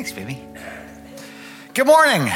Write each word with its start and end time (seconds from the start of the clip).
Thanks, 0.00 0.12
baby. 0.12 0.42
Good 1.74 1.86
morning. 1.86 2.32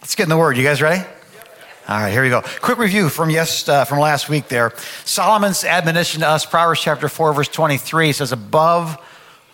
Let's 0.00 0.14
get 0.14 0.22
in 0.22 0.30
the 0.30 0.38
word. 0.38 0.56
You 0.56 0.62
guys 0.62 0.80
ready? 0.80 1.04
All 1.86 2.00
right, 2.00 2.10
here 2.10 2.22
we 2.22 2.30
go. 2.30 2.40
Quick 2.62 2.78
review 2.78 3.10
from 3.10 3.28
yes 3.28 3.68
uh, 3.68 3.84
from 3.84 3.98
last 3.98 4.30
week. 4.30 4.48
There, 4.48 4.72
Solomon's 5.04 5.64
admonition 5.64 6.22
to 6.22 6.28
us, 6.28 6.46
Proverbs 6.46 6.80
chapter 6.80 7.10
four, 7.10 7.34
verse 7.34 7.48
twenty-three 7.48 8.12
says, 8.12 8.32
"Above 8.32 8.96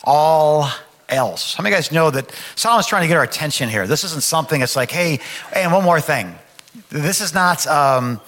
all 0.04 0.70
else." 1.08 1.54
How 1.56 1.64
many 1.64 1.74
guys 1.74 1.90
know 1.90 2.08
that 2.08 2.32
Solomon's 2.54 2.86
trying 2.86 3.02
to 3.02 3.08
get 3.08 3.16
our 3.16 3.24
attention 3.24 3.68
here? 3.68 3.88
This 3.88 4.04
isn't 4.04 4.22
something. 4.22 4.62
It's 4.62 4.76
like, 4.76 4.92
hey, 4.92 5.18
and 5.52 5.72
one 5.72 5.82
more 5.82 6.00
thing. 6.00 6.36
This 6.88 7.20
is 7.20 7.34
not 7.34 7.66
um, 7.66 8.20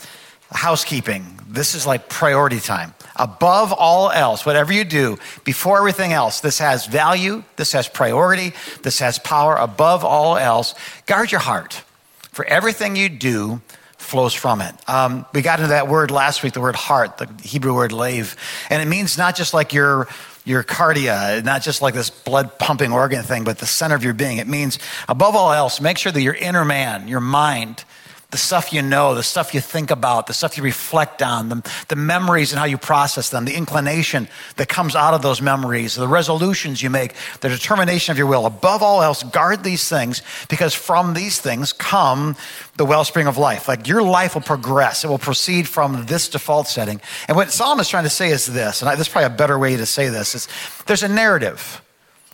housekeeping. 0.50 1.39
This 1.50 1.74
is 1.74 1.84
like 1.84 2.08
priority 2.08 2.60
time. 2.60 2.94
Above 3.16 3.72
all 3.72 4.10
else, 4.10 4.46
whatever 4.46 4.72
you 4.72 4.84
do, 4.84 5.18
before 5.42 5.78
everything 5.78 6.12
else, 6.12 6.40
this 6.40 6.60
has 6.60 6.86
value, 6.86 7.42
this 7.56 7.72
has 7.72 7.88
priority, 7.88 8.52
this 8.82 9.00
has 9.00 9.18
power. 9.18 9.56
Above 9.56 10.05
all 10.05 10.36
else, 10.36 10.77
guard 11.06 11.32
your 11.32 11.41
heart. 11.41 11.82
For 12.30 12.44
everything 12.44 12.94
you 12.94 13.08
do 13.08 13.60
flows 13.98 14.32
from 14.32 14.60
it. 14.60 14.74
Um, 14.88 15.27
we 15.34 15.42
got 15.42 15.58
into 15.58 15.70
that 15.70 15.88
word 15.88 16.12
last 16.12 16.44
week, 16.44 16.52
the 16.52 16.60
word 16.60 16.77
heart, 16.77 17.18
the 17.18 17.28
Hebrew 17.42 17.74
word 17.74 17.92
lave. 17.92 18.36
And 18.70 18.80
it 18.80 18.86
means 18.86 19.19
not 19.19 19.34
just 19.36 19.52
like 19.52 19.72
your 19.72 20.08
your 20.44 20.64
cardia, 20.64 21.44
not 21.44 21.62
just 21.62 21.82
like 21.82 21.94
this 21.94 22.10
blood 22.10 22.58
pumping 22.58 22.92
organ 22.92 23.22
thing, 23.22 23.44
but 23.44 23.58
the 23.58 23.66
center 23.66 23.94
of 23.94 24.02
your 24.02 24.14
being. 24.14 24.38
It 24.38 24.48
means, 24.48 24.78
above 25.08 25.36
all 25.36 25.52
else, 25.52 25.80
make 25.80 25.98
sure 25.98 26.10
that 26.10 26.22
your 26.22 26.34
inner 26.34 26.64
man, 26.64 27.08
your 27.08 27.20
mind, 27.20 27.84
the 28.30 28.39
stuff 28.39 28.73
you 28.73 28.80
know, 28.80 29.15
the 29.15 29.23
stuff 29.23 29.55
you 29.55 29.61
think 29.61 29.91
about, 29.91 30.27
the 30.27 30.33
stuff 30.33 30.57
you 30.57 30.62
reflect 30.62 31.23
on, 31.23 31.48
the, 31.48 31.70
the 31.89 31.97
memories 31.97 32.53
and 32.53 32.59
how 32.59 32.65
you 32.65 32.79
process 32.79 33.30
them, 33.30 33.45
the 33.45 33.56
inclination 33.56 34.29
that 34.56 34.69
comes 34.69 34.95
out 34.95 35.15
of 35.15 35.23
those 35.23 35.43
memories, 35.43 35.97
the 35.97 36.06
resolutions 36.06 36.83
you 36.83 36.91
make, 36.91 37.15
the 37.41 37.48
determination 37.48 38.12
of 38.12 38.19
your 38.19 38.27
will. 38.27 38.47
Above 38.47 38.83
all 38.83 39.03
else, 39.03 39.23
guard 39.25 39.64
these 39.64 39.89
things 39.89 40.22
because 40.48 40.75
from 40.75 41.14
these 41.14 41.41
things 41.41 41.72
come 41.72 42.37
the 42.77 42.84
wellspring 42.84 43.27
of 43.27 43.37
life. 43.37 43.67
Like 43.67 43.89
your 43.89 44.03
life 44.03 44.34
will 44.34 44.42
progress, 44.42 45.05
it 45.05 45.09
will 45.09 45.19
proceed 45.19 45.67
from 45.69 46.06
this 46.06 46.28
default 46.28 46.69
setting. 46.69 47.00
And 47.27 47.37
what 47.37 47.50
Solomon 47.50 47.83
is 47.83 47.89
trying 47.89 48.05
to 48.05 48.11
say 48.11 48.31
is 48.31 48.47
this, 48.47 48.81
and 48.81 48.89
I, 48.89 48.94
this 48.94 49.09
is 49.09 49.12
probably 49.12 49.27
a 49.27 49.37
better 49.37 49.59
way 49.59 49.77
to 49.77 49.87
say 49.87 50.09
this, 50.09 50.34
is 50.34 50.48
there's 50.87 51.03
a 51.03 51.09
narrative 51.09 51.83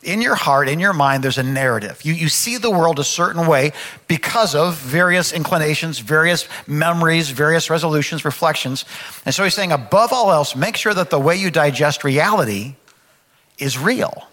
in 0.06 0.22
your 0.22 0.36
heart, 0.36 0.68
in 0.68 0.78
your 0.78 0.92
mind, 0.92 1.24
there's 1.24 1.36
a 1.36 1.42
narrative. 1.42 2.00
You, 2.04 2.14
you 2.14 2.28
see 2.28 2.56
the 2.58 2.70
world 2.70 2.98
a 3.00 3.04
certain 3.04 3.46
way 3.46 3.72
because 4.06 4.54
of 4.54 4.76
various 4.76 5.32
inclinations, 5.32 5.98
various 5.98 6.48
memories, 6.66 7.30
various 7.30 7.68
resolutions, 7.68 8.24
reflections. 8.24 8.84
And 9.24 9.34
so 9.34 9.42
he's 9.42 9.54
saying, 9.54 9.72
above 9.72 10.12
all 10.12 10.30
else, 10.32 10.54
make 10.54 10.76
sure 10.76 10.94
that 10.94 11.10
the 11.10 11.18
way 11.18 11.36
you 11.36 11.50
digest 11.50 12.04
reality 12.04 12.76
is 13.58 13.76
real. 13.76 14.28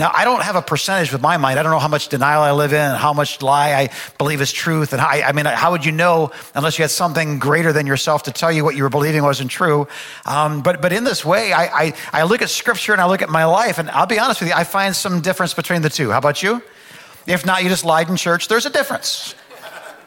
Now, 0.00 0.10
I 0.14 0.24
don't 0.24 0.42
have 0.42 0.56
a 0.56 0.62
percentage 0.62 1.12
with 1.12 1.20
my 1.20 1.36
mind. 1.36 1.58
I 1.58 1.62
don't 1.62 1.72
know 1.72 1.78
how 1.78 1.86
much 1.86 2.08
denial 2.08 2.40
I 2.40 2.52
live 2.52 2.72
in, 2.72 2.94
how 2.96 3.12
much 3.12 3.42
lie 3.42 3.74
I 3.74 3.90
believe 4.16 4.40
is 4.40 4.50
truth. 4.50 4.94
And 4.94 5.00
how, 5.00 5.08
I 5.08 5.32
mean, 5.32 5.44
how 5.44 5.72
would 5.72 5.84
you 5.84 5.92
know 5.92 6.32
unless 6.54 6.78
you 6.78 6.84
had 6.84 6.90
something 6.90 7.38
greater 7.38 7.70
than 7.70 7.86
yourself 7.86 8.22
to 8.22 8.32
tell 8.32 8.50
you 8.50 8.64
what 8.64 8.74
you 8.76 8.82
were 8.82 8.88
believing 8.88 9.22
wasn't 9.22 9.50
true? 9.50 9.88
Um, 10.24 10.62
but, 10.62 10.80
but 10.80 10.94
in 10.94 11.04
this 11.04 11.22
way, 11.22 11.52
I, 11.52 11.64
I, 11.64 11.94
I 12.14 12.22
look 12.22 12.40
at 12.40 12.48
scripture 12.48 12.92
and 12.92 13.00
I 13.02 13.08
look 13.08 13.20
at 13.20 13.28
my 13.28 13.44
life, 13.44 13.78
and 13.78 13.90
I'll 13.90 14.06
be 14.06 14.18
honest 14.18 14.40
with 14.40 14.48
you, 14.48 14.54
I 14.56 14.64
find 14.64 14.96
some 14.96 15.20
difference 15.20 15.52
between 15.52 15.82
the 15.82 15.90
two. 15.90 16.10
How 16.10 16.16
about 16.16 16.42
you? 16.42 16.62
If 17.26 17.44
not, 17.44 17.62
you 17.62 17.68
just 17.68 17.84
lied 17.84 18.08
in 18.08 18.16
church. 18.16 18.48
There's 18.48 18.66
a 18.66 18.70
difference 18.70 19.34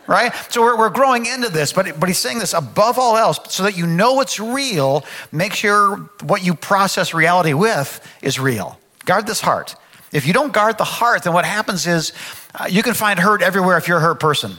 right? 0.06 0.36
So 0.50 0.62
we're, 0.62 0.78
we're 0.78 0.90
growing 0.90 1.28
into 1.28 1.48
this, 1.48 1.72
but, 1.72 1.98
but 1.98 2.10
he's 2.10 2.18
saying 2.18 2.40
this 2.40 2.54
above 2.54 3.00
all 3.00 3.16
else, 3.16 3.40
so 3.48 3.64
that 3.64 3.78
you 3.78 3.88
know 3.88 4.20
it's 4.20 4.38
real, 4.38 5.06
make 5.32 5.54
sure 5.54 5.96
what 6.24 6.44
you 6.44 6.56
process 6.56 7.14
reality 7.14 7.54
with 7.54 8.06
is 8.22 8.38
real. 8.38 8.78
Guard 9.06 9.28
this 9.28 9.40
heart. 9.40 9.78
If 10.14 10.28
you 10.28 10.32
don't 10.32 10.54
guard 10.54 10.78
the 10.78 10.84
heart, 10.84 11.24
then 11.24 11.34
what 11.34 11.44
happens 11.44 11.88
is 11.88 12.14
uh, 12.54 12.68
you 12.70 12.84
can 12.84 12.94
find 12.94 13.20
hurt 13.20 13.42
everywhere 13.42 13.78
if 13.78 13.88
you're 13.88 13.98
a 13.98 14.02
hurt 14.02 14.20
person. 14.20 14.54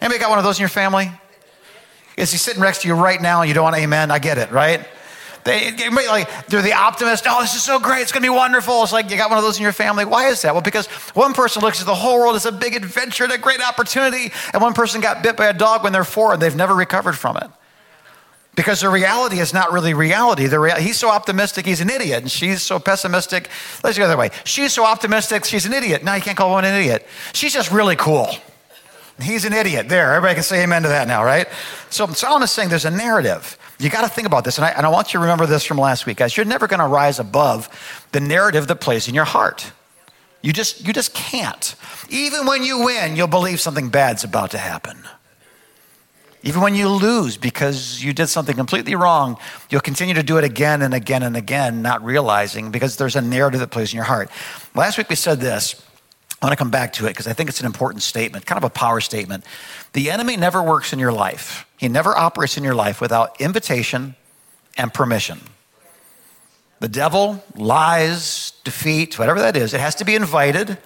Anybody 0.00 0.20
got 0.20 0.28
one 0.28 0.38
of 0.38 0.44
those 0.44 0.58
in 0.58 0.62
your 0.62 0.68
family? 0.68 1.10
Is 2.18 2.30
he 2.30 2.38
sitting 2.38 2.62
next 2.62 2.82
to 2.82 2.88
you 2.88 2.94
right 2.94 3.20
now 3.20 3.40
and 3.40 3.48
you 3.48 3.54
don't 3.54 3.64
want 3.64 3.76
amen? 3.76 4.10
I 4.10 4.18
get 4.18 4.36
it, 4.36 4.50
right? 4.52 4.86
They, 5.44 5.72
like, 5.90 6.46
they're 6.46 6.62
the 6.62 6.74
optimist. 6.74 7.24
Oh, 7.26 7.40
this 7.40 7.54
is 7.54 7.62
so 7.62 7.78
great. 7.78 8.02
It's 8.02 8.12
going 8.12 8.22
to 8.22 8.30
be 8.30 8.34
wonderful. 8.34 8.82
It's 8.82 8.92
like 8.92 9.10
you 9.10 9.16
got 9.16 9.30
one 9.30 9.38
of 9.38 9.44
those 9.44 9.56
in 9.56 9.62
your 9.62 9.72
family. 9.72 10.04
Why 10.04 10.28
is 10.28 10.42
that? 10.42 10.54
Well, 10.54 10.62
because 10.62 10.86
one 11.14 11.32
person 11.34 11.60
looks 11.60 11.80
at 11.80 11.86
the 11.86 11.94
whole 11.94 12.18
world 12.18 12.36
as 12.36 12.46
a 12.46 12.52
big 12.52 12.74
adventure 12.76 13.24
and 13.24 13.32
a 13.32 13.38
great 13.38 13.60
opportunity, 13.60 14.32
and 14.52 14.62
one 14.62 14.72
person 14.72 15.00
got 15.00 15.22
bit 15.22 15.36
by 15.36 15.46
a 15.46 15.52
dog 15.52 15.82
when 15.82 15.92
they're 15.92 16.04
four 16.04 16.32
and 16.32 16.40
they've 16.40 16.56
never 16.56 16.74
recovered 16.74 17.18
from 17.18 17.36
it 17.36 17.50
because 18.54 18.80
the 18.80 18.88
reality 18.88 19.38
is 19.38 19.52
not 19.52 19.72
really 19.72 19.94
reality. 19.94 20.46
The 20.46 20.58
rea- 20.58 20.80
he's 20.80 20.96
so 20.96 21.10
optimistic, 21.10 21.66
he's 21.66 21.80
an 21.80 21.90
idiot, 21.90 22.22
and 22.22 22.30
she's 22.30 22.62
so 22.62 22.78
pessimistic. 22.78 23.48
Let's 23.82 23.98
go 23.98 24.04
the 24.04 24.12
other 24.12 24.18
way. 24.18 24.30
She's 24.44 24.72
so 24.72 24.84
optimistic, 24.84 25.44
she's 25.44 25.66
an 25.66 25.72
idiot. 25.72 26.04
Now 26.04 26.14
you 26.14 26.22
can't 26.22 26.36
call 26.36 26.50
one 26.50 26.64
an 26.64 26.74
idiot. 26.74 27.06
She's 27.32 27.52
just 27.52 27.70
really 27.70 27.96
cool. 27.96 28.28
He's 29.20 29.44
an 29.44 29.52
idiot. 29.52 29.88
There, 29.88 30.12
everybody 30.12 30.34
can 30.34 30.42
say 30.42 30.62
amen 30.64 30.82
to 30.82 30.88
that 30.88 31.06
now, 31.06 31.24
right? 31.24 31.46
So 31.88 32.06
Solomon 32.08 32.44
is 32.44 32.50
saying 32.50 32.68
there's 32.68 32.84
a 32.84 32.90
narrative. 32.90 33.56
You 33.78 33.90
got 33.90 34.02
to 34.02 34.08
think 34.08 34.26
about 34.26 34.44
this, 34.44 34.58
and 34.58 34.64
I, 34.64 34.70
and 34.70 34.84
I 34.84 34.88
want 34.88 35.08
you 35.08 35.18
to 35.18 35.22
remember 35.22 35.46
this 35.46 35.64
from 35.64 35.78
last 35.78 36.06
week, 36.06 36.18
guys. 36.18 36.36
You're 36.36 36.46
never 36.46 36.66
going 36.66 36.80
to 36.80 36.86
rise 36.86 37.18
above 37.18 37.68
the 38.12 38.20
narrative 38.20 38.66
that 38.68 38.76
plays 38.76 39.08
in 39.08 39.14
your 39.14 39.24
heart. 39.24 39.72
You 40.42 40.52
just, 40.52 40.86
you 40.86 40.92
just 40.92 41.14
can't. 41.14 41.74
Even 42.10 42.46
when 42.46 42.64
you 42.64 42.84
win, 42.84 43.16
you'll 43.16 43.28
believe 43.28 43.60
something 43.60 43.88
bad's 43.88 44.24
about 44.24 44.50
to 44.50 44.58
happen. 44.58 44.98
Even 46.44 46.60
when 46.60 46.74
you 46.74 46.90
lose 46.90 47.38
because 47.38 48.04
you 48.04 48.12
did 48.12 48.26
something 48.26 48.54
completely 48.54 48.94
wrong, 48.94 49.38
you'll 49.70 49.80
continue 49.80 50.12
to 50.12 50.22
do 50.22 50.36
it 50.36 50.44
again 50.44 50.82
and 50.82 50.92
again 50.92 51.22
and 51.22 51.38
again, 51.38 51.80
not 51.80 52.04
realizing 52.04 52.70
because 52.70 52.96
there's 52.96 53.16
a 53.16 53.22
narrative 53.22 53.60
that 53.60 53.70
plays 53.70 53.92
in 53.92 53.96
your 53.96 54.04
heart. 54.04 54.30
Last 54.74 54.98
week 54.98 55.08
we 55.08 55.16
said 55.16 55.40
this. 55.40 55.82
I 56.42 56.46
want 56.46 56.52
to 56.52 56.62
come 56.62 56.70
back 56.70 56.92
to 56.94 57.06
it 57.06 57.10
because 57.10 57.26
I 57.26 57.32
think 57.32 57.48
it's 57.48 57.60
an 57.60 57.66
important 57.66 58.02
statement, 58.02 58.44
kind 58.44 58.58
of 58.58 58.64
a 58.64 58.70
power 58.70 59.00
statement. 59.00 59.44
The 59.94 60.10
enemy 60.10 60.36
never 60.36 60.62
works 60.62 60.92
in 60.92 60.98
your 60.98 61.12
life, 61.12 61.66
he 61.78 61.88
never 61.88 62.16
operates 62.16 62.58
in 62.58 62.64
your 62.64 62.74
life 62.74 63.00
without 63.00 63.40
invitation 63.40 64.14
and 64.76 64.92
permission. 64.92 65.40
The 66.80 66.88
devil, 66.88 67.42
lies, 67.56 68.52
defeat, 68.64 69.18
whatever 69.18 69.40
that 69.40 69.56
is, 69.56 69.72
it 69.72 69.80
has 69.80 69.94
to 69.94 70.04
be 70.04 70.14
invited 70.14 70.76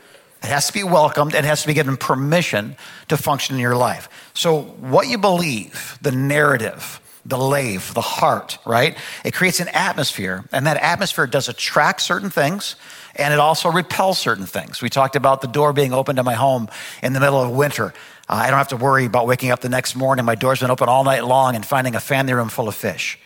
it 0.43 0.49
has 0.49 0.67
to 0.69 0.73
be 0.73 0.85
welcomed 0.85 1.35
and 1.35 1.45
has 1.45 1.63
to 1.63 1.67
be 1.67 1.75
given 1.75 1.97
permission 1.97 2.77
to 3.09 3.17
function 3.17 3.57
in 3.57 3.61
your 3.61 3.77
life. 3.77 4.09
So, 4.35 4.63
what 4.63 5.09
you 5.09 5.19
believe, 5.19 5.99
the 6.01 6.13
narrative, 6.13 7.01
the 7.27 7.39
lave, 7.39 7.93
the 7.95 8.01
heart, 8.01 8.59
right? 8.65 8.97
It 9.25 9.35
creates 9.35 9.61
an 9.61 9.69
atmosphere, 9.69 10.45
and 10.53 10.67
that 10.67 10.77
atmosphere 10.79 11.27
does 11.27 11.49
attract 11.49 12.01
certain 12.01 12.31
things 12.31 12.77
and 13.19 13.35
it 13.35 13.41
also 13.41 13.71
repels 13.71 14.19
certain 14.19 14.47
things. 14.47 14.81
We 14.81 14.89
talked 14.89 15.17
about 15.17 15.41
the 15.41 15.49
door 15.49 15.73
being 15.73 15.93
open 15.93 16.17
to 16.17 16.23
my 16.23 16.35
home 16.35 16.69
in 17.03 17.13
the 17.13 17.21
middle 17.21 17.43
of 17.43 17.51
winter. 17.51 17.93
Uh, 18.29 18.35
I 18.35 18.51
don't 18.51 18.59
have 18.59 18.69
to 18.69 18.77
worry 18.77 19.07
about 19.07 19.27
waking 19.27 19.51
up 19.51 19.61
the 19.61 19.69
next 19.69 19.97
morning. 19.97 20.25
My 20.25 20.37
door's 20.37 20.61
been 20.61 20.71
open 20.71 20.89
all 20.89 21.03
night 21.03 21.25
long 21.25 21.57
and 21.57 21.67
finding 21.67 21.97
a 21.97 22.01
family 22.01 22.33
room 22.33 22.49
full 22.49 22.69
of 22.69 22.77
fish. 22.77 23.19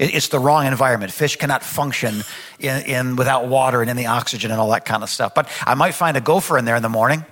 It's 0.00 0.28
the 0.28 0.38
wrong 0.38 0.66
environment. 0.66 1.12
Fish 1.12 1.36
cannot 1.36 1.62
function 1.62 2.22
in, 2.58 2.82
in, 2.86 3.16
without 3.16 3.48
water 3.48 3.82
and 3.82 3.90
in 3.90 3.98
the 3.98 4.06
oxygen 4.06 4.50
and 4.50 4.58
all 4.58 4.70
that 4.70 4.86
kind 4.86 5.02
of 5.02 5.10
stuff. 5.10 5.34
But 5.34 5.46
I 5.66 5.74
might 5.74 5.92
find 5.92 6.16
a 6.16 6.22
gopher 6.22 6.56
in 6.56 6.64
there 6.64 6.74
in 6.74 6.82
the 6.82 6.88
morning. 6.88 7.22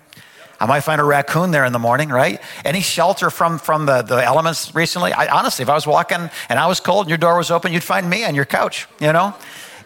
I 0.61 0.67
might 0.67 0.81
find 0.81 1.01
a 1.01 1.05
raccoon 1.05 1.51
there 1.51 1.65
in 1.65 1.73
the 1.73 1.79
morning, 1.79 2.11
right? 2.11 2.43
Any 2.67 2.83
shelter 2.83 3.31
from, 3.31 3.59
from 3.59 3.87
the, 3.87 4.03
the 4.03 4.23
elements 4.23 4.75
recently? 4.75 5.15
I, 5.15 5.29
honestly, 5.29 5.63
if 5.63 5.71
I 5.71 5.75
was 5.75 5.87
walking 5.87 6.29
and 6.51 6.59
I 6.59 6.67
was 6.67 6.79
cold 6.79 7.07
and 7.07 7.09
your 7.09 7.17
door 7.17 7.39
was 7.39 7.51
open, 7.51 7.73
you'd 7.73 7.83
find 7.83 8.09
me 8.11 8.27
on 8.27 8.35
your 8.35 8.45
couch, 8.45 8.87
you 9.01 9.15
know, 9.15 9.35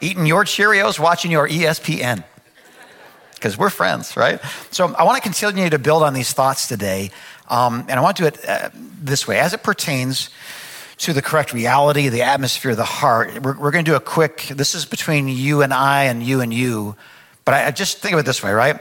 eating 0.00 0.26
your 0.26 0.44
Cheerios, 0.44 0.98
watching 0.98 1.30
your 1.30 1.48
ESPN. 1.48 2.24
Because 3.34 3.56
we're 3.56 3.70
friends, 3.70 4.16
right? 4.16 4.40
So 4.72 4.92
I 4.94 5.04
want 5.04 5.16
to 5.16 5.22
continue 5.22 5.70
to 5.70 5.78
build 5.78 6.02
on 6.02 6.14
these 6.14 6.32
thoughts 6.32 6.66
today. 6.66 7.12
Um, 7.46 7.84
and 7.88 7.92
I 7.92 8.00
want 8.00 8.16
to 8.16 8.22
do 8.22 8.26
it 8.26 8.48
uh, 8.48 8.70
this 8.74 9.28
way 9.28 9.38
as 9.38 9.52
it 9.52 9.62
pertains 9.62 10.30
to 11.02 11.12
the 11.12 11.22
correct 11.22 11.52
reality, 11.52 12.08
the 12.08 12.22
atmosphere, 12.22 12.76
the 12.76 12.84
heart. 12.84 13.42
We're, 13.42 13.58
we're 13.58 13.72
going 13.72 13.84
to 13.84 13.90
do 13.90 13.96
a 13.96 14.00
quick, 14.00 14.46
this 14.54 14.76
is 14.76 14.86
between 14.86 15.26
you 15.26 15.62
and 15.62 15.74
I 15.74 16.04
and 16.04 16.22
you 16.22 16.40
and 16.40 16.54
you. 16.54 16.94
But 17.44 17.54
I, 17.54 17.66
I 17.66 17.70
just 17.72 17.98
think 17.98 18.14
of 18.14 18.20
it 18.20 18.26
this 18.26 18.40
way, 18.40 18.52
right? 18.52 18.78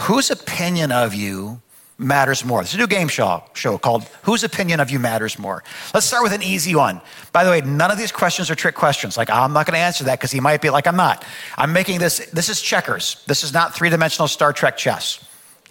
Whose 0.00 0.30
opinion 0.30 0.92
of 0.92 1.12
you 1.12 1.60
matters 1.98 2.42
more? 2.42 2.62
It's 2.62 2.72
a 2.72 2.78
new 2.78 2.86
game 2.86 3.08
show, 3.08 3.44
show 3.52 3.76
called 3.76 4.04
Whose 4.22 4.44
Opinion 4.44 4.80
of 4.80 4.90
You 4.90 4.98
Matters 4.98 5.38
More. 5.38 5.62
Let's 5.92 6.06
start 6.06 6.22
with 6.22 6.32
an 6.32 6.42
easy 6.42 6.74
one. 6.74 7.02
By 7.32 7.44
the 7.44 7.50
way, 7.50 7.60
none 7.60 7.90
of 7.90 7.98
these 7.98 8.12
questions 8.12 8.50
are 8.50 8.54
trick 8.54 8.74
questions. 8.74 9.18
Like, 9.18 9.28
I'm 9.28 9.52
not 9.52 9.66
going 9.66 9.74
to 9.74 9.80
answer 9.80 10.04
that 10.04 10.18
because 10.18 10.30
he 10.30 10.40
might 10.40 10.62
be 10.62 10.70
like, 10.70 10.86
I'm 10.86 10.96
not. 10.96 11.22
I'm 11.58 11.74
making 11.74 11.98
this, 11.98 12.30
this 12.30 12.48
is 12.48 12.62
checkers. 12.62 13.22
This 13.26 13.44
is 13.44 13.52
not 13.52 13.74
three 13.74 13.90
dimensional 13.90 14.26
Star 14.26 14.54
Trek 14.54 14.78
chess. 14.78 15.22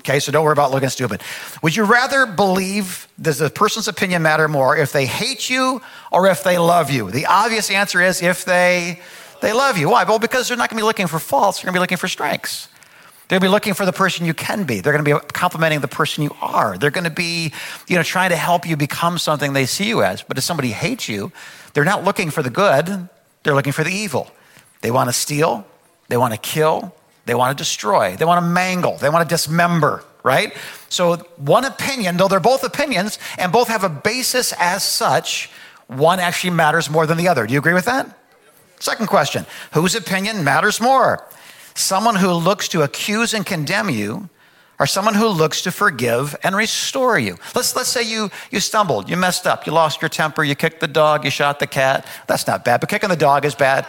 Okay, 0.07 0.21
so 0.21 0.31
don't 0.31 0.45
worry 0.45 0.53
about 0.53 0.71
looking 0.71 0.87
stupid. 0.87 1.21
Would 1.61 1.75
you 1.75 1.83
rather 1.83 2.25
believe, 2.25 3.09
does 3.21 3.39
the 3.39 3.49
person's 3.49 3.89
opinion 3.89 4.21
matter 4.21 4.47
more 4.47 4.77
if 4.77 4.93
they 4.93 5.05
hate 5.05 5.49
you 5.49 5.81
or 6.13 6.27
if 6.27 6.45
they 6.45 6.57
love 6.57 6.89
you? 6.89 7.11
The 7.11 7.25
obvious 7.25 7.69
answer 7.69 7.99
is 7.99 8.21
if 8.21 8.45
they, 8.45 9.01
they 9.41 9.51
love 9.51 9.77
you. 9.77 9.89
Why? 9.89 10.05
Well, 10.05 10.17
because 10.17 10.47
they're 10.47 10.55
not 10.55 10.69
going 10.69 10.77
to 10.77 10.83
be 10.83 10.85
looking 10.85 11.07
for 11.07 11.19
faults, 11.19 11.57
they're 11.57 11.65
going 11.65 11.73
to 11.73 11.79
be 11.79 11.81
looking 11.81 11.97
for 11.97 12.07
strengths. 12.07 12.69
They're 13.27 13.37
going 13.37 13.47
to 13.47 13.49
be 13.49 13.51
looking 13.51 13.73
for 13.73 13.85
the 13.85 13.91
person 13.91 14.25
you 14.25 14.33
can 14.33 14.63
be. 14.63 14.79
They're 14.79 14.93
going 14.93 15.03
to 15.03 15.19
be 15.19 15.27
complimenting 15.33 15.81
the 15.81 15.89
person 15.89 16.23
you 16.23 16.33
are. 16.41 16.77
They're 16.77 16.89
going 16.89 17.03
to 17.03 17.09
be, 17.09 17.51
you 17.89 17.97
know, 17.97 18.03
trying 18.03 18.29
to 18.29 18.37
help 18.37 18.65
you 18.65 18.77
become 18.77 19.17
something 19.17 19.51
they 19.51 19.65
see 19.65 19.89
you 19.89 20.03
as. 20.03 20.23
But 20.23 20.37
if 20.37 20.45
somebody 20.45 20.69
hates 20.69 21.09
you, 21.09 21.33
they're 21.73 21.83
not 21.83 22.05
looking 22.05 22.29
for 22.29 22.41
the 22.41 22.49
good, 22.49 23.09
they're 23.43 23.55
looking 23.55 23.73
for 23.73 23.83
the 23.83 23.91
evil. 23.91 24.31
They 24.79 24.89
want 24.89 25.09
to 25.09 25.13
steal, 25.13 25.67
they 26.07 26.15
want 26.15 26.33
to 26.33 26.39
kill, 26.39 26.95
They 27.27 27.35
want 27.35 27.55
to 27.55 27.61
destroy, 27.61 28.15
they 28.15 28.25
want 28.25 28.41
to 28.43 28.49
mangle, 28.49 28.97
they 28.97 29.09
want 29.09 29.27
to 29.27 29.33
dismember, 29.33 30.03
right? 30.23 30.53
So, 30.87 31.17
one 31.35 31.65
opinion, 31.65 32.15
though 32.15 32.29
they're 32.29 32.39
both 32.39 32.63
opinions 32.63 33.19
and 33.37 33.51
both 33.51 33.67
have 33.67 33.83
a 33.83 33.89
basis 33.89 34.53
as 34.57 34.81
such, 34.81 35.49
one 35.87 36.19
actually 36.19 36.51
matters 36.51 36.89
more 36.89 37.05
than 37.05 37.17
the 37.17 37.27
other. 37.27 37.45
Do 37.45 37.53
you 37.53 37.59
agree 37.59 37.73
with 37.73 37.85
that? 37.85 38.17
Second 38.79 39.07
question 39.07 39.45
Whose 39.73 39.93
opinion 39.93 40.45
matters 40.45 40.79
more? 40.79 41.27
Someone 41.75 42.15
who 42.15 42.31
looks 42.31 42.69
to 42.69 42.81
accuse 42.81 43.33
and 43.33 43.45
condemn 43.45 43.89
you, 43.89 44.29
or 44.79 44.87
someone 44.87 45.15
who 45.15 45.27
looks 45.27 45.61
to 45.63 45.71
forgive 45.71 46.35
and 46.43 46.55
restore 46.55 47.19
you. 47.19 47.37
Let's, 47.55 47.75
let's 47.75 47.89
say 47.89 48.03
you, 48.03 48.29
you 48.51 48.59
stumbled, 48.59 49.09
you 49.09 49.17
messed 49.17 49.47
up, 49.47 49.65
you 49.65 49.73
lost 49.73 50.01
your 50.01 50.09
temper, 50.09 50.43
you 50.43 50.55
kicked 50.55 50.79
the 50.79 50.87
dog, 50.87 51.25
you 51.25 51.31
shot 51.31 51.59
the 51.59 51.67
cat. 51.67 52.05
That's 52.27 52.47
not 52.47 52.63
bad, 52.63 52.79
but 52.79 52.89
kicking 52.89 53.09
the 53.09 53.15
dog 53.15 53.43
is 53.43 53.55
bad. 53.55 53.85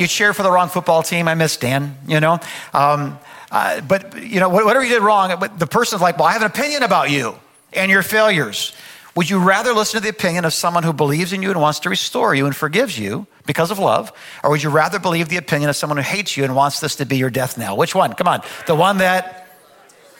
You 0.00 0.06
cheer 0.06 0.32
for 0.32 0.42
the 0.42 0.50
wrong 0.50 0.70
football 0.70 1.02
team. 1.02 1.28
I 1.28 1.34
miss 1.34 1.58
Dan, 1.58 1.98
you 2.08 2.20
know. 2.20 2.40
Um, 2.72 3.18
uh, 3.50 3.82
but, 3.82 4.22
you 4.22 4.40
know, 4.40 4.48
whatever 4.48 4.82
you 4.82 4.88
did 4.88 5.02
wrong, 5.02 5.38
the 5.58 5.66
person's 5.66 6.00
like, 6.00 6.16
well, 6.18 6.26
I 6.26 6.32
have 6.32 6.40
an 6.40 6.46
opinion 6.46 6.82
about 6.82 7.10
you 7.10 7.34
and 7.74 7.90
your 7.90 8.02
failures. 8.02 8.74
Would 9.14 9.28
you 9.28 9.38
rather 9.38 9.74
listen 9.74 10.00
to 10.00 10.02
the 10.02 10.08
opinion 10.08 10.46
of 10.46 10.54
someone 10.54 10.84
who 10.84 10.94
believes 10.94 11.34
in 11.34 11.42
you 11.42 11.50
and 11.50 11.60
wants 11.60 11.80
to 11.80 11.90
restore 11.90 12.34
you 12.34 12.46
and 12.46 12.56
forgives 12.56 12.98
you 12.98 13.26
because 13.44 13.70
of 13.70 13.78
love? 13.78 14.10
Or 14.42 14.50
would 14.50 14.62
you 14.62 14.70
rather 14.70 14.98
believe 14.98 15.28
the 15.28 15.36
opinion 15.36 15.68
of 15.68 15.76
someone 15.76 15.98
who 15.98 16.02
hates 16.02 16.34
you 16.34 16.44
and 16.44 16.56
wants 16.56 16.80
this 16.80 16.96
to 16.96 17.04
be 17.04 17.18
your 17.18 17.28
death 17.28 17.58
knell? 17.58 17.76
Which 17.76 17.94
one? 17.94 18.14
Come 18.14 18.28
on. 18.28 18.42
The 18.66 18.74
one 18.74 18.98
that, 18.98 19.48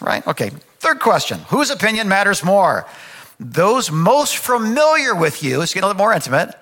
right? 0.00 0.26
Okay. 0.26 0.50
Third 0.80 1.00
question 1.00 1.38
Whose 1.48 1.70
opinion 1.70 2.06
matters 2.08 2.44
more? 2.44 2.86
Those 3.38 3.90
most 3.90 4.36
familiar 4.36 5.14
with 5.14 5.42
you, 5.42 5.62
it's 5.62 5.72
getting 5.72 5.84
a 5.84 5.86
little 5.86 5.98
more 5.98 6.12
intimate, 6.12 6.54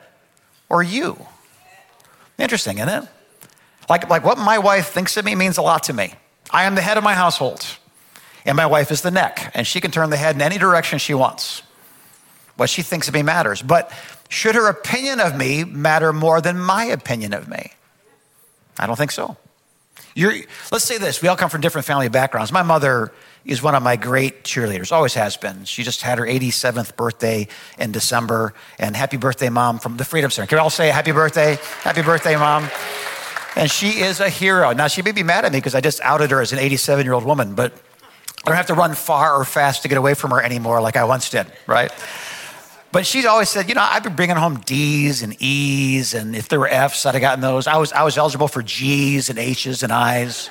or 0.68 0.84
you? 0.84 1.26
Interesting, 2.38 2.78
isn't 2.78 2.88
it? 2.88 3.08
Like, 3.88 4.08
like 4.08 4.24
what 4.24 4.38
my 4.38 4.58
wife 4.58 4.88
thinks 4.88 5.16
of 5.16 5.24
me 5.24 5.34
means 5.34 5.58
a 5.58 5.62
lot 5.62 5.84
to 5.84 5.92
me. 5.92 6.14
I 6.50 6.64
am 6.64 6.74
the 6.74 6.80
head 6.80 6.96
of 6.96 7.04
my 7.04 7.14
household, 7.14 7.64
and 8.46 8.56
my 8.56 8.66
wife 8.66 8.90
is 8.90 9.02
the 9.02 9.10
neck, 9.10 9.50
and 9.54 9.66
she 9.66 9.80
can 9.80 9.90
turn 9.90 10.10
the 10.10 10.16
head 10.16 10.34
in 10.34 10.42
any 10.42 10.58
direction 10.58 10.98
she 10.98 11.14
wants. 11.14 11.62
What 12.56 12.70
she 12.70 12.82
thinks 12.82 13.08
of 13.08 13.14
me 13.14 13.22
matters. 13.22 13.62
But 13.62 13.92
should 14.28 14.54
her 14.54 14.68
opinion 14.68 15.20
of 15.20 15.36
me 15.36 15.64
matter 15.64 16.12
more 16.12 16.40
than 16.40 16.58
my 16.58 16.84
opinion 16.84 17.32
of 17.32 17.48
me? 17.48 17.72
I 18.78 18.86
don't 18.86 18.96
think 18.96 19.10
so. 19.10 19.36
You're, 20.14 20.34
let's 20.72 20.84
say 20.84 20.98
this 20.98 21.22
we 21.22 21.28
all 21.28 21.36
come 21.36 21.50
from 21.50 21.60
different 21.60 21.86
family 21.86 22.08
backgrounds. 22.08 22.52
My 22.52 22.62
mother 22.62 23.12
is 23.44 23.62
one 23.62 23.74
of 23.74 23.82
my 23.82 23.96
great 23.96 24.44
cheerleaders, 24.44 24.92
always 24.92 25.14
has 25.14 25.36
been. 25.36 25.64
She 25.64 25.82
just 25.82 26.02
had 26.02 26.18
her 26.18 26.26
87th 26.26 26.96
birthday 26.96 27.48
in 27.78 27.92
December. 27.92 28.54
And 28.78 28.96
happy 28.96 29.16
birthday, 29.16 29.48
mom, 29.48 29.78
from 29.78 29.96
the 29.96 30.04
Freedom 30.04 30.30
Center. 30.30 30.46
Can 30.46 30.56
we 30.56 30.60
all 30.60 30.70
say 30.70 30.88
happy 30.88 31.12
birthday? 31.12 31.58
Happy 31.82 32.02
birthday, 32.02 32.36
mom. 32.36 32.68
And 33.56 33.70
she 33.70 34.00
is 34.00 34.20
a 34.20 34.28
hero. 34.28 34.72
Now, 34.72 34.86
she 34.88 35.02
may 35.02 35.12
be 35.12 35.22
mad 35.22 35.44
at 35.44 35.52
me 35.52 35.58
because 35.58 35.74
I 35.74 35.80
just 35.80 36.00
outed 36.02 36.30
her 36.30 36.40
as 36.40 36.52
an 36.52 36.58
87 36.58 37.04
year 37.04 37.14
old 37.14 37.24
woman, 37.24 37.54
but 37.54 37.72
I 38.44 38.50
don't 38.50 38.56
have 38.56 38.66
to 38.66 38.74
run 38.74 38.94
far 38.94 39.34
or 39.34 39.44
fast 39.44 39.82
to 39.82 39.88
get 39.88 39.98
away 39.98 40.14
from 40.14 40.30
her 40.30 40.42
anymore 40.42 40.80
like 40.80 40.96
I 40.96 41.04
once 41.04 41.30
did, 41.30 41.46
right? 41.66 41.90
But 42.90 43.04
she's 43.04 43.26
always 43.26 43.50
said, 43.50 43.68
you 43.68 43.74
know, 43.74 43.86
I've 43.86 44.02
been 44.02 44.16
bringing 44.16 44.36
home 44.36 44.60
D's 44.60 45.22
and 45.22 45.36
E's, 45.42 46.14
and 46.14 46.34
if 46.34 46.48
there 46.48 46.58
were 46.58 46.68
F's, 46.68 47.04
I'd 47.04 47.14
have 47.14 47.20
gotten 47.20 47.42
those. 47.42 47.66
I 47.66 47.76
was, 47.76 47.92
I 47.92 48.02
was 48.02 48.16
eligible 48.16 48.48
for 48.48 48.62
G's 48.62 49.28
and 49.28 49.38
H's 49.38 49.82
and 49.82 49.92
I's. 49.92 50.48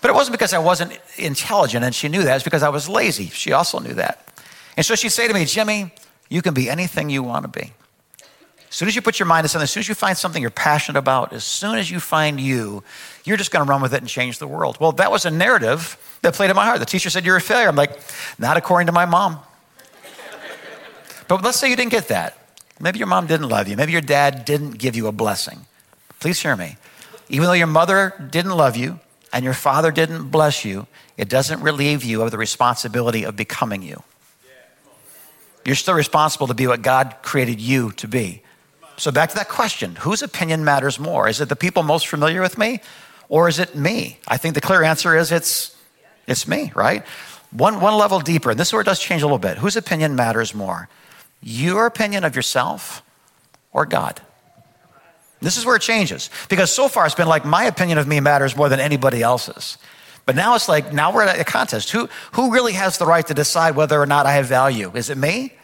But 0.00 0.10
it 0.10 0.14
wasn't 0.14 0.32
because 0.32 0.52
I 0.52 0.58
wasn't 0.58 0.98
intelligent, 1.16 1.84
and 1.84 1.94
she 1.94 2.08
knew 2.08 2.22
that. 2.22 2.36
It's 2.36 2.44
because 2.44 2.62
I 2.62 2.68
was 2.68 2.88
lazy. 2.88 3.26
She 3.26 3.52
also 3.52 3.78
knew 3.78 3.94
that. 3.94 4.24
And 4.76 4.86
so 4.86 4.94
she'd 4.94 5.10
say 5.10 5.26
to 5.26 5.34
me, 5.34 5.44
Jimmy, 5.44 5.92
you 6.28 6.40
can 6.40 6.54
be 6.54 6.70
anything 6.70 7.10
you 7.10 7.22
want 7.22 7.42
to 7.44 7.60
be. 7.60 7.72
As 8.68 8.74
soon 8.76 8.86
as 8.86 8.94
you 8.94 9.02
put 9.02 9.18
your 9.18 9.26
mind 9.26 9.44
to 9.44 9.48
something, 9.48 9.64
as 9.64 9.70
soon 9.70 9.80
as 9.80 9.88
you 9.88 9.94
find 9.94 10.16
something 10.16 10.42
you're 10.42 10.50
passionate 10.50 10.98
about, 10.98 11.32
as 11.32 11.42
soon 11.42 11.78
as 11.78 11.90
you 11.90 12.00
find 12.00 12.38
you, 12.38 12.84
you're 13.24 13.38
just 13.38 13.50
going 13.50 13.64
to 13.64 13.68
run 13.68 13.80
with 13.80 13.94
it 13.94 14.00
and 14.00 14.08
change 14.08 14.38
the 14.38 14.46
world. 14.46 14.76
Well, 14.78 14.92
that 14.92 15.10
was 15.10 15.24
a 15.24 15.30
narrative 15.30 15.96
that 16.22 16.34
played 16.34 16.50
in 16.50 16.56
my 16.56 16.66
heart. 16.66 16.78
The 16.78 16.86
teacher 16.86 17.08
said, 17.08 17.24
You're 17.24 17.36
a 17.36 17.40
failure. 17.40 17.68
I'm 17.68 17.76
like, 17.76 17.98
Not 18.38 18.56
according 18.56 18.86
to 18.86 18.92
my 18.92 19.06
mom. 19.06 19.40
But 21.28 21.42
let's 21.42 21.58
say 21.58 21.70
you 21.70 21.76
didn't 21.76 21.92
get 21.92 22.08
that. 22.08 22.38
Maybe 22.80 22.98
your 22.98 23.08
mom 23.08 23.26
didn't 23.26 23.48
love 23.48 23.68
you. 23.68 23.76
Maybe 23.76 23.92
your 23.92 24.00
dad 24.00 24.44
didn't 24.44 24.72
give 24.72 24.96
you 24.96 25.06
a 25.08 25.12
blessing. 25.12 25.66
Please 26.20 26.40
hear 26.40 26.56
me. 26.56 26.76
Even 27.28 27.46
though 27.46 27.52
your 27.52 27.66
mother 27.66 28.14
didn't 28.30 28.56
love 28.56 28.76
you 28.76 29.00
and 29.32 29.44
your 29.44 29.54
father 29.54 29.90
didn't 29.90 30.28
bless 30.28 30.64
you, 30.64 30.86
it 31.16 31.28
doesn't 31.28 31.60
relieve 31.60 32.04
you 32.04 32.22
of 32.22 32.30
the 32.30 32.38
responsibility 32.38 33.24
of 33.24 33.36
becoming 33.36 33.82
you. 33.82 34.02
You're 35.64 35.76
still 35.76 35.94
responsible 35.94 36.46
to 36.46 36.54
be 36.54 36.66
what 36.66 36.82
God 36.82 37.16
created 37.22 37.60
you 37.60 37.92
to 37.92 38.08
be. 38.08 38.42
So, 38.96 39.12
back 39.12 39.28
to 39.30 39.36
that 39.36 39.48
question 39.48 39.96
whose 39.96 40.22
opinion 40.22 40.64
matters 40.64 40.98
more? 40.98 41.28
Is 41.28 41.40
it 41.40 41.48
the 41.48 41.56
people 41.56 41.82
most 41.82 42.06
familiar 42.06 42.40
with 42.40 42.58
me 42.58 42.80
or 43.28 43.48
is 43.48 43.58
it 43.58 43.74
me? 43.74 44.18
I 44.26 44.38
think 44.38 44.54
the 44.54 44.60
clear 44.60 44.82
answer 44.82 45.16
is 45.16 45.30
it's, 45.30 45.76
it's 46.26 46.48
me, 46.48 46.72
right? 46.74 47.04
One, 47.50 47.80
one 47.80 47.94
level 47.94 48.20
deeper, 48.20 48.50
and 48.50 48.58
this 48.58 48.68
is 48.68 48.72
where 48.72 48.82
it 48.82 48.86
does 48.86 49.00
change 49.00 49.22
a 49.22 49.26
little 49.26 49.38
bit. 49.38 49.58
Whose 49.58 49.76
opinion 49.76 50.16
matters 50.16 50.54
more? 50.54 50.88
your 51.40 51.86
opinion 51.86 52.24
of 52.24 52.34
yourself 52.34 53.02
or 53.72 53.86
God? 53.86 54.20
This 55.40 55.56
is 55.56 55.64
where 55.64 55.76
it 55.76 55.82
changes 55.82 56.30
because 56.48 56.72
so 56.72 56.88
far 56.88 57.06
it's 57.06 57.14
been 57.14 57.28
like 57.28 57.44
my 57.44 57.64
opinion 57.64 57.98
of 57.98 58.08
me 58.08 58.20
matters 58.20 58.56
more 58.56 58.68
than 58.68 58.80
anybody 58.80 59.22
else's. 59.22 59.78
But 60.26 60.36
now 60.36 60.54
it's 60.54 60.68
like, 60.68 60.92
now 60.92 61.12
we're 61.12 61.22
at 61.22 61.40
a 61.40 61.44
contest. 61.44 61.90
Who, 61.90 62.08
who 62.32 62.52
really 62.52 62.74
has 62.74 62.98
the 62.98 63.06
right 63.06 63.26
to 63.26 63.34
decide 63.34 63.76
whether 63.76 64.00
or 64.00 64.04
not 64.04 64.26
I 64.26 64.32
have 64.32 64.46
value? 64.46 64.90
Is 64.94 65.08
it 65.08 65.16
me? 65.16 65.54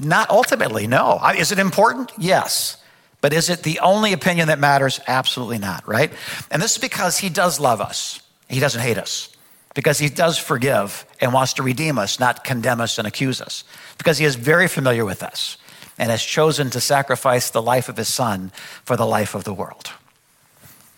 Not 0.00 0.28
ultimately, 0.30 0.88
no. 0.88 1.20
Is 1.38 1.52
it 1.52 1.58
important? 1.60 2.10
Yes. 2.18 2.78
But 3.20 3.32
is 3.32 3.48
it 3.48 3.62
the 3.62 3.78
only 3.80 4.12
opinion 4.12 4.48
that 4.48 4.58
matters? 4.58 4.98
Absolutely 5.06 5.58
not, 5.58 5.86
right? 5.86 6.10
And 6.50 6.60
this 6.60 6.72
is 6.72 6.78
because 6.78 7.18
he 7.18 7.28
does 7.28 7.60
love 7.60 7.80
us, 7.80 8.20
he 8.48 8.60
doesn't 8.60 8.80
hate 8.80 8.98
us 8.98 9.28
because 9.74 9.98
he 9.98 10.08
does 10.08 10.36
forgive 10.36 11.06
and 11.20 11.32
wants 11.32 11.52
to 11.54 11.62
redeem 11.62 11.98
us, 11.98 12.18
not 12.18 12.42
condemn 12.42 12.80
us 12.80 12.98
and 12.98 13.06
accuse 13.06 13.40
us, 13.40 13.62
because 13.98 14.18
he 14.18 14.24
is 14.24 14.34
very 14.34 14.66
familiar 14.66 15.04
with 15.04 15.22
us 15.22 15.56
and 16.00 16.10
has 16.10 16.22
chosen 16.22 16.70
to 16.70 16.80
sacrifice 16.80 17.50
the 17.50 17.60
life 17.60 17.90
of 17.90 17.98
his 17.98 18.08
son 18.08 18.50
for 18.84 18.96
the 18.96 19.04
life 19.04 19.34
of 19.34 19.44
the 19.44 19.52
world. 19.52 19.92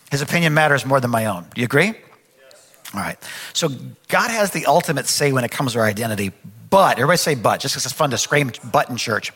His 0.09 0.21
opinion 0.21 0.53
matters 0.53 0.85
more 0.85 1.01
than 1.01 1.11
my 1.11 1.25
own. 1.25 1.45
Do 1.53 1.59
you 1.59 1.65
agree? 1.65 1.87
Yes. 1.87 2.71
All 2.93 3.01
right. 3.01 3.17
So 3.51 3.67
God 4.07 4.31
has 4.31 4.51
the 4.51 4.65
ultimate 4.65 5.07
say 5.07 5.33
when 5.33 5.43
it 5.43 5.51
comes 5.51 5.73
to 5.73 5.79
our 5.79 5.85
identity, 5.85 6.31
but, 6.69 6.93
everybody 6.93 7.17
say 7.17 7.35
but, 7.35 7.59
just 7.59 7.75
because 7.75 7.85
it's 7.85 7.93
fun 7.93 8.11
to 8.11 8.17
scream 8.17 8.53
but 8.71 8.89
in 8.89 8.95
church. 8.95 9.33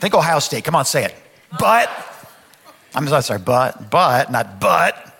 Think 0.00 0.14
Ohio 0.14 0.38
State. 0.38 0.64
Come 0.64 0.76
on, 0.76 0.84
say 0.84 1.04
it. 1.04 1.14
But, 1.58 1.90
I'm 2.94 3.08
sorry, 3.08 3.38
but, 3.38 3.90
but, 3.90 4.30
not 4.30 4.60
but, 4.60 5.16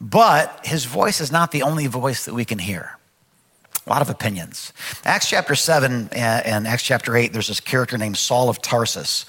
but 0.00 0.66
his 0.66 0.84
voice 0.84 1.20
is 1.20 1.30
not 1.30 1.52
the 1.52 1.62
only 1.62 1.86
voice 1.86 2.24
that 2.24 2.34
we 2.34 2.44
can 2.44 2.58
hear. 2.58 2.98
A 3.90 3.92
lot 3.92 4.02
of 4.02 4.08
opinions. 4.08 4.72
Acts 5.04 5.28
chapter 5.28 5.56
7 5.56 6.10
uh, 6.12 6.14
and 6.14 6.68
Acts 6.68 6.84
chapter 6.84 7.16
8, 7.16 7.32
there's 7.32 7.48
this 7.48 7.58
character 7.58 7.98
named 7.98 8.16
Saul 8.16 8.48
of 8.48 8.62
Tarsus. 8.62 9.26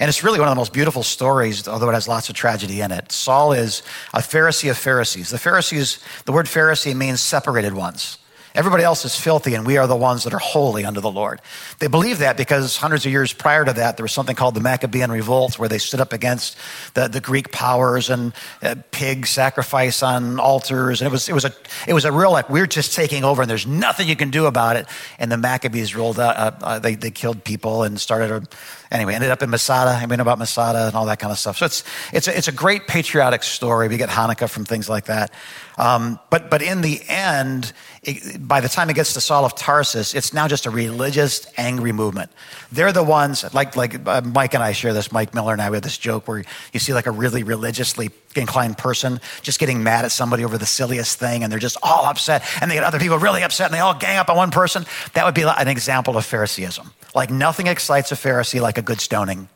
And 0.00 0.08
it's 0.08 0.24
really 0.24 0.40
one 0.40 0.48
of 0.48 0.52
the 0.52 0.56
most 0.58 0.72
beautiful 0.72 1.04
stories, 1.04 1.68
although 1.68 1.88
it 1.90 1.92
has 1.92 2.08
lots 2.08 2.28
of 2.28 2.34
tragedy 2.34 2.80
in 2.80 2.90
it. 2.90 3.12
Saul 3.12 3.52
is 3.52 3.84
a 4.12 4.18
Pharisee 4.18 4.68
of 4.68 4.76
Pharisees. 4.76 5.30
The 5.30 5.38
Pharisees, 5.38 6.00
the 6.24 6.32
word 6.32 6.46
Pharisee 6.46 6.92
means 6.92 7.20
separated 7.20 7.72
ones. 7.72 8.18
Everybody 8.60 8.82
else 8.82 9.06
is 9.06 9.16
filthy, 9.16 9.54
and 9.54 9.64
we 9.66 9.78
are 9.78 9.86
the 9.86 9.96
ones 9.96 10.24
that 10.24 10.34
are 10.34 10.38
holy 10.38 10.84
under 10.84 11.00
the 11.00 11.10
Lord. 11.10 11.40
They 11.78 11.86
believe 11.86 12.18
that 12.18 12.36
because 12.36 12.76
hundreds 12.76 13.06
of 13.06 13.10
years 13.10 13.32
prior 13.32 13.64
to 13.64 13.72
that, 13.72 13.96
there 13.96 14.04
was 14.04 14.12
something 14.12 14.36
called 14.36 14.54
the 14.54 14.60
Maccabean 14.60 15.10
Revolt, 15.10 15.58
where 15.58 15.66
they 15.66 15.78
stood 15.78 15.98
up 15.98 16.12
against 16.12 16.58
the, 16.92 17.08
the 17.08 17.22
Greek 17.22 17.52
powers 17.52 18.10
and 18.10 18.34
uh, 18.62 18.74
pig 18.90 19.26
sacrifice 19.26 20.02
on 20.02 20.38
altars. 20.38 21.00
And 21.00 21.06
it 21.08 21.10
was, 21.10 21.26
it, 21.30 21.32
was 21.32 21.46
a, 21.46 21.54
it 21.88 21.94
was 21.94 22.04
a 22.04 22.12
real, 22.12 22.32
like, 22.32 22.50
we're 22.50 22.66
just 22.66 22.94
taking 22.94 23.24
over, 23.24 23.40
and 23.40 23.50
there's 23.50 23.66
nothing 23.66 24.06
you 24.08 24.16
can 24.16 24.28
do 24.28 24.44
about 24.44 24.76
it. 24.76 24.86
And 25.18 25.32
the 25.32 25.38
Maccabees 25.38 25.96
rolled 25.96 26.20
out, 26.20 26.36
uh, 26.36 26.52
uh, 26.62 26.78
they, 26.78 26.96
they 26.96 27.10
killed 27.10 27.42
people 27.44 27.84
and 27.84 27.98
started 27.98 28.30
a, 28.30 28.42
anyway, 28.90 29.14
ended 29.14 29.30
up 29.30 29.42
in 29.42 29.50
Masada. 29.50 29.90
I 29.90 30.06
mean, 30.06 30.20
about 30.20 30.38
Masada 30.38 30.86
and 30.86 30.94
all 30.94 31.06
that 31.06 31.18
kind 31.18 31.30
of 31.30 31.38
stuff. 31.38 31.58
So 31.58 31.66
it's, 31.66 31.84
it's, 32.12 32.28
a, 32.28 32.36
it's 32.36 32.48
a 32.48 32.52
great 32.52 32.86
patriotic 32.86 33.42
story. 33.42 33.88
We 33.88 33.96
get 33.96 34.08
Hanukkah 34.08 34.48
from 34.48 34.64
things 34.64 34.88
like 34.88 35.06
that. 35.06 35.30
Um, 35.78 36.18
but, 36.28 36.50
but 36.50 36.60
in 36.60 36.82
the 36.82 37.00
end, 37.08 37.72
it, 38.02 38.46
by 38.46 38.60
the 38.60 38.68
time 38.68 38.90
it 38.90 38.94
gets 38.94 39.14
to 39.14 39.20
Saul 39.20 39.44
of 39.44 39.54
Tarsus, 39.54 40.14
it's 40.14 40.34
now 40.34 40.48
just 40.48 40.66
a 40.66 40.70
religious, 40.70 41.46
angry 41.56 41.92
movement. 41.92 42.30
They're 42.72 42.92
the 42.92 43.02
ones, 43.02 43.52
like, 43.54 43.76
like 43.76 44.06
uh, 44.06 44.20
Mike 44.22 44.54
and 44.54 44.62
I 44.62 44.72
share 44.72 44.92
this, 44.92 45.12
Mike 45.12 45.34
Miller 45.34 45.52
and 45.52 45.62
I, 45.62 45.70
we 45.70 45.76
have 45.76 45.82
this 45.82 45.98
joke 45.98 46.28
where 46.28 46.44
you 46.72 46.80
see 46.80 46.92
like 46.92 47.06
a 47.06 47.10
really 47.10 47.42
religiously 47.42 48.10
inclined 48.36 48.78
person 48.78 49.20
just 49.42 49.58
getting 49.58 49.82
mad 49.82 50.04
at 50.04 50.12
somebody 50.12 50.44
over 50.44 50.56
the 50.56 50.66
silliest 50.66 51.18
thing 51.18 51.42
and 51.42 51.50
they're 51.50 51.58
just 51.58 51.76
all 51.82 52.06
upset 52.06 52.44
and 52.60 52.70
they 52.70 52.74
get 52.74 52.84
other 52.84 52.98
people 52.98 53.18
really 53.18 53.42
upset 53.42 53.66
and 53.66 53.74
they 53.74 53.80
all 53.80 53.94
gang 53.94 54.18
up 54.18 54.28
on 54.28 54.36
one 54.36 54.50
person. 54.50 54.84
That 55.14 55.24
would 55.24 55.34
be 55.34 55.42
an 55.42 55.68
example 55.68 56.16
of 56.16 56.24
Phariseeism. 56.24 56.92
Like 57.14 57.30
nothing 57.30 57.66
excites 57.66 58.12
a 58.12 58.14
Pharisee 58.14 58.60
like 58.60 58.78
a 58.78 58.82
good 58.82 59.00
stoning. 59.00 59.48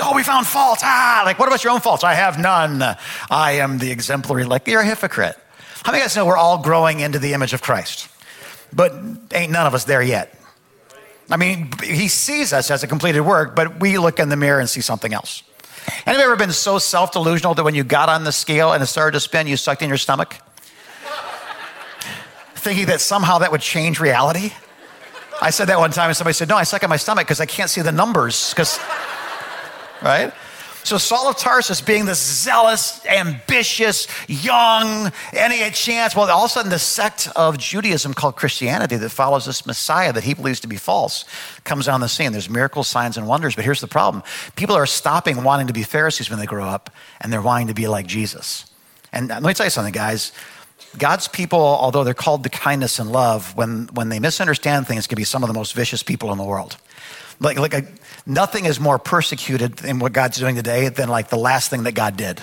Oh, 0.00 0.14
we 0.14 0.22
found 0.22 0.46
faults. 0.46 0.82
Ah, 0.84 1.22
like, 1.24 1.38
what 1.38 1.46
about 1.48 1.62
your 1.62 1.72
own 1.72 1.80
faults? 1.80 2.02
I 2.02 2.14
have 2.14 2.38
none. 2.38 2.82
I 3.30 3.52
am 3.52 3.78
the 3.78 3.90
exemplary. 3.92 4.44
Like, 4.44 4.66
you're 4.66 4.80
a 4.80 4.84
hypocrite. 4.84 5.36
How 5.84 5.92
many 5.92 6.00
of 6.00 6.04
you 6.04 6.08
guys 6.08 6.16
know 6.16 6.26
we're 6.26 6.36
all 6.36 6.58
growing 6.58 7.00
into 7.00 7.18
the 7.18 7.32
image 7.32 7.52
of 7.52 7.62
Christ? 7.62 8.08
But 8.72 8.92
ain't 9.32 9.52
none 9.52 9.66
of 9.66 9.74
us 9.74 9.84
there 9.84 10.02
yet. 10.02 10.36
I 11.30 11.36
mean, 11.36 11.70
he 11.82 12.08
sees 12.08 12.52
us 12.52 12.70
as 12.70 12.82
a 12.82 12.86
completed 12.86 13.20
work, 13.20 13.54
but 13.54 13.80
we 13.80 13.98
look 13.98 14.18
in 14.18 14.28
the 14.28 14.36
mirror 14.36 14.60
and 14.60 14.68
see 14.68 14.80
something 14.80 15.14
else. 15.14 15.42
Anybody 16.06 16.24
ever 16.24 16.36
been 16.36 16.52
so 16.52 16.78
self 16.78 17.12
delusional 17.12 17.54
that 17.54 17.62
when 17.62 17.74
you 17.74 17.84
got 17.84 18.08
on 18.08 18.24
the 18.24 18.32
scale 18.32 18.72
and 18.72 18.82
it 18.82 18.86
started 18.86 19.12
to 19.12 19.20
spin, 19.20 19.46
you 19.46 19.56
sucked 19.56 19.82
in 19.82 19.88
your 19.88 19.98
stomach? 19.98 20.36
Thinking 22.56 22.86
that 22.86 23.00
somehow 23.00 23.38
that 23.38 23.52
would 23.52 23.60
change 23.60 24.00
reality? 24.00 24.52
I 25.40 25.50
said 25.50 25.66
that 25.66 25.78
one 25.78 25.90
time 25.90 26.08
and 26.08 26.16
somebody 26.16 26.34
said, 26.34 26.48
No, 26.48 26.56
I 26.56 26.64
suck 26.64 26.82
at 26.82 26.88
my 26.88 26.96
stomach 26.96 27.26
because 27.26 27.40
I 27.40 27.46
can't 27.46 27.70
see 27.70 27.82
the 27.82 27.92
numbers. 27.92 28.50
Because, 28.50 28.78
right? 30.02 30.32
So 30.84 30.98
Saul 30.98 31.30
of 31.30 31.38
Tarsus 31.38 31.80
being 31.80 32.04
this 32.04 32.20
zealous, 32.20 33.04
ambitious, 33.06 34.06
young, 34.28 35.10
any 35.32 35.70
chance. 35.70 36.14
Well, 36.14 36.30
all 36.30 36.44
of 36.44 36.50
a 36.50 36.52
sudden, 36.52 36.70
the 36.70 36.78
sect 36.78 37.26
of 37.34 37.56
Judaism 37.56 38.12
called 38.12 38.36
Christianity 38.36 38.96
that 38.96 39.08
follows 39.08 39.46
this 39.46 39.64
Messiah 39.64 40.12
that 40.12 40.24
he 40.24 40.34
believes 40.34 40.60
to 40.60 40.68
be 40.68 40.76
false 40.76 41.24
comes 41.64 41.88
on 41.88 42.00
the 42.00 42.08
scene. 42.08 42.32
There's 42.32 42.50
miracles, 42.50 42.86
signs, 42.86 43.16
and 43.16 43.26
wonders. 43.26 43.56
But 43.56 43.64
here's 43.64 43.80
the 43.80 43.86
problem 43.86 44.22
people 44.56 44.76
are 44.76 44.84
stopping 44.84 45.42
wanting 45.42 45.68
to 45.68 45.72
be 45.72 45.84
Pharisees 45.84 46.28
when 46.28 46.38
they 46.38 46.46
grow 46.46 46.66
up, 46.66 46.90
and 47.22 47.32
they're 47.32 47.40
wanting 47.40 47.68
to 47.68 47.74
be 47.74 47.88
like 47.88 48.06
Jesus. 48.06 48.66
And 49.10 49.30
uh, 49.30 49.36
let 49.36 49.44
me 49.44 49.54
tell 49.54 49.64
you 49.64 49.70
something, 49.70 49.92
guys. 49.92 50.32
God's 50.98 51.28
people, 51.28 51.60
although 51.60 52.04
they're 52.04 52.14
called 52.14 52.44
to 52.44 52.48
kindness 52.48 52.98
and 52.98 53.10
love, 53.10 53.56
when, 53.56 53.88
when 53.92 54.08
they 54.08 54.20
misunderstand 54.20 54.86
things, 54.86 55.06
can 55.06 55.16
be 55.16 55.24
some 55.24 55.42
of 55.42 55.48
the 55.48 55.54
most 55.54 55.74
vicious 55.74 56.02
people 56.02 56.32
in 56.32 56.38
the 56.38 56.44
world. 56.44 56.76
Like, 57.40 57.58
like 57.58 57.74
a, 57.74 57.82
nothing 58.26 58.64
is 58.64 58.78
more 58.78 58.98
persecuted 58.98 59.84
in 59.84 59.98
what 59.98 60.12
God's 60.12 60.38
doing 60.38 60.56
today 60.56 60.88
than 60.88 61.08
like 61.08 61.30
the 61.30 61.36
last 61.36 61.70
thing 61.70 61.82
that 61.84 61.92
God 61.92 62.16
did. 62.16 62.42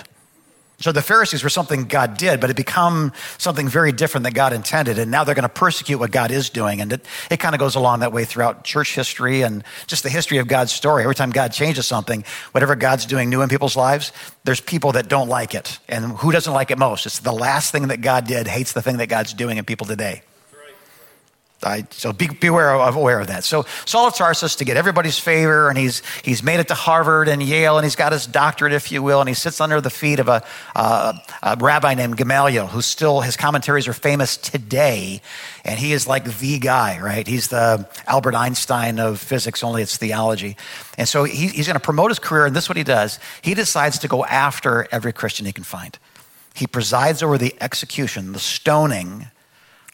So 0.82 0.90
the 0.90 1.02
Pharisees 1.02 1.44
were 1.44 1.48
something 1.48 1.84
God 1.84 2.16
did, 2.16 2.40
but 2.40 2.50
it 2.50 2.56
become 2.56 3.12
something 3.38 3.68
very 3.68 3.92
different 3.92 4.24
than 4.24 4.32
God 4.32 4.52
intended. 4.52 4.98
And 4.98 5.10
now 5.10 5.22
they're 5.22 5.34
going 5.34 5.44
to 5.44 5.48
persecute 5.48 5.98
what 5.98 6.10
God 6.10 6.30
is 6.30 6.50
doing. 6.50 6.80
And 6.80 6.92
it, 6.92 7.06
it 7.30 7.36
kind 7.38 7.54
of 7.54 7.60
goes 7.60 7.76
along 7.76 8.00
that 8.00 8.12
way 8.12 8.24
throughout 8.24 8.64
church 8.64 8.94
history 8.94 9.42
and 9.42 9.62
just 9.86 10.02
the 10.02 10.10
history 10.10 10.38
of 10.38 10.48
God's 10.48 10.72
story. 10.72 11.04
Every 11.04 11.14
time 11.14 11.30
God 11.30 11.52
changes 11.52 11.86
something, 11.86 12.24
whatever 12.50 12.74
God's 12.74 13.06
doing 13.06 13.30
new 13.30 13.42
in 13.42 13.48
people's 13.48 13.76
lives, 13.76 14.12
there's 14.42 14.60
people 14.60 14.92
that 14.92 15.08
don't 15.08 15.28
like 15.28 15.54
it. 15.54 15.78
And 15.88 16.16
who 16.18 16.32
doesn't 16.32 16.52
like 16.52 16.72
it 16.72 16.78
most? 16.78 17.06
It's 17.06 17.20
the 17.20 17.32
last 17.32 17.70
thing 17.70 17.88
that 17.88 18.00
God 18.00 18.26
did 18.26 18.48
hates 18.48 18.72
the 18.72 18.82
thing 18.82 18.96
that 18.96 19.08
God's 19.08 19.34
doing 19.34 19.58
in 19.58 19.64
people 19.64 19.86
today. 19.86 20.22
I, 21.64 21.86
so 21.90 22.12
be, 22.12 22.28
beware 22.28 22.74
of 22.74 22.96
aware 22.96 23.20
of 23.20 23.28
that. 23.28 23.44
So 23.44 23.64
Saul 23.84 24.08
of 24.08 24.14
Tarsus 24.14 24.56
to 24.56 24.64
get 24.64 24.76
everybody's 24.76 25.18
favor, 25.18 25.68
and 25.68 25.78
he's 25.78 26.02
he's 26.24 26.42
made 26.42 26.60
it 26.60 26.68
to 26.68 26.74
Harvard 26.74 27.28
and 27.28 27.42
Yale, 27.42 27.78
and 27.78 27.84
he's 27.84 27.96
got 27.96 28.12
his 28.12 28.26
doctorate, 28.26 28.72
if 28.72 28.90
you 28.90 29.02
will, 29.02 29.20
and 29.20 29.28
he 29.28 29.34
sits 29.34 29.60
under 29.60 29.80
the 29.80 29.90
feet 29.90 30.18
of 30.18 30.28
a, 30.28 30.42
a 30.74 31.56
rabbi 31.58 31.94
named 31.94 32.16
Gamaliel, 32.16 32.66
who 32.66 32.82
still 32.82 33.20
his 33.20 33.36
commentaries 33.36 33.88
are 33.88 33.92
famous 33.92 34.36
today, 34.36 35.20
and 35.64 35.78
he 35.78 35.92
is 35.92 36.06
like 36.06 36.38
the 36.38 36.58
guy, 36.58 37.00
right? 37.00 37.26
He's 37.26 37.48
the 37.48 37.88
Albert 38.06 38.34
Einstein 38.34 38.98
of 38.98 39.20
physics, 39.20 39.62
only 39.62 39.82
it's 39.82 39.96
theology, 39.96 40.56
and 40.98 41.08
so 41.08 41.24
he, 41.24 41.48
he's 41.48 41.66
going 41.66 41.74
to 41.74 41.80
promote 41.80 42.10
his 42.10 42.18
career, 42.18 42.46
and 42.46 42.56
this 42.56 42.64
is 42.64 42.68
what 42.68 42.78
he 42.78 42.84
does: 42.84 43.18
he 43.42 43.54
decides 43.54 43.98
to 44.00 44.08
go 44.08 44.24
after 44.24 44.88
every 44.90 45.12
Christian 45.12 45.46
he 45.46 45.52
can 45.52 45.64
find. 45.64 45.98
He 46.54 46.66
presides 46.66 47.22
over 47.22 47.38
the 47.38 47.54
execution, 47.60 48.32
the 48.32 48.38
stoning 48.38 49.28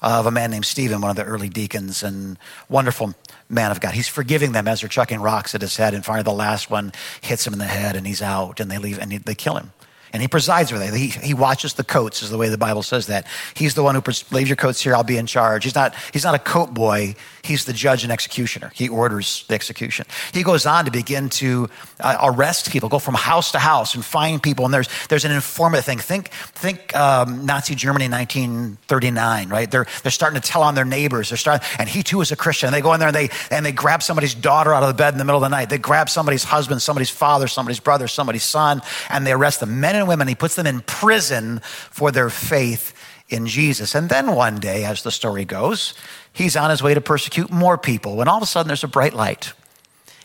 of 0.01 0.27
a 0.27 0.31
man 0.31 0.51
named 0.51 0.65
Stephen, 0.65 1.01
one 1.01 1.11
of 1.11 1.17
the 1.17 1.25
early 1.25 1.49
deacons, 1.49 2.03
and 2.03 2.39
wonderful 2.69 3.15
man 3.49 3.71
of 3.71 3.81
God. 3.81 3.95
He's 3.95 4.09
forgiving 4.09 4.53
them 4.53 4.69
as 4.69 4.81
they're 4.81 4.89
chucking 4.89 5.21
rocks 5.21 5.55
at 5.55 5.61
his 5.61 5.77
head, 5.77 5.95
and 5.95 6.05
finally 6.05 6.23
the 6.23 6.33
last 6.33 6.71
one 6.71 6.93
hits 7.21 7.47
him 7.47 7.53
in 7.53 7.59
the 7.59 7.65
head, 7.65 7.97
and 7.97 8.07
he's 8.07 8.23
out, 8.23 8.61
and 8.61 8.71
they 8.71 8.79
leave, 8.79 8.99
and 8.99 9.11
they 9.11 9.35
kill 9.35 9.57
him. 9.57 9.73
And 10.13 10.23
he 10.23 10.29
presides 10.29 10.73
over 10.73 10.85
that. 10.85 10.95
He, 10.95 11.09
he 11.09 11.35
watches 11.35 11.75
the 11.75 11.85
coats, 11.85 12.23
is 12.23 12.31
the 12.31 12.39
way 12.39 12.49
the 12.49 12.59
Bible 12.59 12.83
says 12.83 13.07
that. 13.07 13.27
He's 13.55 13.75
the 13.75 13.83
one 13.83 13.95
who, 13.95 14.03
leave 14.31 14.49
your 14.49 14.57
coats 14.57 14.81
here, 14.81 14.95
I'll 14.95 15.05
be 15.05 15.17
in 15.17 15.27
charge. 15.27 15.65
He's 15.65 15.75
not, 15.75 15.95
he's 16.13 16.25
not 16.25 16.35
a 16.35 16.39
coat 16.39 16.73
boy. 16.75 17.15
He's 17.43 17.65
the 17.65 17.73
judge 17.73 18.03
and 18.03 18.13
executioner. 18.13 18.71
He 18.75 18.89
orders 18.89 19.45
the 19.49 19.55
execution. 19.55 20.07
He 20.33 20.43
goes 20.43 20.67
on 20.67 20.85
to 20.85 20.91
begin 20.91 21.29
to 21.31 21.69
uh, 22.01 22.19
arrest 22.23 22.71
people, 22.71 22.89
go 22.89 22.99
from 22.99 23.15
house 23.15 23.53
to 23.53 23.59
house 23.59 23.95
and 23.95 24.05
find 24.05 24.43
people. 24.43 24.65
And 24.65 24.75
there's, 24.75 24.89
there's 25.09 25.25
an 25.25 25.33
informative 25.33 25.85
thing. 25.85 25.99
Think, 25.99 26.29
think 26.29 26.95
um, 26.97 27.47
Nazi 27.47 27.75
Germany 27.75 28.07
in 28.07 28.13
1939, 28.13 29.49
right? 29.49 29.71
They're, 29.71 29.87
they're 30.03 30.13
starting 30.13 30.41
to 30.41 30.47
tell 30.47 30.63
on 30.63 30.75
their 30.75 30.85
neighbors. 30.85 31.31
They're 31.31 31.39
starting, 31.39 31.67
and 31.79 31.89
he 31.89 32.03
too 32.03 32.21
is 32.21 32.33
a 32.33 32.37
Christian. 32.37 32.69
And 32.69 32.75
they 32.75 32.81
go 32.81 32.93
in 32.95 33.01
there 33.01 33.09
and 33.09 33.17
they, 33.17 33.31
and 33.51 33.65
they 33.65 33.73
grab 33.73 34.03
somebody's 34.03 34.35
daughter 34.35 34.73
out 34.73 34.83
of 34.83 34.89
the 34.89 34.95
bed 34.95 35.15
in 35.15 35.19
the 35.19 35.25
middle 35.25 35.43
of 35.43 35.51
the 35.51 35.55
night. 35.55 35.71
They 35.71 35.79
grab 35.79 36.09
somebody's 36.09 36.45
husband, 36.45 36.83
somebody's 36.83 37.11
father, 37.11 37.49
somebody's 37.49 37.81
brother, 37.81 38.09
somebody's 38.09 38.45
son, 38.45 38.83
and 39.11 39.27
they 39.27 39.33
arrest 39.33 39.61
them. 39.61 39.81
Men 39.81 39.98
and 39.99 40.09
women, 40.09 40.29
he 40.29 40.35
puts 40.35 40.55
them 40.55 40.67
in 40.67 40.81
prison 40.81 41.61
for 41.91 42.11
their 42.11 42.31
faith 42.31 42.95
in 43.29 43.47
Jesus. 43.47 43.95
And 43.95 44.09
then 44.09 44.35
one 44.35 44.57
day, 44.57 44.85
as 44.85 45.03
the 45.03 45.11
story 45.11 45.45
goes, 45.45 45.95
he's 46.33 46.57
on 46.57 46.71
his 46.71 46.83
way 46.83 46.95
to 46.95 47.01
persecute 47.01 47.51
more 47.51 47.77
people 47.77 48.17
when 48.17 48.29
all 48.29 48.39
of 48.39 48.43
a 48.43 48.47
sudden 48.47 48.69
there's 48.69 48.85
a 48.85 48.89
bright 48.89 49.15
light. 49.15 49.53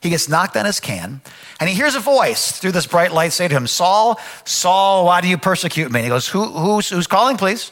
He 0.01 0.09
gets 0.09 0.27
knocked 0.27 0.57
on 0.57 0.65
his 0.65 0.79
can 0.79 1.21
and 1.59 1.69
he 1.69 1.75
hears 1.75 1.95
a 1.95 1.99
voice 1.99 2.51
through 2.51 2.73
this 2.73 2.87
bright 2.87 3.13
light 3.13 3.31
say 3.31 3.47
to 3.47 3.55
him, 3.55 3.67
Saul, 3.67 4.19
Saul, 4.43 5.05
why 5.05 5.21
do 5.21 5.27
you 5.27 5.37
persecute 5.37 5.91
me? 5.91 5.99
And 5.99 6.05
he 6.05 6.09
goes, 6.09 6.27
Who, 6.27 6.45
who's, 6.45 6.89
who's 6.89 7.07
calling, 7.07 7.37
please? 7.37 7.71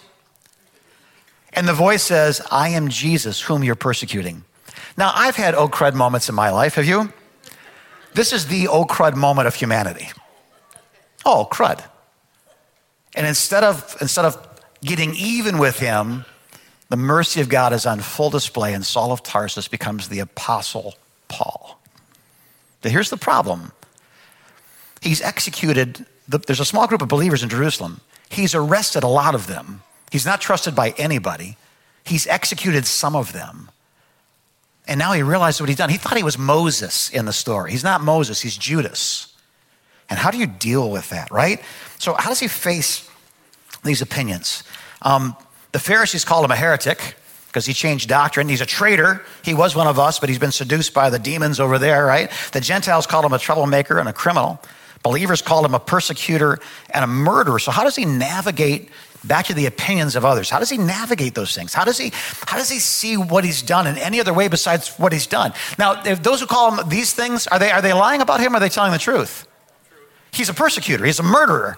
And 1.53 1.67
the 1.67 1.73
voice 1.73 2.03
says, 2.03 2.41
I 2.49 2.69
am 2.69 2.87
Jesus, 2.87 3.41
whom 3.41 3.63
you're 3.63 3.75
persecuting. 3.75 4.45
Now, 4.97 5.11
I've 5.13 5.35
had 5.35 5.55
oh 5.55 5.67
crud 5.67 5.93
moments 5.93 6.29
in 6.29 6.35
my 6.35 6.49
life. 6.49 6.75
Have 6.75 6.85
you? 6.85 7.11
This 8.13 8.33
is 8.33 8.47
the 8.47 8.67
oh 8.67 8.85
crud 8.85 9.15
moment 9.15 9.47
of 9.47 9.55
humanity. 9.55 10.09
Oh, 11.25 11.47
crud. 11.51 11.83
And 13.15 13.27
instead 13.27 13.63
of, 13.63 13.97
instead 14.01 14.25
of 14.25 14.37
getting 14.81 15.13
even 15.15 15.57
with 15.57 15.79
him, 15.79 16.25
the 16.89 16.97
mercy 16.97 17.41
of 17.41 17.49
God 17.49 17.73
is 17.73 17.85
on 17.85 17.99
full 17.99 18.29
display, 18.29 18.73
and 18.73 18.85
Saul 18.85 19.11
of 19.11 19.23
Tarsus 19.23 19.67
becomes 19.67 20.09
the 20.09 20.19
apostle 20.19 20.95
Paul. 21.27 21.79
But 22.81 22.91
here's 22.91 23.09
the 23.09 23.17
problem 23.17 23.71
he's 25.01 25.21
executed, 25.21 26.05
the, 26.27 26.37
there's 26.39 26.59
a 26.59 26.65
small 26.65 26.87
group 26.87 27.01
of 27.01 27.07
believers 27.07 27.43
in 27.43 27.49
Jerusalem. 27.49 28.01
He's 28.29 28.55
arrested 28.55 29.03
a 29.03 29.07
lot 29.07 29.35
of 29.35 29.47
them. 29.47 29.83
He's 30.11 30.25
not 30.25 30.41
trusted 30.41 30.75
by 30.75 30.93
anybody. 30.97 31.57
He's 32.03 32.27
executed 32.27 32.85
some 32.85 33.15
of 33.15 33.33
them. 33.33 33.69
And 34.87 34.97
now 34.97 35.13
he 35.13 35.21
realizes 35.21 35.61
what 35.61 35.69
he's 35.69 35.77
done. 35.77 35.89
He 35.89 35.97
thought 35.97 36.17
he 36.17 36.23
was 36.23 36.37
Moses 36.37 37.09
in 37.09 37.25
the 37.25 37.33
story. 37.33 37.71
He's 37.71 37.83
not 37.83 38.01
Moses, 38.01 38.41
he's 38.41 38.57
Judas. 38.57 39.30
And 40.11 40.19
how 40.19 40.29
do 40.29 40.37
you 40.37 40.45
deal 40.45 40.91
with 40.91 41.09
that, 41.09 41.31
right? 41.31 41.61
So, 41.97 42.13
how 42.13 42.29
does 42.29 42.41
he 42.41 42.49
face 42.49 43.09
these 43.83 44.01
opinions? 44.01 44.63
Um, 45.01 45.37
the 45.71 45.79
Pharisees 45.79 46.25
called 46.25 46.43
him 46.43 46.51
a 46.51 46.55
heretic 46.55 47.15
because 47.47 47.65
he 47.65 47.73
changed 47.73 48.09
doctrine. 48.09 48.49
He's 48.49 48.59
a 48.59 48.65
traitor. 48.65 49.23
He 49.43 49.53
was 49.53 49.73
one 49.73 49.87
of 49.87 49.97
us, 49.97 50.19
but 50.19 50.27
he's 50.27 50.37
been 50.37 50.51
seduced 50.51 50.93
by 50.93 51.09
the 51.09 51.17
demons 51.17 51.61
over 51.61 51.79
there, 51.79 52.05
right? 52.05 52.29
The 52.51 52.59
Gentiles 52.59 53.07
called 53.07 53.23
him 53.23 53.31
a 53.31 53.39
troublemaker 53.39 53.99
and 53.99 54.09
a 54.09 54.13
criminal. 54.13 54.61
Believers 55.01 55.41
called 55.41 55.65
him 55.65 55.73
a 55.73 55.79
persecutor 55.79 56.59
and 56.93 57.05
a 57.05 57.07
murderer. 57.07 57.57
So, 57.57 57.71
how 57.71 57.85
does 57.85 57.95
he 57.95 58.03
navigate 58.03 58.89
back 59.23 59.45
to 59.45 59.53
the 59.53 59.65
opinions 59.65 60.17
of 60.17 60.25
others? 60.25 60.49
How 60.49 60.59
does 60.59 60.69
he 60.69 60.77
navigate 60.77 61.35
those 61.35 61.55
things? 61.55 61.73
How 61.73 61.85
does 61.85 61.97
he, 61.97 62.11
how 62.47 62.57
does 62.57 62.69
he 62.69 62.79
see 62.79 63.15
what 63.15 63.45
he's 63.45 63.61
done 63.61 63.87
in 63.87 63.97
any 63.97 64.19
other 64.19 64.33
way 64.33 64.49
besides 64.49 64.89
what 64.99 65.13
he's 65.13 65.27
done? 65.27 65.53
Now, 65.79 66.03
if 66.03 66.21
those 66.21 66.41
who 66.41 66.47
call 66.47 66.75
him 66.75 66.89
these 66.89 67.13
things, 67.13 67.47
are 67.47 67.59
they, 67.59 67.71
are 67.71 67.81
they 67.81 67.93
lying 67.93 68.19
about 68.19 68.41
him 68.41 68.53
or 68.53 68.57
are 68.57 68.59
they 68.59 68.67
telling 68.67 68.91
the 68.91 68.99
truth? 68.99 69.47
He's 70.31 70.49
a 70.49 70.53
persecutor, 70.53 71.05
he's 71.05 71.19
a 71.19 71.23
murderer. 71.23 71.77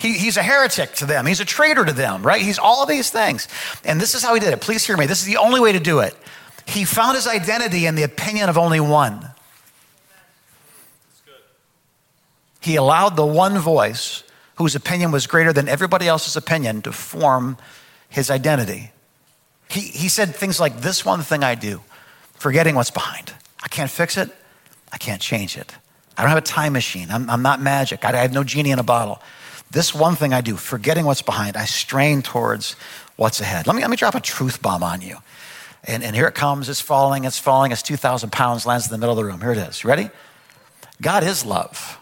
He, 0.00 0.12
he's 0.12 0.36
a 0.36 0.44
heretic 0.44 0.94
to 0.96 1.06
them. 1.06 1.26
He's 1.26 1.40
a 1.40 1.44
traitor 1.44 1.84
to 1.84 1.92
them, 1.92 2.22
right? 2.22 2.40
He's 2.40 2.58
all 2.58 2.84
of 2.84 2.88
these 2.88 3.10
things. 3.10 3.48
And 3.84 4.00
this 4.00 4.14
is 4.14 4.22
how 4.22 4.32
he 4.32 4.38
did 4.38 4.52
it. 4.52 4.60
Please 4.60 4.86
hear 4.86 4.96
me. 4.96 5.06
This 5.06 5.18
is 5.20 5.26
the 5.26 5.38
only 5.38 5.58
way 5.58 5.72
to 5.72 5.80
do 5.80 5.98
it. 5.98 6.16
He 6.66 6.84
found 6.84 7.16
his 7.16 7.26
identity 7.26 7.86
in 7.86 7.96
the 7.96 8.04
opinion 8.04 8.48
of 8.48 8.56
only 8.56 8.78
one. 8.78 9.28
He 12.60 12.76
allowed 12.76 13.16
the 13.16 13.26
one 13.26 13.58
voice 13.58 14.22
whose 14.56 14.74
opinion 14.74 15.10
was 15.10 15.26
greater 15.26 15.52
than 15.52 15.68
everybody 15.68 16.06
else's 16.06 16.36
opinion 16.36 16.82
to 16.82 16.92
form 16.92 17.56
his 18.08 18.30
identity. 18.30 18.92
He, 19.68 19.80
he 19.80 20.08
said 20.08 20.34
things 20.34 20.60
like, 20.60 20.80
This 20.80 21.04
one 21.04 21.22
thing 21.22 21.42
I 21.42 21.54
do, 21.54 21.80
forgetting 22.34 22.74
what's 22.74 22.90
behind. 22.90 23.32
I 23.62 23.68
can't 23.68 23.90
fix 23.90 24.16
it, 24.16 24.30
I 24.92 24.98
can't 24.98 25.20
change 25.20 25.56
it. 25.56 25.74
I 26.18 26.22
don't 26.22 26.30
have 26.30 26.38
a 26.38 26.42
time 26.42 26.72
machine, 26.72 27.10
I'm, 27.10 27.30
I'm 27.30 27.42
not 27.42 27.62
magic, 27.62 28.04
I, 28.04 28.10
I 28.10 28.22
have 28.22 28.32
no 28.32 28.44
genie 28.44 28.72
in 28.72 28.78
a 28.78 28.84
bottle. 28.84 29.22
This 29.70 29.94
one 29.94 30.16
thing 30.16 30.34
I 30.34 30.40
do, 30.40 30.56
forgetting 30.56 31.04
what's 31.04 31.22
behind, 31.22 31.56
I 31.56 31.64
strain 31.64 32.22
towards 32.22 32.74
what's 33.16 33.40
ahead. 33.40 33.66
Let 33.66 33.76
me, 33.76 33.82
let 33.82 33.90
me 33.90 33.96
drop 33.96 34.14
a 34.14 34.20
truth 34.20 34.60
bomb 34.60 34.82
on 34.82 35.00
you. 35.00 35.18
And, 35.84 36.02
and 36.02 36.16
here 36.16 36.26
it 36.26 36.34
comes. 36.34 36.68
It's 36.68 36.80
falling, 36.80 37.24
it's 37.24 37.38
falling. 37.38 37.72
It's 37.72 37.82
2,000 37.82 38.30
pounds, 38.32 38.66
lands 38.66 38.86
in 38.86 38.92
the 38.92 38.98
middle 38.98 39.12
of 39.12 39.16
the 39.16 39.24
room. 39.24 39.40
Here 39.40 39.52
it 39.52 39.58
is. 39.58 39.84
Ready? 39.84 40.10
God 41.00 41.22
is 41.22 41.44
love. 41.44 41.98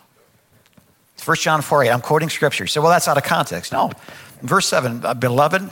1 1.22 1.36
John 1.38 1.60
4 1.60 1.84
8. 1.84 1.90
I'm 1.90 2.00
quoting 2.00 2.28
scripture. 2.28 2.64
You 2.64 2.68
say, 2.68 2.80
well, 2.80 2.90
that's 2.90 3.08
out 3.08 3.16
of 3.16 3.24
context. 3.24 3.72
No. 3.72 3.90
Verse 4.42 4.68
7 4.68 5.04
uh, 5.04 5.14
Beloved, 5.14 5.70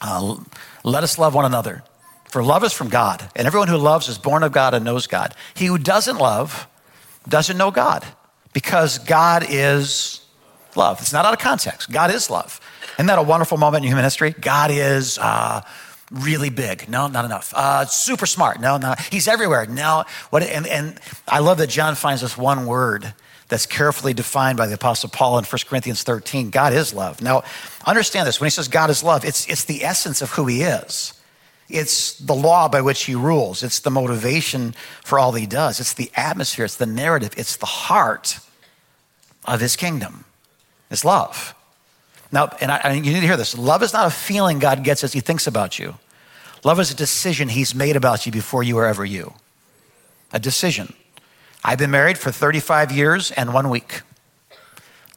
uh, 0.00 0.36
let 0.84 1.02
us 1.02 1.18
love 1.18 1.34
one 1.34 1.44
another. 1.44 1.82
For 2.30 2.42
love 2.42 2.64
is 2.64 2.72
from 2.72 2.88
God, 2.88 3.28
and 3.34 3.46
everyone 3.46 3.68
who 3.68 3.76
loves 3.76 4.08
is 4.08 4.18
born 4.18 4.42
of 4.42 4.52
God 4.52 4.74
and 4.74 4.84
knows 4.84 5.06
God. 5.06 5.34
He 5.54 5.66
who 5.66 5.78
doesn't 5.78 6.18
love 6.18 6.66
doesn't 7.28 7.56
know 7.56 7.70
God, 7.70 8.04
because 8.52 8.98
God 8.98 9.46
is 9.48 10.20
love. 10.76 11.00
It's 11.00 11.12
not 11.12 11.24
out 11.24 11.32
of 11.32 11.38
context. 11.38 11.90
God 11.90 12.12
is 12.14 12.30
love. 12.30 12.60
Isn't 12.94 13.06
that 13.06 13.18
a 13.18 13.22
wonderful 13.22 13.58
moment 13.58 13.84
in 13.84 13.90
human 13.90 14.04
history? 14.04 14.30
God 14.30 14.70
is 14.70 15.18
uh, 15.18 15.62
really 16.10 16.50
big. 16.50 16.88
No, 16.88 17.08
not 17.08 17.24
enough. 17.24 17.52
Uh, 17.54 17.84
super 17.86 18.26
smart. 18.26 18.60
No, 18.60 18.76
no. 18.76 18.94
He's 19.10 19.28
everywhere. 19.28 19.66
No. 19.66 20.04
What? 20.30 20.42
And, 20.42 20.66
and 20.66 21.00
I 21.28 21.40
love 21.40 21.58
that 21.58 21.68
John 21.68 21.94
finds 21.94 22.22
this 22.22 22.36
one 22.36 22.66
word 22.66 23.12
that's 23.48 23.66
carefully 23.66 24.12
defined 24.12 24.58
by 24.58 24.66
the 24.66 24.74
Apostle 24.74 25.08
Paul 25.08 25.38
in 25.38 25.44
1 25.44 25.58
Corinthians 25.68 26.02
13. 26.02 26.50
God 26.50 26.72
is 26.72 26.92
love. 26.92 27.22
Now, 27.22 27.44
understand 27.84 28.26
this 28.26 28.40
when 28.40 28.46
he 28.46 28.50
says 28.50 28.68
God 28.68 28.90
is 28.90 29.04
love, 29.04 29.24
it's, 29.24 29.46
it's 29.48 29.64
the 29.64 29.84
essence 29.84 30.22
of 30.22 30.30
who 30.30 30.46
he 30.46 30.62
is. 30.62 31.12
It's 31.68 32.14
the 32.18 32.34
law 32.34 32.68
by 32.68 32.80
which 32.80 33.04
he 33.04 33.14
rules. 33.14 33.62
It's 33.62 33.80
the 33.80 33.90
motivation 33.90 34.74
for 35.02 35.18
all 35.18 35.32
he 35.32 35.46
does. 35.46 35.80
It's 35.80 35.94
the 35.94 36.10
atmosphere. 36.14 36.64
It's 36.64 36.76
the 36.76 36.86
narrative. 36.86 37.32
It's 37.36 37.56
the 37.56 37.66
heart 37.66 38.38
of 39.44 39.60
his 39.60 39.74
kingdom. 39.76 40.24
It's 40.90 41.04
love. 41.04 41.54
Now, 42.30 42.50
and, 42.60 42.70
I, 42.70 42.76
and 42.78 43.06
you 43.06 43.12
need 43.12 43.20
to 43.20 43.26
hear 43.26 43.36
this 43.36 43.56
love 43.56 43.82
is 43.82 43.92
not 43.92 44.06
a 44.06 44.10
feeling 44.10 44.58
God 44.58 44.84
gets 44.84 45.02
as 45.04 45.12
he 45.12 45.20
thinks 45.20 45.46
about 45.46 45.78
you, 45.78 45.96
love 46.64 46.78
is 46.80 46.90
a 46.90 46.96
decision 46.96 47.48
he's 47.48 47.74
made 47.74 47.96
about 47.96 48.26
you 48.26 48.32
before 48.32 48.62
you 48.62 48.76
were 48.76 48.86
ever 48.86 49.04
you. 49.04 49.34
A 50.32 50.38
decision. 50.38 50.94
I've 51.64 51.78
been 51.78 51.90
married 51.90 52.18
for 52.18 52.30
35 52.30 52.92
years 52.92 53.30
and 53.32 53.52
one 53.52 53.70
week. 53.70 54.02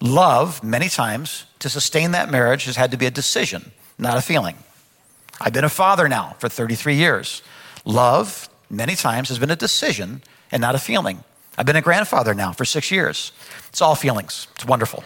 Love, 0.01 0.63
many 0.63 0.89
times, 0.89 1.45
to 1.59 1.69
sustain 1.69 2.11
that 2.11 2.31
marriage 2.31 2.65
has 2.65 2.75
had 2.75 2.91
to 2.91 2.97
be 2.97 3.05
a 3.05 3.11
decision, 3.11 3.71
not 3.97 4.17
a 4.17 4.21
feeling. 4.21 4.55
I've 5.41 5.53
been 5.53 5.63
a 5.63 5.69
father 5.69 6.09
now 6.09 6.35
for 6.39 6.49
33 6.49 6.95
years. 6.95 7.41
Love, 7.85 8.49
many 8.69 8.95
times, 8.95 9.29
has 9.29 9.39
been 9.39 9.51
a 9.51 9.55
decision 9.55 10.21
and 10.51 10.61
not 10.61 10.75
a 10.75 10.79
feeling. 10.79 11.23
I've 11.57 11.65
been 11.65 11.75
a 11.75 11.81
grandfather 11.81 12.33
now 12.33 12.51
for 12.51 12.65
six 12.65 12.91
years. 12.91 13.31
It's 13.69 13.81
all 13.81 13.95
feelings. 13.95 14.47
It's 14.55 14.65
wonderful. 14.65 15.03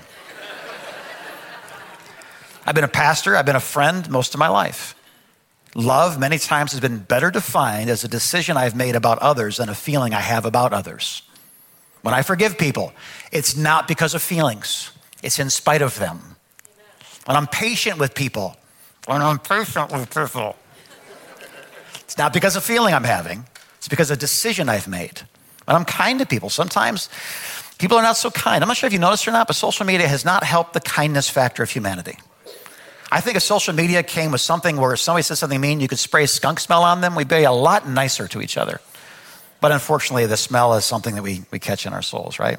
I've 2.65 2.75
been 2.75 2.83
a 2.83 2.89
pastor, 2.89 3.35
I've 3.35 3.45
been 3.45 3.55
a 3.55 3.59
friend 3.59 4.09
most 4.09 4.33
of 4.33 4.39
my 4.39 4.47
life. 4.47 4.95
Love, 5.75 6.19
many 6.19 6.37
times, 6.37 6.71
has 6.71 6.81
been 6.81 6.99
better 6.99 7.31
defined 7.31 7.89
as 7.89 8.03
a 8.03 8.07
decision 8.07 8.57
I've 8.57 8.75
made 8.75 8.95
about 8.95 9.19
others 9.19 9.57
than 9.57 9.69
a 9.69 9.75
feeling 9.75 10.13
I 10.13 10.19
have 10.19 10.45
about 10.45 10.73
others. 10.73 11.23
When 12.03 12.13
I 12.13 12.21
forgive 12.21 12.57
people, 12.57 12.93
it's 13.31 13.55
not 13.55 13.87
because 13.87 14.13
of 14.13 14.21
feelings, 14.21 14.91
it's 15.23 15.39
in 15.39 15.49
spite 15.49 15.81
of 15.81 15.97
them. 15.97 16.35
When 17.25 17.37
I'm 17.37 17.47
patient 17.47 17.97
with 17.97 18.13
people, 18.13 18.57
when 19.05 19.21
I'm 19.21 19.39
patient 19.39 19.91
with 19.91 20.13
people, 20.13 20.55
it's 22.03 22.17
not 22.17 22.33
because 22.33 22.55
of 22.55 22.63
feeling 22.63 22.93
I'm 22.93 23.03
having, 23.03 23.45
it's 23.77 23.87
because 23.87 24.11
of 24.11 24.17
a 24.17 24.19
decision 24.19 24.69
I've 24.69 24.87
made. 24.87 25.21
When 25.65 25.75
I'm 25.75 25.85
kind 25.85 26.19
to 26.19 26.25
people, 26.25 26.49
sometimes 26.49 27.09
people 27.77 27.97
are 27.97 28.03
not 28.03 28.17
so 28.17 28.29
kind. 28.31 28.63
I'm 28.63 28.67
not 28.67 28.77
sure 28.77 28.87
if 28.87 28.93
you 28.93 28.99
noticed 28.99 29.27
or 29.27 29.31
not, 29.31 29.47
but 29.47 29.55
social 29.55 29.85
media 29.85 30.07
has 30.07 30.25
not 30.25 30.43
helped 30.43 30.73
the 30.73 30.81
kindness 30.81 31.29
factor 31.29 31.63
of 31.63 31.69
humanity. 31.69 32.17
I 33.11 33.21
think 33.21 33.37
if 33.37 33.43
social 33.43 33.73
media 33.73 34.01
came 34.03 34.31
with 34.31 34.41
something 34.41 34.77
where 34.77 34.95
somebody 34.95 35.23
said 35.23 35.37
something 35.37 35.61
mean, 35.61 35.79
you 35.79 35.87
could 35.87 35.99
spray 35.99 36.25
skunk 36.25 36.59
smell 36.59 36.83
on 36.83 37.01
them, 37.01 37.15
we'd 37.15 37.27
be 37.27 37.43
a 37.43 37.51
lot 37.51 37.87
nicer 37.87 38.27
to 38.29 38.41
each 38.41 38.57
other. 38.57 38.81
But 39.61 39.71
unfortunately, 39.71 40.25
the 40.25 40.35
smell 40.35 40.73
is 40.73 40.83
something 40.83 41.15
that 41.15 41.21
we, 41.21 41.43
we 41.51 41.59
catch 41.59 41.85
in 41.85 41.93
our 41.93 42.01
souls, 42.01 42.39
right? 42.39 42.57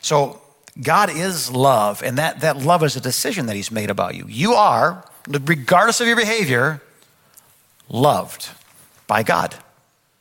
So 0.00 0.40
God 0.82 1.10
is 1.10 1.50
love, 1.50 2.02
and 2.02 2.18
that, 2.18 2.40
that 2.40 2.56
love 2.56 2.82
is 2.82 2.96
a 2.96 3.00
decision 3.00 3.46
that 3.46 3.56
He's 3.56 3.70
made 3.70 3.90
about 3.90 4.14
you. 4.14 4.24
You 4.26 4.54
are, 4.54 5.04
regardless 5.30 6.00
of 6.00 6.06
your 6.06 6.16
behavior, 6.16 6.82
loved 7.88 8.48
by 9.06 9.22
God. 9.22 9.54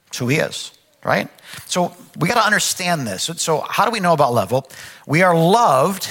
It's 0.08 0.18
who 0.18 0.28
He 0.28 0.38
is, 0.38 0.72
right? 1.04 1.30
So 1.66 1.96
we 2.18 2.28
got 2.28 2.36
to 2.36 2.46
understand 2.46 3.08
this. 3.08 3.24
So, 3.38 3.62
how 3.68 3.86
do 3.86 3.92
we 3.92 4.00
know 4.00 4.14
about 4.14 4.34
love? 4.34 4.52
Well, 4.52 4.70
we 5.08 5.22
are 5.22 5.36
loved 5.36 6.10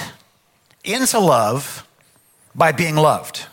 into 0.83 1.19
love 1.19 1.87
by 2.55 2.71
being 2.71 2.95
loved. 2.95 3.45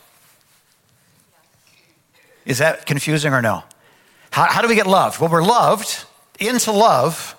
Is 2.45 2.59
that 2.59 2.85
confusing 2.85 3.33
or 3.33 3.41
no? 3.41 3.63
How, 4.31 4.45
how 4.45 4.61
do 4.61 4.67
we 4.67 4.75
get 4.75 4.87
loved? 4.87 5.19
Well, 5.19 5.29
we're 5.29 5.43
loved 5.43 6.05
into 6.39 6.71
love 6.71 7.35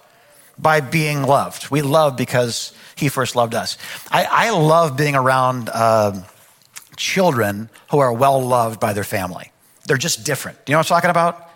by 0.59 0.81
being 0.81 1.23
loved. 1.23 1.71
We 1.71 1.83
love 1.83 2.17
because 2.17 2.73
he 2.97 3.09
first 3.09 3.37
loved 3.37 3.55
us. 3.55 3.79
I, 4.11 4.27
I 4.31 4.51
love 4.51 4.97
being 4.97 5.15
around 5.15 5.71
uh, 5.73 6.21
children 6.99 7.71
who 7.91 7.99
are 7.99 8.13
well 8.13 8.41
loved 8.41 8.79
by 8.79 8.93
their 8.93 9.05
family. 9.05 9.51
They're 9.87 9.97
just 9.97 10.25
different. 10.25 10.59
You 10.67 10.73
know 10.73 10.79
what 10.79 10.91
I'm 10.91 10.97
talking 10.97 11.11
about? 11.11 11.51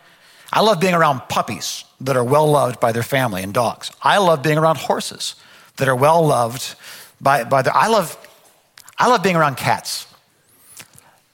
I 0.52 0.60
love 0.60 0.80
being 0.80 0.94
around 0.94 1.20
puppies 1.28 1.84
that 2.00 2.16
are 2.16 2.24
well 2.24 2.50
loved 2.50 2.80
by 2.80 2.92
their 2.92 3.02
family 3.02 3.42
and 3.42 3.52
dogs. 3.52 3.90
I 4.02 4.18
love 4.18 4.42
being 4.42 4.58
around 4.58 4.76
horses 4.78 5.34
that 5.76 5.88
are 5.88 5.96
well 5.96 6.24
loved 6.26 6.74
by, 7.20 7.44
by 7.44 7.62
their. 7.62 7.74
I 7.74 7.88
love, 7.88 8.16
I 8.98 9.08
love 9.08 9.22
being 9.22 9.36
around 9.36 9.56
cats 9.56 10.06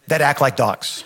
that 0.09 0.21
act 0.21 0.41
like 0.41 0.57
dogs 0.57 1.05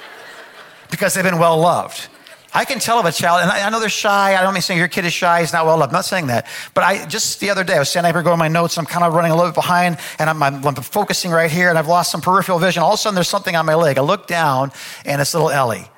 because 0.90 1.14
they've 1.14 1.24
been 1.24 1.38
well 1.38 1.58
loved. 1.58 2.08
I 2.54 2.64
can 2.64 2.78
tell 2.78 2.98
of 2.98 3.04
a 3.04 3.12
child, 3.12 3.42
and 3.42 3.50
I, 3.50 3.66
I 3.66 3.70
know 3.70 3.78
they're 3.78 3.90
shy. 3.90 4.34
I 4.34 4.42
don't 4.42 4.54
mean 4.54 4.62
saying 4.62 4.78
your 4.78 4.88
kid 4.88 5.04
is 5.04 5.12
shy, 5.12 5.40
he's 5.40 5.52
not 5.52 5.66
well 5.66 5.76
loved. 5.76 5.90
I'm 5.90 5.98
not 5.98 6.06
saying 6.06 6.28
that. 6.28 6.46
But 6.72 6.84
I 6.84 7.04
just 7.04 7.40
the 7.40 7.50
other 7.50 7.62
day, 7.62 7.74
I 7.74 7.78
was 7.78 7.90
standing 7.90 8.08
up 8.08 8.16
here 8.16 8.22
going 8.22 8.38
my 8.38 8.48
notes. 8.48 8.78
I'm 8.78 8.86
kind 8.86 9.04
of 9.04 9.12
running 9.12 9.32
a 9.32 9.36
little 9.36 9.50
bit 9.50 9.56
behind, 9.56 9.98
and 10.18 10.30
I'm, 10.30 10.42
I'm, 10.42 10.64
I'm, 10.66 10.74
focusing 10.76 11.30
right 11.30 11.50
here, 11.50 11.68
and 11.68 11.78
I've 11.78 11.88
lost 11.88 12.10
some 12.10 12.20
peripheral 12.20 12.58
vision. 12.58 12.82
All 12.82 12.92
of 12.92 12.94
a 12.94 12.98
sudden, 12.98 13.14
there's 13.14 13.28
something 13.28 13.54
on 13.54 13.66
my 13.66 13.74
leg. 13.74 13.98
I 13.98 14.00
look 14.00 14.26
down, 14.26 14.72
and 15.04 15.20
it's 15.20 15.34
little 15.34 15.50
Ellie. 15.50 15.88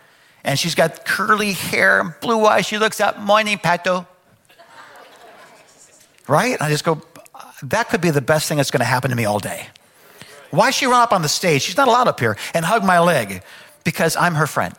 And 0.43 0.59
she's 0.59 0.75
got 0.75 1.05
curly 1.05 1.53
hair 1.53 2.01
and 2.01 2.15
blue 2.21 2.45
eyes. 2.47 2.67
She 2.67 2.79
looks 2.79 3.01
up, 3.01 3.19
morning, 3.19 3.59
Pato. 3.59 4.07
Right? 6.27 6.55
And 6.55 6.63
I 6.63 6.71
just 6.71 6.85
go, 6.85 7.03
that 7.63 7.91
could 7.91 8.01
be 8.01 8.11
the 8.11 8.23
best 8.23 8.49
thing 8.49 8.57
that's 8.57 8.71
going 8.71 8.81
to 8.81 8.87
happen 8.87 9.11
to 9.11 9.17
me 9.17 9.25
all 9.25 9.39
day. 9.39 9.67
Why 10.51 10.71
she 10.71 10.87
run 10.87 11.01
up 11.01 11.13
on 11.13 11.23
the 11.23 11.29
stage? 11.29 11.63
She's 11.63 11.77
not 11.77 11.89
allowed 11.89 12.09
up 12.09 12.19
here 12.19 12.37
and 12.55 12.65
hug 12.65 12.85
my 12.85 12.99
leg 12.99 13.43
because 13.85 14.17
I'm 14.17 14.35
her 14.35 14.47
friend 14.47 14.75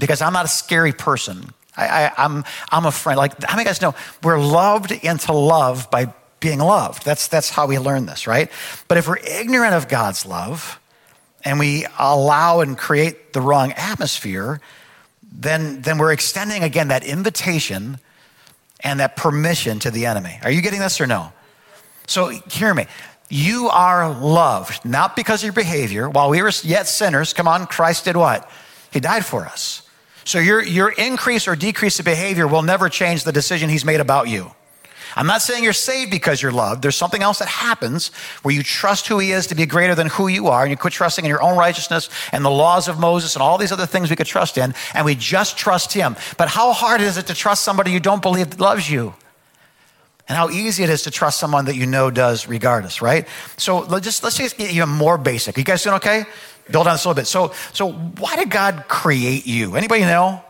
because 0.00 0.20
I'm 0.20 0.32
not 0.32 0.44
a 0.44 0.48
scary 0.48 0.92
person. 0.92 1.52
I, 1.76 2.06
am 2.06 2.12
I'm, 2.16 2.44
I'm 2.70 2.86
a 2.86 2.92
friend. 2.92 3.16
Like, 3.16 3.42
how 3.42 3.56
many 3.56 3.64
guys 3.64 3.80
know 3.80 3.94
we're 4.22 4.40
loved 4.40 4.90
into 4.90 5.32
love 5.32 5.90
by 5.90 6.12
being 6.40 6.58
loved? 6.58 7.04
That's, 7.04 7.28
that's 7.28 7.50
how 7.50 7.66
we 7.66 7.78
learn 7.78 8.06
this, 8.06 8.26
right? 8.26 8.50
But 8.88 8.98
if 8.98 9.06
we're 9.06 9.18
ignorant 9.18 9.74
of 9.74 9.88
God's 9.88 10.26
love 10.26 10.80
and 11.44 11.58
we 11.58 11.86
allow 11.98 12.60
and 12.60 12.76
create 12.76 13.32
the 13.32 13.40
wrong 13.40 13.72
atmosphere, 13.72 14.60
then, 15.32 15.82
then 15.82 15.98
we're 15.98 16.12
extending 16.12 16.64
again 16.64 16.88
that 16.88 17.04
invitation 17.04 17.98
and 18.80 19.00
that 19.00 19.16
permission 19.16 19.78
to 19.80 19.90
the 19.90 20.06
enemy. 20.06 20.38
Are 20.42 20.50
you 20.50 20.62
getting 20.62 20.80
this 20.80 21.00
or 21.00 21.06
no? 21.06 21.32
So 22.06 22.28
hear 22.28 22.74
me. 22.74 22.86
You 23.28 23.68
are 23.68 24.12
loved, 24.12 24.84
not 24.84 25.14
because 25.14 25.40
of 25.40 25.44
your 25.44 25.52
behavior. 25.52 26.10
While 26.10 26.30
we 26.30 26.42
were 26.42 26.50
yet 26.64 26.88
sinners, 26.88 27.32
come 27.32 27.46
on, 27.46 27.66
Christ 27.66 28.06
did 28.06 28.16
what? 28.16 28.50
He 28.92 28.98
died 28.98 29.24
for 29.24 29.46
us. 29.46 29.88
So 30.24 30.38
your, 30.38 30.62
your 30.62 30.90
increase 30.90 31.48
or 31.48 31.56
decrease 31.56 31.98
of 31.98 32.04
behavior 32.04 32.46
will 32.46 32.62
never 32.62 32.88
change 32.88 33.24
the 33.24 33.32
decision 33.32 33.70
he's 33.70 33.84
made 33.84 34.00
about 34.00 34.28
you. 34.28 34.52
I'm 35.16 35.26
not 35.26 35.42
saying 35.42 35.64
you're 35.64 35.72
saved 35.72 36.10
because 36.10 36.40
you're 36.40 36.52
loved. 36.52 36.82
There's 36.82 36.96
something 36.96 37.22
else 37.22 37.40
that 37.40 37.48
happens 37.48 38.08
where 38.42 38.54
you 38.54 38.62
trust 38.62 39.08
who 39.08 39.18
he 39.18 39.32
is 39.32 39.48
to 39.48 39.54
be 39.54 39.66
greater 39.66 39.94
than 39.94 40.06
who 40.06 40.28
you 40.28 40.48
are, 40.48 40.62
and 40.62 40.70
you 40.70 40.76
quit 40.76 40.92
trusting 40.92 41.24
in 41.24 41.28
your 41.28 41.42
own 41.42 41.58
righteousness 41.58 42.08
and 42.32 42.44
the 42.44 42.50
laws 42.50 42.88
of 42.88 42.98
Moses 42.98 43.34
and 43.34 43.42
all 43.42 43.58
these 43.58 43.72
other 43.72 43.86
things 43.86 44.10
we 44.10 44.16
could 44.16 44.26
trust 44.26 44.56
in, 44.56 44.74
and 44.94 45.04
we 45.04 45.14
just 45.14 45.58
trust 45.58 45.92
him. 45.92 46.16
But 46.38 46.48
how 46.48 46.72
hard 46.72 47.00
is 47.00 47.16
it 47.16 47.26
to 47.26 47.34
trust 47.34 47.64
somebody 47.64 47.90
you 47.90 48.00
don't 48.00 48.22
believe 48.22 48.60
loves 48.60 48.88
you? 48.88 49.14
And 50.28 50.36
how 50.36 50.48
easy 50.48 50.84
it 50.84 50.90
is 50.90 51.02
to 51.02 51.10
trust 51.10 51.40
someone 51.40 51.64
that 51.64 51.74
you 51.74 51.86
know 51.86 52.08
does 52.12 52.46
regardless, 52.46 53.02
right? 53.02 53.26
So 53.56 53.80
let's 53.80 54.04
just 54.04 54.22
let's 54.22 54.36
just 54.36 54.56
get 54.56 54.70
even 54.70 54.88
more 54.88 55.18
basic. 55.18 55.58
You 55.58 55.64
guys 55.64 55.82
doing 55.82 55.96
okay? 55.96 56.24
Build 56.72 56.86
on 56.86 56.94
this 56.94 57.04
a 57.04 57.08
little 57.08 57.20
bit. 57.20 57.26
So, 57.26 57.52
so 57.72 57.92
why 57.92 58.36
did 58.36 58.50
God 58.50 58.84
create 58.88 59.46
you? 59.46 59.76
Anybody 59.76 60.02
know? 60.02 60.42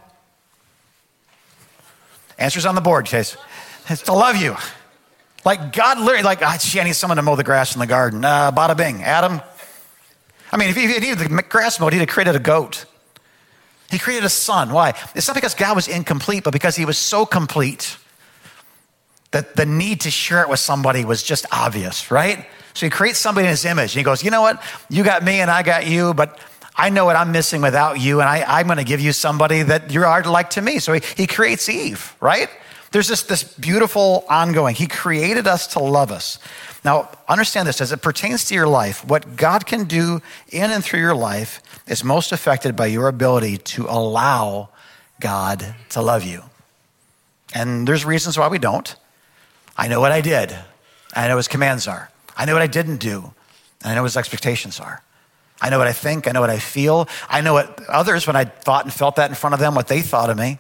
Answers 2.38 2.66
on 2.66 2.74
the 2.74 2.80
board, 2.80 3.06
Chase. 3.06 3.37
It's 3.88 4.02
to 4.02 4.12
love 4.12 4.37
you. 4.37 4.56
Like 5.44 5.72
God 5.72 5.98
literally, 5.98 6.22
like, 6.22 6.40
oh, 6.42 6.56
gee, 6.59 6.80
I 6.80 6.85
need 6.85 6.94
someone 6.94 7.16
to 7.16 7.22
mow 7.22 7.37
the 7.37 7.44
grass 7.44 7.74
in 7.74 7.80
the 7.80 7.87
garden. 7.87 8.24
Uh, 8.24 8.52
bada 8.52 8.76
bing. 8.76 9.02
Adam. 9.02 9.40
I 10.52 10.56
mean, 10.56 10.68
if 10.68 10.76
he 10.76 10.87
needed 10.87 11.18
the 11.18 11.42
grass 11.48 11.78
mowed, 11.80 11.92
he'd 11.92 12.00
have 12.00 12.09
created 12.09 12.35
a 12.35 12.40
goat. 12.40 12.85
He 13.90 13.98
created 13.98 14.24
a 14.24 14.30
son. 14.30 14.72
Why? 14.72 14.94
It's 15.14 15.26
not 15.26 15.35
because 15.35 15.54
God 15.54 15.74
was 15.74 15.88
incomplete, 15.88 16.44
but 16.44 16.52
because 16.52 16.76
he 16.76 16.85
was 16.85 16.98
so 16.98 17.26
complete 17.26 17.96
that 19.33 19.56
the 19.56 19.66
need 19.66 20.02
to 20.02 20.11
share 20.11 20.42
it 20.42 20.48
with 20.48 20.61
somebody 20.61 21.04
was 21.04 21.22
just 21.22 21.46
obvious, 21.52 22.11
right? 22.11 22.46
So 22.80 22.86
he 22.86 22.90
creates 22.90 23.18
somebody 23.18 23.46
in 23.46 23.50
his 23.50 23.66
image. 23.66 23.92
And 23.92 23.98
he 23.98 24.02
goes, 24.02 24.24
You 24.24 24.30
know 24.30 24.40
what? 24.40 24.62
You 24.88 25.04
got 25.04 25.22
me 25.22 25.40
and 25.40 25.50
I 25.50 25.62
got 25.62 25.86
you, 25.86 26.14
but 26.14 26.38
I 26.74 26.88
know 26.88 27.04
what 27.04 27.14
I'm 27.14 27.30
missing 27.30 27.60
without 27.60 28.00
you, 28.00 28.20
and 28.20 28.28
I, 28.28 28.60
am 28.60 28.66
going 28.68 28.78
to 28.78 28.84
give 28.84 29.00
you 29.02 29.12
somebody 29.12 29.62
that 29.64 29.92
you 29.92 30.02
are 30.02 30.22
like 30.22 30.48
to 30.50 30.62
me. 30.62 30.78
So 30.78 30.94
he, 30.94 31.02
he 31.14 31.26
creates 31.26 31.68
Eve, 31.68 32.16
right? 32.20 32.48
There's 32.90 33.06
this, 33.06 33.22
this 33.24 33.42
beautiful 33.42 34.24
ongoing. 34.30 34.74
He 34.74 34.86
created 34.86 35.46
us 35.46 35.66
to 35.74 35.78
love 35.78 36.10
us. 36.10 36.38
Now, 36.82 37.10
understand 37.28 37.68
this 37.68 37.82
as 37.82 37.92
it 37.92 38.00
pertains 38.00 38.46
to 38.46 38.54
your 38.54 38.66
life, 38.66 39.04
what 39.04 39.36
God 39.36 39.66
can 39.66 39.84
do 39.84 40.22
in 40.48 40.70
and 40.70 40.82
through 40.82 41.00
your 41.00 41.14
life 41.14 41.60
is 41.86 42.02
most 42.02 42.32
affected 42.32 42.76
by 42.76 42.86
your 42.86 43.08
ability 43.08 43.58
to 43.58 43.84
allow 43.90 44.70
God 45.20 45.74
to 45.90 46.00
love 46.00 46.24
you. 46.24 46.44
And 47.52 47.86
there's 47.86 48.06
reasons 48.06 48.38
why 48.38 48.48
we 48.48 48.58
don't. 48.58 48.96
I 49.76 49.86
know 49.86 50.00
what 50.00 50.12
I 50.12 50.22
did, 50.22 50.56
I 51.14 51.28
know 51.28 51.36
his 51.36 51.48
commands 51.48 51.86
are. 51.86 52.10
I 52.40 52.46
know 52.46 52.55
what 52.55 52.62
I 52.62 52.68
didn't 52.68 52.96
do, 52.96 53.35
and 53.83 53.92
I 53.92 53.94
know 53.94 54.00
what 54.00 54.12
his 54.12 54.16
expectations 54.16 54.81
are. 54.81 55.03
I 55.61 55.68
know 55.68 55.76
what 55.76 55.88
I 55.88 55.92
think, 55.92 56.26
I 56.26 56.33
know 56.33 56.40
what 56.40 56.48
I 56.48 56.59
feel. 56.59 57.07
I 57.29 57.42
know 57.42 57.53
what 57.53 57.85
others, 57.87 58.26
when 58.26 58.35
I 58.35 58.44
thought 58.44 58.87
and 58.87 58.94
felt 58.94 59.16
that 59.16 59.29
in 59.29 59.37
front 59.37 59.53
of 59.53 59.61
them, 59.61 59.74
what 59.74 59.88
they 59.88 60.00
thought 60.00 60.31
of 60.31 60.38
me. 60.38 60.59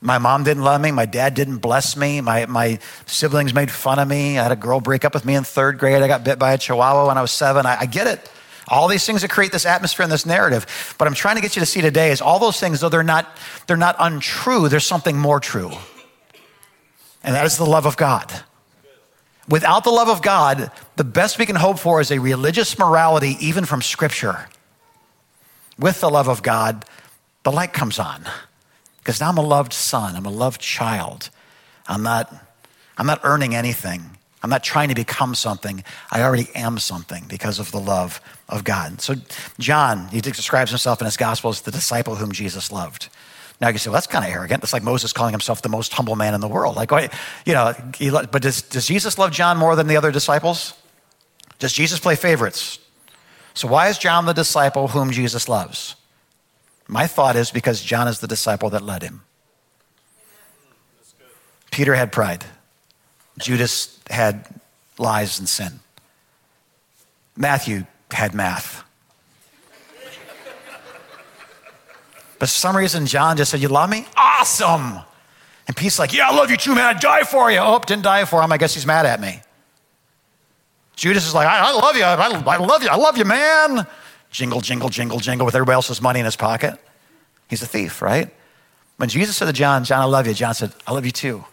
My 0.00 0.16
mom 0.16 0.44
didn't 0.44 0.62
love 0.62 0.80
me. 0.80 0.92
My 0.92 1.04
dad 1.04 1.34
didn't 1.34 1.58
bless 1.58 1.94
me. 1.94 2.22
My, 2.22 2.46
my 2.46 2.78
siblings 3.04 3.52
made 3.52 3.70
fun 3.70 3.98
of 3.98 4.08
me. 4.08 4.38
I 4.38 4.44
had 4.44 4.50
a 4.50 4.56
girl 4.56 4.80
break 4.80 5.04
up 5.04 5.12
with 5.12 5.26
me 5.26 5.34
in 5.34 5.44
third 5.44 5.78
grade. 5.78 6.02
I 6.02 6.08
got 6.08 6.24
bit 6.24 6.38
by 6.38 6.54
a 6.54 6.58
chihuahua 6.58 7.08
when 7.08 7.18
I 7.18 7.20
was 7.20 7.32
seven. 7.32 7.66
I, 7.66 7.80
I 7.80 7.84
get 7.84 8.06
it. 8.06 8.30
All 8.68 8.88
these 8.88 9.04
things 9.04 9.20
that 9.20 9.30
create 9.30 9.52
this 9.52 9.66
atmosphere 9.66 10.04
and 10.04 10.12
this 10.12 10.24
narrative. 10.24 10.94
But 10.96 11.06
I'm 11.06 11.12
trying 11.12 11.36
to 11.36 11.42
get 11.42 11.54
you 11.54 11.60
to 11.60 11.66
see 11.66 11.82
today 11.82 12.12
is 12.12 12.22
all 12.22 12.38
those 12.38 12.58
things, 12.58 12.80
though 12.80 12.88
they're 12.88 13.02
not, 13.02 13.28
they're 13.66 13.76
not 13.76 13.96
untrue, 13.98 14.70
there's 14.70 14.86
something 14.86 15.18
more 15.18 15.38
true. 15.38 15.70
And 17.22 17.34
that 17.34 17.44
is 17.44 17.58
the 17.58 17.66
love 17.66 17.84
of 17.84 17.98
God. 17.98 18.32
Without 19.50 19.82
the 19.82 19.90
love 19.90 20.08
of 20.08 20.22
God, 20.22 20.70
the 20.94 21.04
best 21.04 21.38
we 21.38 21.44
can 21.44 21.56
hope 21.56 21.80
for 21.80 22.00
is 22.00 22.12
a 22.12 22.20
religious 22.20 22.78
morality, 22.78 23.36
even 23.40 23.64
from 23.64 23.82
Scripture. 23.82 24.46
With 25.76 26.00
the 26.00 26.08
love 26.08 26.28
of 26.28 26.42
God, 26.42 26.84
the 27.42 27.50
light 27.50 27.72
comes 27.72 27.98
on. 27.98 28.24
Because 28.98 29.20
now 29.20 29.28
I'm 29.28 29.38
a 29.38 29.42
loved 29.42 29.72
son, 29.72 30.14
I'm 30.14 30.26
a 30.26 30.30
loved 30.30 30.60
child. 30.60 31.30
I'm 31.88 32.04
not, 32.04 32.32
I'm 32.96 33.06
not 33.06 33.20
earning 33.24 33.56
anything. 33.56 34.16
I'm 34.42 34.50
not 34.50 34.62
trying 34.62 34.88
to 34.88 34.94
become 34.94 35.34
something. 35.34 35.82
I 36.12 36.22
already 36.22 36.48
am 36.54 36.78
something 36.78 37.24
because 37.28 37.58
of 37.58 37.72
the 37.72 37.80
love 37.80 38.20
of 38.48 38.62
God. 38.62 39.00
So, 39.00 39.16
John, 39.58 40.08
he 40.08 40.20
describes 40.20 40.70
himself 40.70 41.00
in 41.00 41.06
his 41.06 41.16
gospel 41.16 41.50
as 41.50 41.62
the 41.62 41.70
disciple 41.72 42.14
whom 42.14 42.30
Jesus 42.32 42.70
loved. 42.70 43.08
Now 43.60 43.68
you 43.68 43.78
say, 43.78 43.90
well, 43.90 43.94
that's 43.94 44.06
kind 44.06 44.24
of 44.24 44.30
arrogant. 44.30 44.62
It's 44.62 44.72
like 44.72 44.82
Moses 44.82 45.12
calling 45.12 45.32
himself 45.32 45.60
the 45.60 45.68
most 45.68 45.92
humble 45.92 46.16
man 46.16 46.34
in 46.34 46.40
the 46.40 46.48
world. 46.48 46.76
Like, 46.76 46.90
you 47.44 47.52
know, 47.52 47.74
but 47.98 48.42
does, 48.42 48.62
does 48.62 48.86
Jesus 48.86 49.18
love 49.18 49.32
John 49.32 49.58
more 49.58 49.76
than 49.76 49.86
the 49.86 49.96
other 49.96 50.10
disciples? 50.10 50.74
Does 51.58 51.72
Jesus 51.72 51.98
play 52.00 52.16
favorites? 52.16 52.78
So 53.52 53.68
why 53.68 53.88
is 53.88 53.98
John 53.98 54.24
the 54.24 54.32
disciple 54.32 54.88
whom 54.88 55.10
Jesus 55.10 55.48
loves? 55.48 55.96
My 56.88 57.06
thought 57.06 57.36
is 57.36 57.50
because 57.50 57.82
John 57.82 58.08
is 58.08 58.20
the 58.20 58.26
disciple 58.26 58.70
that 58.70 58.82
led 58.82 59.02
him. 59.02 59.22
Peter 61.70 61.94
had 61.94 62.12
pride. 62.12 62.44
Judas 63.38 64.00
had 64.08 64.46
lies 64.98 65.38
and 65.38 65.48
sin. 65.48 65.80
Matthew 67.36 67.84
had 68.10 68.34
math. 68.34 68.82
But 72.40 72.48
for 72.48 72.54
some 72.54 72.74
reason, 72.76 73.06
John 73.06 73.36
just 73.36 73.52
said, 73.52 73.60
You 73.60 73.68
love 73.68 73.90
me? 73.90 74.06
Awesome. 74.16 74.98
And 75.68 75.76
Pete's 75.76 75.98
like, 75.98 76.12
Yeah, 76.12 76.30
I 76.30 76.34
love 76.34 76.50
you 76.50 76.56
too, 76.56 76.74
man. 76.74 76.96
I'd 76.96 77.00
die 77.00 77.22
for 77.22 77.52
you. 77.52 77.58
Oh, 77.58 77.78
didn't 77.78 78.02
die 78.02 78.24
for 78.24 78.42
him. 78.42 78.50
I 78.50 78.56
guess 78.56 78.74
he's 78.74 78.86
mad 78.86 79.06
at 79.06 79.20
me. 79.20 79.42
Judas 80.96 81.26
is 81.26 81.34
like, 81.34 81.46
I, 81.46 81.70
I 81.70 81.72
love 81.72 81.96
you. 81.96 82.02
I, 82.02 82.14
I 82.14 82.56
love 82.56 82.82
you. 82.82 82.88
I 82.88 82.96
love 82.96 83.16
you, 83.16 83.24
man. 83.24 83.86
Jingle, 84.30 84.60
jingle, 84.60 84.88
jingle, 84.88 85.18
jingle 85.18 85.44
with 85.44 85.54
everybody 85.54 85.74
else's 85.74 86.00
money 86.00 86.18
in 86.18 86.24
his 86.24 86.36
pocket. 86.36 86.80
He's 87.48 87.62
a 87.62 87.66
thief, 87.66 88.00
right? 88.00 88.32
When 88.96 89.08
Jesus 89.08 89.36
said 89.36 89.46
to 89.46 89.52
John, 89.52 89.84
John, 89.84 90.00
I 90.00 90.04
love 90.04 90.26
you, 90.26 90.34
John 90.34 90.54
said, 90.54 90.72
I 90.86 90.92
love 90.92 91.04
you 91.04 91.12
too. 91.12 91.44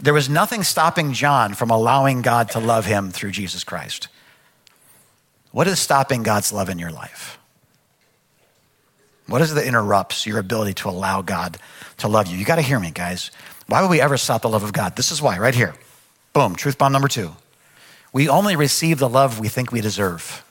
There 0.00 0.14
was 0.14 0.28
nothing 0.28 0.62
stopping 0.62 1.12
John 1.12 1.54
from 1.54 1.70
allowing 1.70 2.22
God 2.22 2.50
to 2.50 2.60
love 2.60 2.86
him 2.86 3.10
through 3.10 3.32
Jesus 3.32 3.64
Christ. 3.64 4.08
What 5.50 5.66
is 5.66 5.80
stopping 5.80 6.22
God's 6.22 6.52
love 6.52 6.68
in 6.68 6.78
your 6.78 6.90
life? 6.92 7.37
What 9.28 9.42
is 9.42 9.52
it 9.52 9.56
that 9.56 9.66
interrupts 9.66 10.26
your 10.26 10.38
ability 10.38 10.72
to 10.74 10.88
allow 10.88 11.20
God 11.20 11.58
to 11.98 12.08
love 12.08 12.28
you? 12.28 12.38
You 12.38 12.46
got 12.46 12.56
to 12.56 12.62
hear 12.62 12.80
me, 12.80 12.90
guys. 12.90 13.30
Why 13.66 13.82
would 13.82 13.90
we 13.90 14.00
ever 14.00 14.16
stop 14.16 14.40
the 14.40 14.48
love 14.48 14.64
of 14.64 14.72
God? 14.72 14.96
This 14.96 15.12
is 15.12 15.20
why, 15.20 15.38
right 15.38 15.54
here. 15.54 15.74
Boom, 16.32 16.56
truth 16.56 16.78
bomb 16.78 16.92
number 16.92 17.08
two. 17.08 17.36
We 18.12 18.28
only 18.28 18.56
receive 18.56 18.98
the 18.98 19.08
love 19.08 19.38
we 19.38 19.48
think 19.48 19.70
we 19.70 19.82
deserve. 19.82 20.42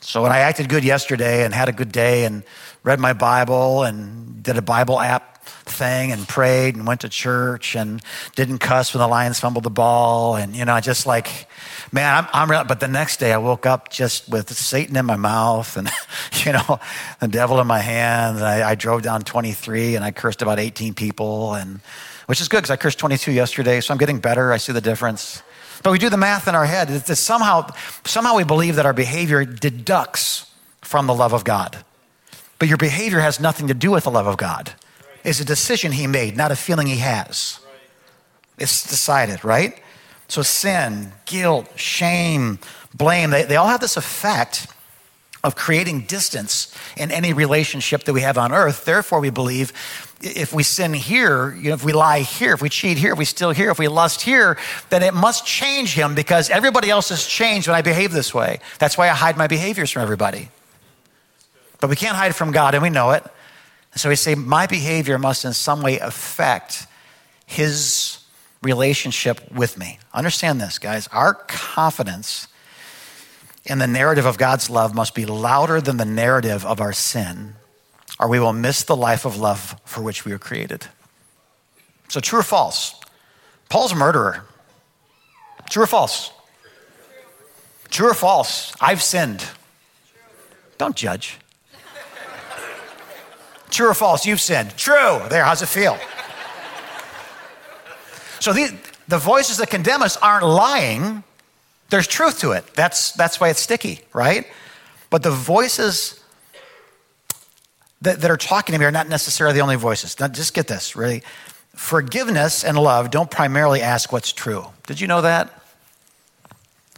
So 0.00 0.22
when 0.22 0.32
I 0.32 0.38
acted 0.38 0.68
good 0.68 0.84
yesterday 0.84 1.44
and 1.44 1.54
had 1.54 1.68
a 1.68 1.72
good 1.72 1.92
day 1.92 2.24
and 2.24 2.42
read 2.82 3.00
my 3.00 3.12
Bible 3.12 3.82
and 3.82 4.42
did 4.42 4.56
a 4.56 4.62
Bible 4.62 4.98
app 4.98 5.44
thing 5.44 6.12
and 6.12 6.26
prayed 6.26 6.76
and 6.76 6.86
went 6.86 7.02
to 7.02 7.08
church 7.08 7.74
and 7.74 8.02
didn't 8.34 8.58
cuss 8.58 8.94
when 8.94 9.00
the 9.00 9.08
Lions 9.08 9.40
fumbled 9.40 9.64
the 9.64 9.70
ball 9.70 10.36
and 10.36 10.54
you 10.54 10.64
know 10.64 10.78
just 10.80 11.06
like 11.06 11.48
man, 11.92 12.28
I'm, 12.32 12.50
I'm 12.50 12.66
but 12.66 12.80
the 12.80 12.88
next 12.88 13.18
day 13.18 13.32
I 13.32 13.38
woke 13.38 13.66
up 13.66 13.90
just 13.90 14.28
with 14.28 14.50
Satan 14.50 14.96
in 14.96 15.06
my 15.06 15.16
mouth 15.16 15.76
and, 15.76 15.90
you 16.44 16.52
know, 16.52 16.80
the 17.20 17.28
devil 17.28 17.60
in 17.60 17.66
my 17.66 17.80
hands. 17.80 18.42
I, 18.42 18.70
I 18.70 18.74
drove 18.74 19.02
down 19.02 19.22
23 19.22 19.96
and 19.96 20.04
I 20.04 20.10
cursed 20.10 20.42
about 20.42 20.58
18 20.58 20.94
people 20.94 21.54
and, 21.54 21.80
which 22.26 22.40
is 22.40 22.48
good 22.48 22.58
because 22.58 22.70
I 22.70 22.76
cursed 22.76 22.98
22 22.98 23.32
yesterday. 23.32 23.80
So 23.80 23.92
I'm 23.92 23.98
getting 23.98 24.20
better. 24.20 24.52
I 24.52 24.58
see 24.58 24.72
the 24.72 24.80
difference. 24.80 25.42
But 25.82 25.92
we 25.92 25.98
do 25.98 26.10
the 26.10 26.16
math 26.16 26.46
in 26.46 26.54
our 26.54 26.66
head. 26.66 26.90
It's, 26.90 27.08
it's 27.08 27.20
somehow, 27.20 27.70
somehow 28.04 28.36
we 28.36 28.44
believe 28.44 28.76
that 28.76 28.86
our 28.86 28.92
behavior 28.92 29.44
deducts 29.44 30.52
from 30.82 31.06
the 31.06 31.14
love 31.14 31.32
of 31.32 31.44
God. 31.44 31.84
But 32.58 32.68
your 32.68 32.76
behavior 32.76 33.20
has 33.20 33.40
nothing 33.40 33.68
to 33.68 33.74
do 33.74 33.90
with 33.90 34.04
the 34.04 34.10
love 34.10 34.26
of 34.26 34.36
God. 34.36 34.72
It's 35.24 35.40
a 35.40 35.44
decision 35.44 35.92
he 35.92 36.06
made, 36.06 36.36
not 36.36 36.50
a 36.50 36.56
feeling 36.56 36.86
he 36.86 36.98
has. 36.98 37.60
It's 38.58 38.88
decided, 38.88 39.44
right? 39.44 39.82
So, 40.28 40.42
sin, 40.42 41.12
guilt, 41.24 41.68
shame, 41.76 42.58
blame, 42.94 43.30
they, 43.30 43.44
they 43.44 43.56
all 43.56 43.68
have 43.68 43.80
this 43.80 43.96
effect 43.96 44.66
of 45.42 45.56
creating 45.56 46.02
distance 46.02 46.74
in 46.96 47.10
any 47.10 47.32
relationship 47.32 48.04
that 48.04 48.12
we 48.12 48.20
have 48.20 48.36
on 48.36 48.52
earth. 48.52 48.84
Therefore, 48.84 49.20
we 49.20 49.30
believe 49.30 49.72
if 50.22 50.52
we 50.52 50.62
sin 50.62 50.92
here, 50.92 51.54
you 51.54 51.70
know, 51.70 51.74
if 51.74 51.84
we 51.84 51.92
lie 51.92 52.20
here, 52.20 52.52
if 52.52 52.60
we 52.60 52.68
cheat 52.68 52.98
here, 52.98 53.12
if 53.12 53.18
we 53.18 53.24
steal 53.24 53.52
here, 53.52 53.70
if 53.70 53.78
we 53.78 53.88
lust 53.88 54.20
here, 54.20 54.58
then 54.90 55.02
it 55.02 55.14
must 55.14 55.46
change 55.46 55.94
him 55.94 56.14
because 56.14 56.50
everybody 56.50 56.90
else 56.90 57.08
has 57.08 57.26
changed 57.26 57.68
when 57.68 57.76
I 57.76 57.82
behave 57.82 58.12
this 58.12 58.34
way. 58.34 58.60
That's 58.78 58.98
why 58.98 59.08
I 59.08 59.14
hide 59.14 59.36
my 59.36 59.46
behaviors 59.46 59.90
from 59.90 60.02
everybody. 60.02 60.50
But 61.80 61.88
we 61.88 61.96
can't 61.96 62.16
hide 62.16 62.34
from 62.34 62.52
God, 62.52 62.74
and 62.74 62.82
we 62.82 62.90
know 62.90 63.12
it. 63.12 63.24
So 63.96 64.10
we 64.10 64.16
say, 64.16 64.34
my 64.34 64.66
behavior 64.66 65.18
must 65.18 65.44
in 65.44 65.52
some 65.54 65.82
way 65.82 65.98
affect 65.98 66.86
his 67.46 68.18
relationship 68.62 69.50
with 69.50 69.78
me. 69.78 69.98
Understand 70.12 70.60
this, 70.60 70.78
guys. 70.78 71.08
Our 71.08 71.34
confidence 71.34 72.46
in 73.64 73.78
the 73.78 73.86
narrative 73.86 74.26
of 74.26 74.38
God's 74.38 74.68
love 74.68 74.94
must 74.94 75.14
be 75.14 75.24
louder 75.24 75.80
than 75.80 75.96
the 75.96 76.04
narrative 76.04 76.64
of 76.64 76.80
our 76.80 76.92
sin, 76.92 77.54
or 78.20 78.28
we 78.28 78.38
will 78.38 78.52
miss 78.52 78.84
the 78.84 78.94
life 78.94 79.24
of 79.24 79.38
love 79.38 79.80
for 79.86 80.02
which 80.02 80.26
we 80.26 80.32
were 80.32 80.38
created. 80.38 80.86
So, 82.08 82.20
true 82.20 82.40
or 82.40 82.44
false? 82.44 82.94
Paul's 83.70 83.92
a 83.92 83.96
murderer. 83.96 84.44
True 85.70 85.84
or 85.84 85.86
false? 85.86 86.30
True 87.88 88.10
or 88.10 88.14
false? 88.14 88.74
I've 88.80 89.02
sinned. 89.02 89.44
Don't 90.76 90.94
judge. 90.94 91.38
True 93.70 93.88
or 93.88 93.94
false? 93.94 94.26
You've 94.26 94.40
sinned. 94.40 94.76
True. 94.76 95.22
There, 95.30 95.44
how's 95.44 95.62
it 95.62 95.68
feel? 95.68 95.98
So 98.40 98.52
the, 98.52 98.76
the 99.08 99.18
voices 99.18 99.58
that 99.58 99.70
condemn 99.70 100.02
us 100.02 100.16
aren't 100.16 100.44
lying. 100.44 101.22
There's 101.88 102.06
truth 102.06 102.40
to 102.40 102.52
it. 102.52 102.66
That's, 102.74 103.12
that's 103.12 103.40
why 103.40 103.48
it's 103.48 103.60
sticky, 103.60 104.00
right? 104.12 104.46
But 105.08 105.22
the 105.22 105.30
voices 105.30 106.19
that, 108.02 108.20
that 108.20 108.30
are 108.30 108.36
talking 108.36 108.72
to 108.72 108.78
me 108.78 108.84
are 108.84 108.90
not 108.90 109.08
necessarily 109.08 109.54
the 109.54 109.60
only 109.60 109.76
voices. 109.76 110.18
Now, 110.18 110.28
just 110.28 110.54
get 110.54 110.66
this, 110.66 110.96
really. 110.96 111.22
Forgiveness 111.74 112.64
and 112.64 112.78
love 112.78 113.10
don't 113.10 113.30
primarily 113.30 113.80
ask 113.80 114.12
what's 114.12 114.32
true. 114.32 114.66
Did 114.86 115.00
you 115.00 115.06
know 115.06 115.22
that? 115.22 115.52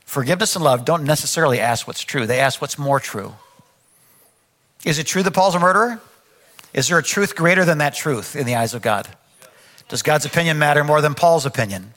Forgiveness 0.05 0.57
and 0.57 0.65
love 0.65 0.85
don't 0.85 1.05
necessarily 1.05 1.59
ask 1.61 1.87
what's 1.87 2.03
true, 2.03 2.27
they 2.27 2.41
ask 2.41 2.61
what's 2.61 2.79
more 2.79 3.01
true. 3.01 3.35
Is 4.85 4.99
it 4.99 5.07
true 5.07 5.23
that 5.23 5.31
Paul's 5.31 5.55
a 5.55 5.61
murderer? 5.61 6.01
Is 6.75 6.89
there 6.89 6.99
a 6.99 7.03
truth 7.03 7.37
greater 7.37 7.65
than 7.65 7.79
that 7.79 7.95
truth 7.95 8.35
in 8.35 8.47
the 8.47 8.57
eyes 8.57 8.75
of 8.75 8.83
God? 8.83 9.09
Does 9.89 10.03
God's 10.03 10.25
opinion 10.25 10.59
matter 10.59 10.85
more 10.85 11.01
than 11.01 11.15
Paul's 11.15 11.47
opinion? 11.47 11.95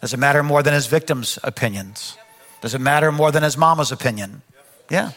Does 0.00 0.14
it 0.14 0.18
matter 0.18 0.42
more 0.42 0.62
than 0.62 0.74
his 0.74 0.86
victims' 0.86 1.38
opinions? 1.42 2.16
Does 2.60 2.74
it 2.74 2.80
matter 2.80 3.10
more 3.10 3.32
than 3.32 3.42
his 3.42 3.56
mama's 3.56 3.92
opinion? 3.92 4.42
Yeah. 4.90 5.12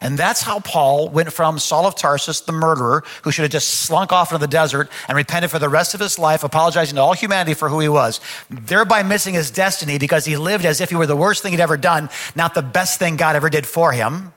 And 0.00 0.18
that's 0.18 0.42
how 0.42 0.60
Paul 0.60 1.08
went 1.08 1.32
from 1.32 1.58
Saul 1.58 1.86
of 1.86 1.94
Tarsus, 1.94 2.40
the 2.40 2.52
murderer, 2.52 3.04
who 3.22 3.30
should 3.30 3.42
have 3.42 3.50
just 3.50 3.68
slunk 3.68 4.12
off 4.12 4.32
into 4.32 4.38
the 4.38 4.48
desert 4.48 4.90
and 5.08 5.16
repented 5.16 5.50
for 5.50 5.58
the 5.58 5.68
rest 5.68 5.94
of 5.94 6.00
his 6.00 6.18
life, 6.18 6.44
apologizing 6.44 6.96
to 6.96 7.00
all 7.00 7.14
humanity 7.14 7.54
for 7.54 7.68
who 7.68 7.80
he 7.80 7.88
was, 7.88 8.20
thereby 8.50 9.02
missing 9.02 9.34
his 9.34 9.50
destiny 9.50 9.98
because 9.98 10.24
he 10.24 10.36
lived 10.36 10.64
as 10.64 10.80
if 10.80 10.90
he 10.90 10.96
were 10.96 11.06
the 11.06 11.16
worst 11.16 11.42
thing 11.42 11.52
he'd 11.52 11.60
ever 11.60 11.76
done, 11.76 12.10
not 12.34 12.54
the 12.54 12.62
best 12.62 12.98
thing 12.98 13.16
God 13.16 13.36
ever 13.36 13.50
did 13.50 13.66
for 13.66 13.92
him. 13.92 14.32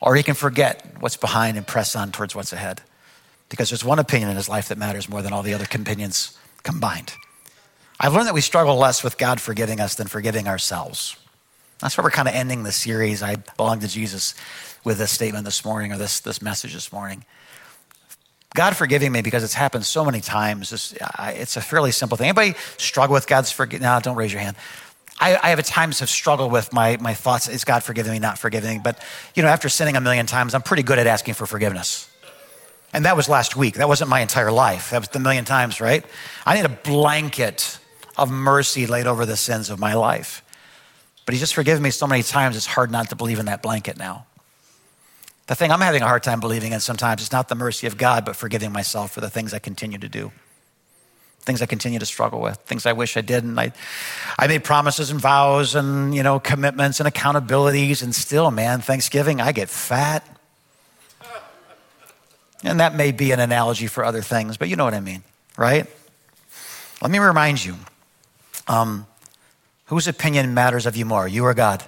Or 0.00 0.14
he 0.14 0.22
can 0.22 0.34
forget 0.34 0.84
what's 1.00 1.16
behind 1.16 1.56
and 1.56 1.66
press 1.66 1.96
on 1.96 2.12
towards 2.12 2.34
what's 2.34 2.52
ahead 2.52 2.82
because 3.48 3.70
there's 3.70 3.84
one 3.84 3.98
opinion 3.98 4.30
in 4.30 4.36
his 4.36 4.48
life 4.48 4.68
that 4.68 4.78
matters 4.78 5.08
more 5.08 5.22
than 5.22 5.32
all 5.32 5.42
the 5.42 5.54
other 5.54 5.64
opinions 5.64 6.36
combined. 6.62 7.14
I've 7.98 8.12
learned 8.12 8.26
that 8.26 8.34
we 8.34 8.40
struggle 8.40 8.76
less 8.76 9.02
with 9.02 9.16
God 9.16 9.40
forgiving 9.40 9.80
us 9.80 9.94
than 9.94 10.06
forgiving 10.06 10.48
ourselves. 10.48 11.16
That's 11.80 11.96
why 11.96 12.04
we're 12.04 12.10
kind 12.10 12.28
of 12.28 12.34
ending 12.34 12.62
the 12.62 12.72
series, 12.72 13.22
I 13.22 13.36
Belong 13.56 13.80
to 13.80 13.88
Jesus, 13.88 14.34
with 14.84 14.98
this 14.98 15.10
statement 15.10 15.44
this 15.44 15.64
morning 15.64 15.92
or 15.92 15.98
this, 15.98 16.20
this 16.20 16.40
message 16.40 16.72
this 16.72 16.92
morning. 16.92 17.24
God 18.54 18.74
forgiving 18.74 19.12
me 19.12 19.20
because 19.20 19.44
it's 19.44 19.54
happened 19.54 19.84
so 19.84 20.04
many 20.04 20.20
times. 20.20 20.72
It's, 20.72 20.94
it's 21.18 21.56
a 21.58 21.60
fairly 21.60 21.92
simple 21.92 22.16
thing. 22.16 22.28
Anybody 22.28 22.54
struggle 22.78 23.12
with 23.12 23.26
God's 23.26 23.50
forgiveness? 23.50 23.86
No, 23.86 24.00
don't 24.00 24.16
raise 24.16 24.32
your 24.32 24.40
hand. 24.40 24.56
I, 25.20 25.36
I 25.42 25.48
have 25.50 25.58
at 25.58 25.66
times 25.66 26.00
have 26.00 26.08
struggled 26.08 26.52
with 26.52 26.72
my, 26.72 26.96
my 26.98 27.12
thoughts. 27.12 27.48
Is 27.48 27.64
God 27.64 27.82
forgiving 27.82 28.12
me, 28.12 28.18
not 28.18 28.38
forgiving? 28.38 28.82
But, 28.82 29.02
you 29.34 29.42
know, 29.42 29.48
after 29.48 29.68
sinning 29.68 29.96
a 29.96 30.00
million 30.00 30.24
times, 30.26 30.54
I'm 30.54 30.62
pretty 30.62 30.82
good 30.82 30.98
at 30.98 31.06
asking 31.06 31.34
for 31.34 31.46
forgiveness. 31.46 32.08
And 32.92 33.04
that 33.04 33.16
was 33.16 33.28
last 33.28 33.56
week. 33.56 33.74
That 33.74 33.88
wasn't 33.88 34.08
my 34.08 34.20
entire 34.20 34.52
life. 34.52 34.90
That 34.90 35.00
was 35.00 35.08
the 35.08 35.18
million 35.18 35.44
times, 35.44 35.80
right? 35.80 36.04
I 36.46 36.54
need 36.56 36.64
a 36.64 36.70
blanket 36.70 37.78
of 38.16 38.30
mercy 38.30 38.86
laid 38.86 39.06
over 39.06 39.26
the 39.26 39.36
sins 39.36 39.68
of 39.68 39.78
my 39.78 39.94
life. 39.94 40.42
But 41.26 41.34
He's 41.34 41.40
just 41.40 41.54
forgiven 41.54 41.82
me 41.82 41.90
so 41.90 42.06
many 42.06 42.22
times, 42.22 42.56
it's 42.56 42.66
hard 42.66 42.90
not 42.90 43.10
to 43.10 43.16
believe 43.16 43.38
in 43.38 43.46
that 43.46 43.62
blanket 43.62 43.98
now. 43.98 44.26
The 45.48 45.54
thing 45.54 45.70
I'm 45.70 45.80
having 45.80 46.02
a 46.02 46.06
hard 46.06 46.22
time 46.22 46.40
believing 46.40 46.72
in 46.72 46.80
sometimes 46.80 47.22
is 47.22 47.30
not 47.30 47.48
the 47.48 47.54
mercy 47.54 47.86
of 47.86 47.98
God, 47.98 48.24
but 48.24 48.34
forgiving 48.34 48.72
myself 48.72 49.12
for 49.12 49.20
the 49.20 49.30
things 49.30 49.52
I 49.52 49.58
continue 49.58 49.98
to 49.98 50.08
do 50.08 50.32
things 51.46 51.62
I 51.62 51.66
continue 51.66 52.00
to 52.00 52.06
struggle 52.06 52.40
with, 52.40 52.56
things 52.58 52.84
I 52.84 52.92
wish 52.92 53.16
I 53.16 53.20
didn't. 53.20 53.56
I, 53.58 53.72
I 54.36 54.48
made 54.48 54.64
promises 54.64 55.10
and 55.10 55.20
vows 55.20 55.76
and, 55.76 56.14
you 56.14 56.24
know, 56.24 56.40
commitments 56.40 57.00
and 57.00 57.08
accountabilities, 57.08 58.02
and 58.02 58.14
still, 58.14 58.50
man, 58.50 58.80
Thanksgiving, 58.80 59.40
I 59.40 59.52
get 59.52 59.70
fat. 59.70 60.26
And 62.64 62.80
that 62.80 62.96
may 62.96 63.12
be 63.12 63.30
an 63.30 63.38
analogy 63.38 63.86
for 63.86 64.04
other 64.04 64.22
things, 64.22 64.56
but 64.56 64.68
you 64.68 64.74
know 64.74 64.84
what 64.84 64.94
I 64.94 65.00
mean, 65.00 65.22
right? 65.56 65.86
Let 67.00 67.10
me 67.12 67.20
remind 67.20 67.64
you 67.64 67.76
um, 68.66 69.06
whose 69.86 70.06
opinion 70.06 70.54
matters 70.54 70.86
of 70.86 70.96
you 70.96 71.04
more, 71.04 71.26
you 71.26 71.44
or 71.44 71.54
God? 71.54 71.84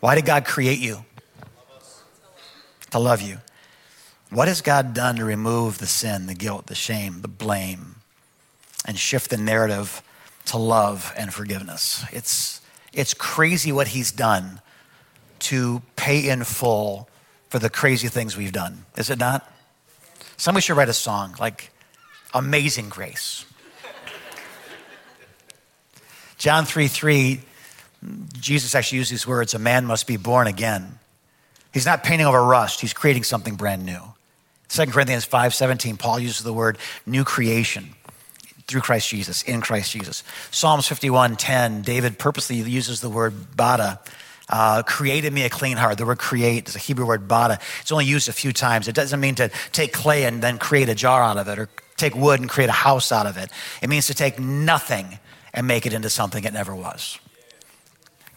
Why 0.00 0.14
did 0.14 0.24
God 0.24 0.44
create 0.44 0.78
you? 0.78 1.04
To 2.90 2.98
love 2.98 3.20
you. 3.20 3.38
What 4.30 4.48
has 4.48 4.60
God 4.60 4.94
done 4.94 5.16
to 5.16 5.24
remove 5.24 5.78
the 5.78 5.86
sin, 5.86 6.26
the 6.26 6.34
guilt, 6.34 6.66
the 6.66 6.74
shame, 6.74 7.22
the 7.22 7.28
blame, 7.28 7.96
and 8.84 8.98
shift 8.98 9.30
the 9.30 9.36
narrative 9.36 10.02
to 10.46 10.58
love 10.58 11.12
and 11.16 11.32
forgiveness? 11.32 12.04
It's, 12.12 12.60
it's 12.92 13.14
crazy 13.14 13.72
what 13.72 13.88
He's 13.88 14.12
done 14.12 14.60
to 15.40 15.82
pay 15.96 16.28
in 16.28 16.44
full 16.44 17.08
for 17.48 17.58
the 17.58 17.70
crazy 17.70 18.08
things 18.08 18.36
we've 18.36 18.52
done, 18.52 18.84
is 18.96 19.08
it 19.08 19.18
not? 19.18 19.50
Somebody 20.36 20.62
should 20.62 20.76
write 20.76 20.88
a 20.88 20.94
song 20.94 21.34
like 21.40 21.70
Amazing 22.34 22.90
Grace. 22.90 23.46
John 26.38 26.64
3 26.64 26.86
3, 26.86 27.40
Jesus 28.40 28.74
actually 28.74 28.98
used 28.98 29.10
these 29.10 29.26
words 29.26 29.54
a 29.54 29.58
man 29.58 29.84
must 29.84 30.06
be 30.06 30.16
born 30.16 30.46
again. 30.46 30.98
He's 31.74 31.84
not 31.84 32.04
painting 32.04 32.26
over 32.26 32.42
rust, 32.42 32.80
he's 32.80 32.94
creating 32.94 33.24
something 33.24 33.56
brand 33.56 33.84
new. 33.84 34.00
2 34.68 34.86
Corinthians 34.86 35.26
5:17, 35.26 35.98
Paul 35.98 36.20
uses 36.20 36.44
the 36.44 36.52
word 36.52 36.78
new 37.06 37.24
creation 37.24 37.94
through 38.66 38.82
Christ 38.82 39.08
Jesus, 39.08 39.42
in 39.42 39.60
Christ 39.60 39.92
Jesus. 39.92 40.22
Psalms 40.50 40.86
51:10, 40.86 41.82
David 41.82 42.18
purposely 42.18 42.56
uses 42.56 43.00
the 43.00 43.08
word 43.08 43.34
bada, 43.56 43.98
uh, 44.48 44.82
created 44.84 45.32
me 45.32 45.42
a 45.42 45.50
clean 45.50 45.76
heart. 45.76 45.98
The 45.98 46.06
word 46.06 46.18
create 46.18 46.68
is 46.68 46.76
a 46.76 46.78
Hebrew 46.78 47.06
word 47.06 47.26
bada. 47.26 47.58
It's 47.80 47.90
only 47.90 48.04
used 48.04 48.28
a 48.28 48.32
few 48.32 48.52
times. 48.52 48.86
It 48.86 48.94
doesn't 48.94 49.18
mean 49.18 49.34
to 49.36 49.50
take 49.72 49.92
clay 49.92 50.24
and 50.24 50.42
then 50.42 50.58
create 50.58 50.88
a 50.88 50.94
jar 50.94 51.22
out 51.22 51.38
of 51.38 51.48
it 51.48 51.58
or 51.58 51.68
take 51.96 52.14
wood 52.14 52.40
and 52.40 52.48
create 52.48 52.68
a 52.68 52.80
house 52.86 53.10
out 53.10 53.26
of 53.26 53.36
it. 53.36 53.50
It 53.82 53.88
means 53.88 54.06
to 54.06 54.14
take 54.14 54.38
nothing 54.38 55.18
and 55.58 55.66
make 55.66 55.86
it 55.86 55.92
into 55.92 56.08
something 56.08 56.44
it 56.44 56.52
never 56.52 56.72
was. 56.72 57.18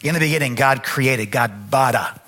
In 0.04 0.16
the 0.16 0.20
beginning, 0.20 0.56
God 0.56 0.82
created, 0.82 1.30
God 1.30 1.70
bada 1.70 2.20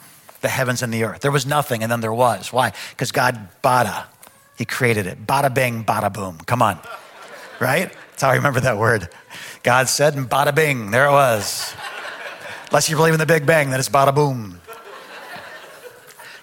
the 0.41 0.49
heavens 0.49 0.84
and 0.84 0.93
the 0.93 1.03
earth. 1.03 1.21
There 1.21 1.32
was 1.32 1.47
nothing, 1.47 1.82
and 1.82 1.91
then 1.91 1.99
there 1.99 2.13
was. 2.13 2.53
Why? 2.53 2.73
Because 2.91 3.12
God 3.12 3.49
bada. 3.63 4.03
He 4.56 4.65
created 4.65 5.08
it. 5.08 5.25
Bada 5.25 5.51
bing, 5.51 5.84
bada 5.84 6.13
boom. 6.13 6.38
Come 6.45 6.62
on. 6.62 6.79
Right? 7.60 7.91
That's 8.12 8.21
how 8.21 8.29
I 8.29 8.36
remember 8.36 8.60
that 8.60 8.77
word. 8.77 9.10
God 9.63 9.89
said, 9.89 10.13
and 10.13 10.29
bada 10.29 10.53
bing, 10.53 10.91
there 10.91 11.08
it 11.08 11.12
was. 11.12 11.73
Unless 12.67 12.88
you 12.88 12.95
believe 12.95 13.13
in 13.13 13.19
the 13.19 13.25
Big 13.25 13.47
Bang, 13.47 13.71
then 13.71 13.79
it's 13.79 13.89
bada 13.89 14.13
boom. 14.13 14.62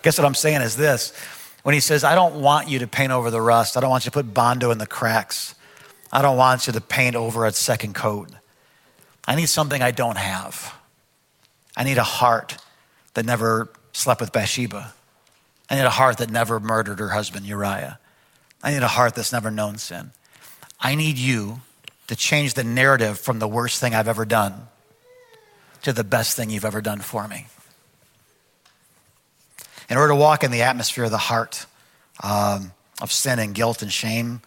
Guess 0.02 0.18
what 0.18 0.24
I'm 0.24 0.34
saying 0.34 0.62
is 0.62 0.74
this. 0.74 1.12
When 1.62 1.74
he 1.74 1.80
says, 1.80 2.02
I 2.02 2.16
don't 2.16 2.40
want 2.40 2.68
you 2.68 2.80
to 2.80 2.88
paint 2.88 3.12
over 3.12 3.30
the 3.30 3.40
rust, 3.40 3.76
I 3.76 3.80
don't 3.80 3.90
want 3.90 4.06
you 4.06 4.10
to 4.10 4.14
put 4.14 4.34
Bondo 4.34 4.72
in 4.72 4.78
the 4.78 4.88
cracks, 4.88 5.54
I 6.10 6.20
don't 6.22 6.36
want 6.36 6.66
you 6.66 6.72
to 6.72 6.80
paint 6.80 7.14
over 7.14 7.46
a 7.46 7.52
second 7.52 7.94
coat. 7.94 8.30
I 9.26 9.36
need 9.36 9.48
something 9.48 9.82
I 9.82 9.90
don't 9.90 10.18
have. 10.18 10.74
I 11.76 11.84
need 11.84 11.98
a 11.98 12.04
heart 12.04 12.56
that 13.14 13.24
never 13.24 13.68
slept 13.92 14.20
with 14.20 14.32
Bathsheba. 14.32 14.92
I 15.68 15.76
need 15.76 15.84
a 15.84 15.90
heart 15.90 16.18
that 16.18 16.30
never 16.30 16.58
murdered 16.58 16.98
her 16.98 17.10
husband 17.10 17.46
Uriah. 17.46 17.98
I 18.62 18.72
need 18.72 18.82
a 18.82 18.88
heart 18.88 19.14
that's 19.14 19.32
never 19.32 19.50
known 19.50 19.78
sin. 19.78 20.10
I 20.80 20.94
need 20.94 21.16
you 21.16 21.60
to 22.08 22.16
change 22.16 22.54
the 22.54 22.64
narrative 22.64 23.20
from 23.20 23.38
the 23.38 23.48
worst 23.48 23.80
thing 23.80 23.94
I've 23.94 24.08
ever 24.08 24.24
done 24.24 24.66
to 25.82 25.92
the 25.92 26.04
best 26.04 26.36
thing 26.36 26.50
you've 26.50 26.64
ever 26.64 26.80
done 26.80 27.00
for 27.00 27.28
me. 27.28 27.46
In 29.88 29.96
order 29.96 30.12
to 30.12 30.16
walk 30.16 30.44
in 30.44 30.50
the 30.50 30.62
atmosphere 30.62 31.04
of 31.04 31.10
the 31.10 31.18
heart 31.18 31.66
um, 32.22 32.72
of 33.00 33.12
sin 33.12 33.38
and 33.38 33.54
guilt 33.54 33.82
and 33.82 33.92
shame, 33.92 34.40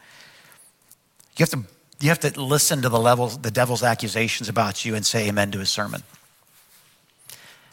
you 1.38 1.44
have 1.44 1.50
to, 1.50 1.64
you 2.00 2.10
have 2.10 2.20
to 2.22 2.42
listen 2.42 2.82
to 2.82 2.90
the, 2.90 3.00
level, 3.00 3.28
the 3.28 3.52
devil's 3.52 3.84
accusations 3.84 4.50
about 4.50 4.84
you 4.84 4.96
and 4.96 5.06
say 5.06 5.28
amen 5.28 5.52
to 5.52 5.60
his 5.60 5.70
sermon. 5.70 6.04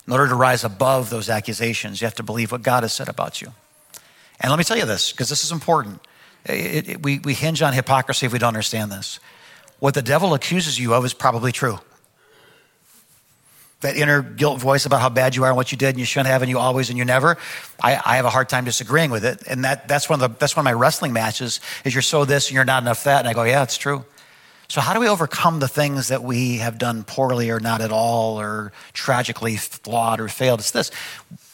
In 0.07 0.13
order 0.13 0.29
to 0.29 0.35
rise 0.35 0.65
above 0.65 1.11
those 1.11 1.29
accusations, 1.29 2.01
you 2.01 2.07
have 2.07 2.15
to 2.17 2.23
believe 2.23 2.53
what 2.53 2.63
God 2.63 2.83
has 2.83 2.93
said 2.93 3.09
about 3.09 3.41
you. 3.41 3.53
And 4.41 4.51
let 4.51 4.59
me 4.59 4.65
tell 4.65 4.77
you 4.77 4.87
this, 4.87 5.13
because 5.13 5.29
this 5.29 5.45
is 5.45 5.53
important. 5.53 6.01
It, 6.47 6.89
it, 6.89 7.03
we, 7.03 7.19
we 7.19 7.35
hinge 7.35 7.63
on 7.63 7.73
hypocrisy 7.73 8.27
if 8.27 8.33
we 8.33 8.39
don't 8.39 8.49
understand 8.49 8.91
this. 8.91 9.21
What 9.79 9.95
the 9.95 10.03
devil 10.03 10.35
accuses 10.35 10.79
you 10.79 10.95
of 10.95 11.05
is 11.05 11.15
probably 11.15 11.53
true. 11.53 11.79
That 13.81 13.97
inner 13.97 14.21
guilt 14.23 14.61
voice 14.61 14.85
about 14.85 15.01
how 15.01 15.09
bad 15.09 15.35
you 15.35 15.45
are 15.45 15.49
and 15.49 15.57
what 15.57 15.73
you 15.73 15.79
did 15.79 15.91
and 15.91 15.99
you 15.99 16.05
shouldn't 16.05 16.29
have 16.29 16.43
and 16.43 16.51
you 16.51 16.59
always 16.59 16.91
and 16.91 16.99
you 16.99 17.05
never, 17.05 17.39
I, 17.83 17.93
I 18.05 18.17
have 18.17 18.27
a 18.27 18.31
hard 18.31 18.51
time 18.51 18.67
disagreeing 18.67 19.11
with 19.11 19.25
it. 19.25 19.43
And 19.47 19.65
that, 19.65 19.89
that's, 19.89 20.09
one 20.09 20.21
of 20.23 20.33
the, 20.33 20.39
that's 20.39 20.55
one 20.55 20.63
of 20.63 20.65
my 20.65 20.79
wrestling 20.79 21.15
matches 21.15 21.61
is 21.85 21.95
you're 21.95 22.03
so 22.03 22.27
this 22.27 22.49
and 22.49 22.55
you're 22.55 22.65
not 22.67 22.83
enough 22.83 23.05
that. 23.05 23.21
And 23.21 23.29
I 23.29 23.33
go, 23.33 23.43
yeah, 23.45 23.63
it's 23.63 23.79
true. 23.79 24.05
So, 24.71 24.81
how 24.81 24.95
do 24.95 25.01
we 25.01 25.09
overcome 25.09 25.59
the 25.59 25.67
things 25.67 26.09
that 26.09 26.23
we 26.23 26.59
have 26.59 26.79
done 26.79 27.03
poorly 27.03 27.51
or 27.51 27.59
not 27.59 27.81
at 27.81 27.91
all 27.91 28.39
or 28.39 28.71
tragically 28.93 29.57
flawed 29.57 30.21
or 30.21 30.29
failed? 30.29 30.61
It's 30.61 30.71
this 30.71 30.93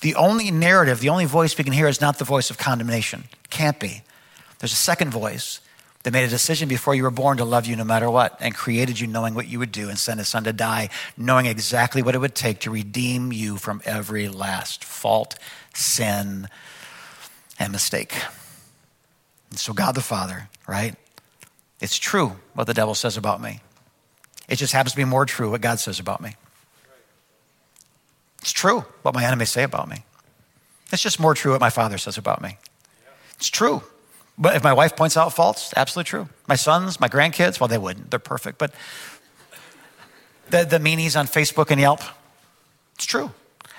the 0.03 0.17
only 0.17 0.51
narrative, 0.51 1.01
the 1.01 1.09
only 1.09 1.25
voice 1.25 1.57
we 1.57 1.65
can 1.65 1.73
hear 1.73 1.89
is 1.89 2.03
not 2.03 2.19
the 2.19 2.27
voice 2.27 2.51
of 2.51 2.59
condemnation. 2.59 3.25
Can't 3.49 3.81
be. 3.81 4.03
There's 4.59 4.75
a 4.75 4.77
second 4.77 5.13
voice 5.13 5.61
that 6.07 6.13
made 6.13 6.23
a 6.23 6.29
decision 6.29 6.69
before 6.69 6.95
you 6.95 7.03
were 7.03 7.11
born 7.11 7.37
to 7.37 7.45
love 7.45 7.67
you 7.67 7.75
no 7.75 7.83
matter 7.83 8.09
what 8.09 8.37
and 8.39 8.55
created 8.55 9.01
you 9.01 9.09
knowing 9.09 9.35
what 9.35 9.49
you 9.49 9.59
would 9.59 9.73
do 9.73 9.89
and 9.89 9.99
sent 9.99 10.21
his 10.21 10.29
son 10.29 10.45
to 10.45 10.53
die, 10.53 10.89
knowing 11.17 11.47
exactly 11.47 12.01
what 12.01 12.15
it 12.15 12.19
would 12.19 12.37
take 12.37 12.61
to 12.61 12.71
redeem 12.71 13.33
you 13.33 13.57
from 13.57 13.83
every 13.85 14.29
last 14.29 14.85
fault, 14.85 15.37
sin, 15.75 16.47
and 17.59 17.73
mistake. 17.73 18.15
And 19.51 19.59
so, 19.59 19.73
God 19.73 19.97
the 19.97 20.01
Father, 20.01 20.49
right? 20.69 20.95
It's 21.81 21.99
true 21.99 22.37
what 22.55 22.69
the 22.69 22.75
devil 22.75 22.95
says 22.95 23.17
about 23.17 23.43
me. 23.43 23.61
It 24.49 24.57
just 24.57 24.73
happens 24.73 24.93
to 24.93 24.97
be 24.97 25.05
more 25.05 25.27
true 25.27 25.51
what 25.51 25.61
God 25.61 25.81
says 25.81 25.99
about 25.99 26.21
me. 26.21 26.37
It's 28.43 28.53
true 28.53 28.85
what 29.03 29.13
my 29.13 29.25
enemies 29.25 29.51
say 29.51 29.65
about 29.65 29.89
me. 29.89 30.05
It's 30.93 31.03
just 31.03 31.19
more 31.19 31.35
true 31.35 31.51
what 31.51 31.61
my 31.61 31.71
father 31.71 31.99
says 31.99 32.17
about 32.17 32.41
me. 32.41 32.59
It's 33.39 33.49
true. 33.49 33.83
But 34.39 34.57
if 34.57 34.63
my 34.63 34.73
wife 34.73 34.97
points 34.97 35.17
out 35.17 35.33
faults, 35.33 35.73
absolutely 35.77 36.09
true. 36.09 36.29
My 36.47 36.57
sons, 36.57 37.01
my 37.01 37.09
grandkids, 37.09 37.59
well, 37.59 37.69
they 37.69 37.79
wouldn't. 37.79 38.11
They're 38.11 38.19
perfect. 38.19 38.59
But 38.59 38.75
the, 40.51 40.65
the 40.65 40.79
meanies 40.79 41.19
on 41.19 41.27
Facebook 41.27 41.71
and 41.71 41.81
Yelp, 41.81 42.01
it's 42.95 43.07
true. 43.07 43.31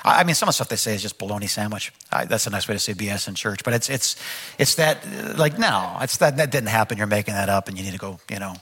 I 0.03 0.23
mean, 0.23 0.35
some 0.35 0.47
of 0.47 0.51
the 0.51 0.53
stuff 0.53 0.69
they 0.69 0.77
say 0.77 0.95
is 0.95 1.01
just 1.01 1.17
bologna 1.17 1.47
sandwich. 1.47 1.91
I, 2.11 2.25
that's 2.25 2.47
a 2.47 2.49
nice 2.49 2.67
way 2.67 2.75
to 2.75 2.79
say 2.79 2.93
BS 2.93 3.27
in 3.27 3.35
church, 3.35 3.63
but 3.63 3.73
it's 3.73 3.89
it's 3.89 4.15
it's 4.57 4.75
that 4.75 5.05
like 5.37 5.59
no, 5.59 5.97
it's 6.01 6.17
that 6.17 6.37
that 6.37 6.49
didn't 6.49 6.69
happen. 6.69 6.97
You're 6.97 7.07
making 7.07 7.33
that 7.33 7.49
up, 7.49 7.67
and 7.67 7.77
you 7.77 7.83
need 7.83 7.91
to 7.91 7.97
go, 7.97 8.19
you 8.29 8.39
know, 8.39 8.55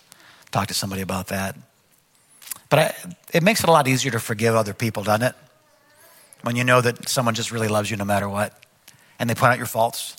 talk 0.52 0.68
to 0.68 0.74
somebody 0.74 1.02
about 1.02 1.28
that. 1.28 1.56
But 2.70 2.80
I, 2.80 2.96
it 3.34 3.44
makes 3.44 3.62
it 3.64 3.70
a 3.70 3.72
lot 3.72 3.88
easier 3.88 4.12
to 4.12 4.20
forgive 4.20 4.56
other 4.56 4.74
people, 4.74 5.04
doesn't 5.04 5.28
it? 5.28 5.36
When 6.42 6.56
you 6.56 6.64
know 6.64 6.82
that 6.82 7.08
someone 7.10 7.36
just 7.36 7.52
really 7.52 7.68
loves 7.68 7.92
you 7.92 7.98
no 7.98 8.06
matter 8.06 8.28
what, 8.28 8.58
and 9.20 9.30
they 9.30 9.36
point 9.36 9.52
out 9.52 9.58
your 9.58 9.68
faults. 9.68 10.16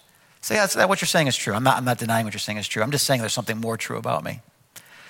Say, 0.46 0.54
yeah, 0.54 0.66
that 0.66 0.88
what 0.88 1.00
you're 1.00 1.08
saying 1.08 1.26
is 1.26 1.36
true. 1.36 1.54
I'm 1.54 1.64
not, 1.64 1.76
I'm 1.76 1.84
not 1.84 1.98
denying 1.98 2.24
what 2.24 2.32
you're 2.32 2.38
saying 2.38 2.58
is 2.58 2.68
true. 2.68 2.80
I'm 2.80 2.92
just 2.92 3.04
saying 3.04 3.18
there's 3.18 3.32
something 3.32 3.58
more 3.58 3.76
true 3.76 3.96
about 3.96 4.22
me. 4.22 4.42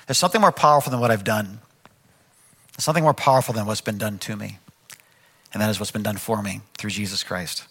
There's 0.06 0.16
something 0.16 0.40
more 0.40 0.50
powerful 0.50 0.90
than 0.90 0.98
what 0.98 1.10
I've 1.10 1.24
done. 1.24 1.58
There's 2.74 2.84
something 2.84 3.04
more 3.04 3.12
powerful 3.12 3.52
than 3.52 3.66
what's 3.66 3.82
been 3.82 3.98
done 3.98 4.16
to 4.20 4.34
me. 4.34 4.60
And 5.52 5.60
that 5.60 5.68
is 5.68 5.78
what's 5.78 5.92
been 5.92 6.02
done 6.02 6.16
for 6.16 6.40
me 6.40 6.62
through 6.78 6.88
Jesus 6.88 7.22
Christ. 7.22 7.66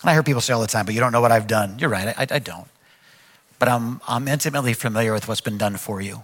And 0.00 0.08
I 0.08 0.14
hear 0.14 0.22
people 0.22 0.40
say 0.40 0.54
all 0.54 0.62
the 0.62 0.66
time, 0.66 0.86
but 0.86 0.94
you 0.94 1.00
don't 1.00 1.12
know 1.12 1.20
what 1.20 1.32
I've 1.32 1.46
done. 1.46 1.76
You're 1.78 1.90
right, 1.90 2.18
I, 2.18 2.34
I 2.34 2.38
don't. 2.38 2.66
But 3.58 3.68
I'm, 3.68 4.00
I'm 4.08 4.26
intimately 4.26 4.72
familiar 4.72 5.12
with 5.12 5.28
what's 5.28 5.42
been 5.42 5.58
done 5.58 5.76
for 5.76 6.00
you. 6.00 6.22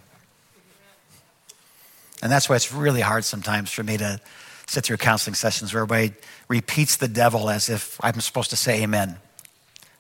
And 2.23 2.33
that's 2.33 2.49
why 2.49 2.57
it's 2.57 2.73
really 2.73 3.03
hard 3.03 3.27
sometimes 3.27 3.71
for 3.71 3.83
me 3.83 3.99
to 3.99 4.23
sit 4.67 4.85
through 4.85 4.97
counseling 4.97 5.35
sessions 5.35 5.75
where 5.75 5.83
everybody 5.83 6.15
repeats 6.49 6.97
the 6.97 7.09
devil 7.09 7.51
as 7.51 7.69
if 7.69 8.03
I'm 8.03 8.23
supposed 8.23 8.49
to 8.49 8.57
say 8.57 8.83
amen. 8.83 9.19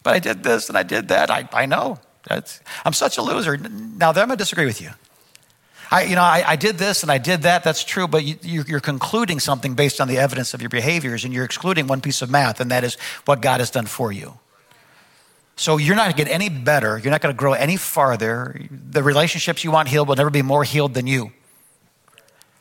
But 0.02 0.14
I 0.14 0.18
did 0.18 0.42
this 0.42 0.68
and 0.68 0.76
I 0.76 0.82
did 0.82 1.08
that. 1.08 1.30
I, 1.30 1.48
I 1.52 1.66
know. 1.66 1.98
That's, 2.28 2.60
I'm 2.84 2.92
such 2.92 3.18
a 3.18 3.22
loser. 3.22 3.56
Now, 3.56 4.10
I'm 4.10 4.14
going 4.14 4.28
to 4.30 4.36
disagree 4.36 4.66
with 4.66 4.80
you. 4.80 4.90
I, 5.90 6.04
you 6.04 6.14
know, 6.14 6.22
I, 6.22 6.42
I 6.46 6.56
did 6.56 6.78
this 6.78 7.02
and 7.02 7.12
I 7.12 7.18
did 7.18 7.42
that. 7.42 7.64
That's 7.64 7.84
true, 7.84 8.08
but 8.08 8.24
you, 8.24 8.36
you're, 8.42 8.64
you're 8.66 8.80
concluding 8.80 9.40
something 9.40 9.74
based 9.74 10.00
on 10.00 10.08
the 10.08 10.18
evidence 10.18 10.54
of 10.54 10.62
your 10.62 10.70
behaviors, 10.70 11.24
and 11.24 11.34
you're 11.34 11.44
excluding 11.44 11.86
one 11.86 12.00
piece 12.00 12.22
of 12.22 12.30
math, 12.30 12.60
and 12.60 12.70
that 12.70 12.82
is 12.82 12.94
what 13.26 13.42
God 13.42 13.60
has 13.60 13.70
done 13.70 13.84
for 13.84 14.10
you. 14.10 14.38
So 15.56 15.76
you're 15.76 15.94
not 15.94 16.04
going 16.04 16.16
to 16.16 16.24
get 16.24 16.32
any 16.32 16.48
better. 16.48 16.96
You're 16.96 17.10
not 17.10 17.20
going 17.20 17.34
to 17.34 17.38
grow 17.38 17.52
any 17.52 17.76
farther. 17.76 18.58
The 18.70 19.02
relationships 19.02 19.64
you 19.64 19.70
want 19.70 19.88
healed 19.88 20.08
will 20.08 20.16
never 20.16 20.30
be 20.30 20.40
more 20.40 20.64
healed 20.64 20.94
than 20.94 21.06
you. 21.06 21.32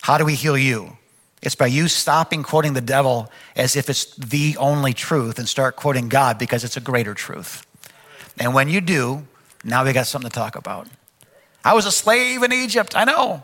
How 0.02 0.18
do 0.18 0.26
we 0.26 0.36
heal 0.36 0.58
you? 0.58 0.98
It's 1.42 1.56
by 1.56 1.68
you 1.68 1.88
stopping 1.88 2.44
quoting 2.44 2.74
the 2.74 2.82
devil 2.82 3.32
as 3.56 3.76
if 3.76 3.90
it's 3.90 4.16
the 4.16 4.58
only 4.58 4.94
truth 4.94 5.40
and 5.40 5.50
start 5.50 5.76
quoting 5.76 6.08
God 6.08 6.38
because 6.38 6.64
it's 6.64 6.78
a 6.78 6.82
greater 6.82 7.14
truth. 7.14 7.66
And 8.40 8.54
when 8.54 8.70
you 8.70 8.80
do, 8.80 9.26
now 9.64 9.84
we 9.84 9.94
got 9.94 10.08
something 10.08 10.30
to 10.30 10.36
talk 10.36 10.56
about. 10.56 10.88
I 11.64 11.74
was 11.74 11.86
a 11.86 11.92
slave 11.92 12.44
in 12.44 12.54
Egypt, 12.54 12.96
I 12.96 13.06
know, 13.06 13.44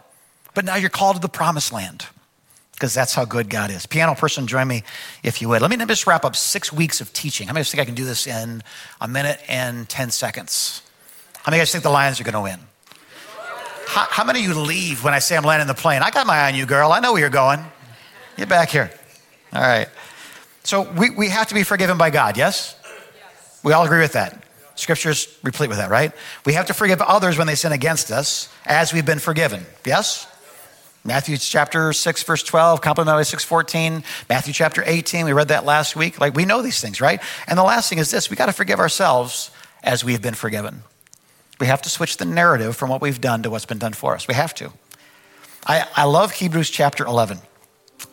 but 0.53 0.65
now 0.65 0.75
you're 0.75 0.89
called 0.89 1.15
to 1.15 1.21
the 1.21 1.29
promised 1.29 1.71
land 1.71 2.07
because 2.73 2.93
that's 2.93 3.13
how 3.13 3.25
good 3.25 3.49
God 3.49 3.71
is. 3.71 3.87
Piano 3.87 4.13
person, 4.13 4.45
join 4.45 4.67
me 4.67 4.83
if 5.23 5.41
you 5.41 5.49
would. 5.49 5.61
Let 5.61 5.71
me 5.71 5.83
just 5.85 6.05
wrap 6.05 6.23
up 6.23 6.35
six 6.35 6.71
weeks 6.71 7.01
of 7.01 7.11
teaching. 7.13 7.47
How 7.47 7.53
many 7.53 7.61
of 7.61 7.67
you 7.67 7.71
think 7.71 7.81
I 7.81 7.85
can 7.85 7.95
do 7.95 8.05
this 8.05 8.27
in 8.27 8.61
a 9.01 9.07
minute 9.07 9.39
and 9.47 9.89
10 9.89 10.11
seconds? 10.11 10.83
How 11.43 11.49
many 11.49 11.57
of 11.57 11.61
you 11.61 11.61
guys 11.65 11.71
think 11.71 11.83
the 11.83 11.89
Lions 11.89 12.21
are 12.21 12.23
going 12.23 12.33
to 12.33 12.41
win? 12.41 12.59
How, 13.87 14.05
how, 14.09 14.23
many 14.23 14.41
of 14.41 14.45
you 14.45 14.61
leave 14.61 15.03
when 15.03 15.13
I 15.13 15.19
say 15.19 15.35
I'm 15.35 15.43
landing 15.43 15.67
the 15.67 15.73
plane? 15.73 16.03
I 16.03 16.11
got 16.11 16.27
my 16.27 16.35
eye 16.35 16.51
on 16.51 16.55
you, 16.55 16.65
girl. 16.65 16.91
I 16.91 16.99
know 16.99 17.13
where 17.13 17.21
you're 17.21 17.29
going. 17.29 17.63
Get 18.37 18.47
back 18.47 18.69
here. 18.69 18.91
All 19.51 19.61
right. 19.61 19.89
So 20.63 20.89
we, 20.93 21.09
we 21.09 21.29
have 21.29 21.47
to 21.47 21.55
be 21.55 21.63
forgiven 21.63 21.97
by 21.97 22.09
God, 22.11 22.37
yes? 22.37 22.79
yes? 23.15 23.59
We 23.63 23.73
all 23.73 23.85
agree 23.85 23.99
with 23.99 24.13
that. 24.13 24.43
Scripture's 24.75 25.35
replete 25.41 25.69
with 25.69 25.79
that, 25.79 25.89
right? 25.89 26.11
We 26.45 26.53
have 26.53 26.67
to 26.67 26.73
forgive 26.73 27.01
others 27.01 27.37
when 27.37 27.47
they 27.47 27.55
sin 27.55 27.71
against 27.71 28.11
us 28.11 28.49
as 28.65 28.93
we've 28.93 29.05
been 29.05 29.19
forgiven. 29.19 29.65
Yes? 29.85 30.27
Matthew 31.03 31.37
chapter 31.37 31.93
6, 31.93 32.23
verse 32.23 32.43
12, 32.43 32.81
complementary 32.81 33.25
6, 33.25 33.43
14, 33.43 34.03
Matthew 34.29 34.53
chapter 34.53 34.83
18, 34.85 35.25
we 35.25 35.33
read 35.33 35.47
that 35.47 35.65
last 35.65 35.95
week. 35.95 36.19
Like 36.19 36.35
we 36.35 36.45
know 36.45 36.61
these 36.61 36.81
things, 36.81 37.01
right? 37.01 37.21
And 37.47 37.57
the 37.57 37.63
last 37.63 37.89
thing 37.89 37.97
is 37.97 38.11
this 38.11 38.29
we 38.29 38.35
got 38.35 38.47
to 38.47 38.53
forgive 38.53 38.79
ourselves 38.79 39.49
as 39.81 40.03
we've 40.03 40.21
been 40.21 40.33
forgiven. 40.33 40.83
We 41.59 41.67
have 41.67 41.81
to 41.83 41.89
switch 41.89 42.17
the 42.17 42.25
narrative 42.25 42.75
from 42.75 42.89
what 42.89 43.01
we've 43.01 43.21
done 43.21 43.41
to 43.43 43.49
what's 43.49 43.65
been 43.65 43.79
done 43.79 43.93
for 43.93 44.13
us. 44.13 44.27
We 44.27 44.35
have 44.35 44.53
to. 44.55 44.71
I, 45.65 45.87
I 45.95 46.03
love 46.03 46.33
Hebrews 46.33 46.69
chapter 46.69 47.05
11. 47.05 47.39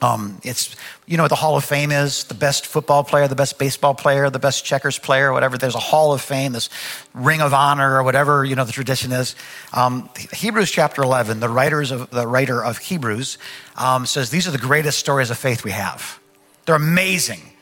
Um, 0.03 0.39
it's, 0.43 0.77
you 1.07 1.17
know 1.17 1.25
what 1.25 1.29
the 1.29 1.35
Hall 1.37 1.57
of 1.57 1.65
Fame 1.65 1.91
is? 1.91 2.25
The 2.25 2.35
best 2.35 2.67
football 2.67 3.05
player, 3.05 3.27
the 3.27 3.35
best 3.35 3.59
baseball 3.59 3.95
player, 3.95 4.29
the 4.29 4.39
best 4.39 4.65
checkers 4.65 4.99
player, 4.99 5.33
whatever. 5.33 5.57
There's 5.57 5.75
a 5.75 5.81
Hall 5.81 6.13
of 6.13 6.21
Fame, 6.21 6.53
this 6.53 6.69
Ring 7.15 7.41
of 7.41 7.55
Honor, 7.55 7.97
or 7.97 8.03
whatever, 8.03 8.45
you 8.45 8.55
know, 8.55 8.65
the 8.65 8.73
tradition 8.73 9.13
is. 9.13 9.35
Um, 9.73 10.11
Hebrews 10.33 10.71
chapter 10.71 11.03
11, 11.03 11.41
the, 11.41 11.49
writers 11.49 11.91
of, 11.91 12.11
the 12.11 12.27
writer 12.27 12.63
of 12.63 12.79
Hebrews 12.79 13.39
um, 13.77 14.05
says 14.05 14.31
these 14.31 14.47
are 14.47 14.51
the 14.51 14.59
greatest 14.59 14.99
stories 14.99 15.31
of 15.31 15.39
faith 15.39 15.65
we 15.65 15.71
have. 15.71 16.21
They're 16.67 16.75
amazing. 16.75 17.54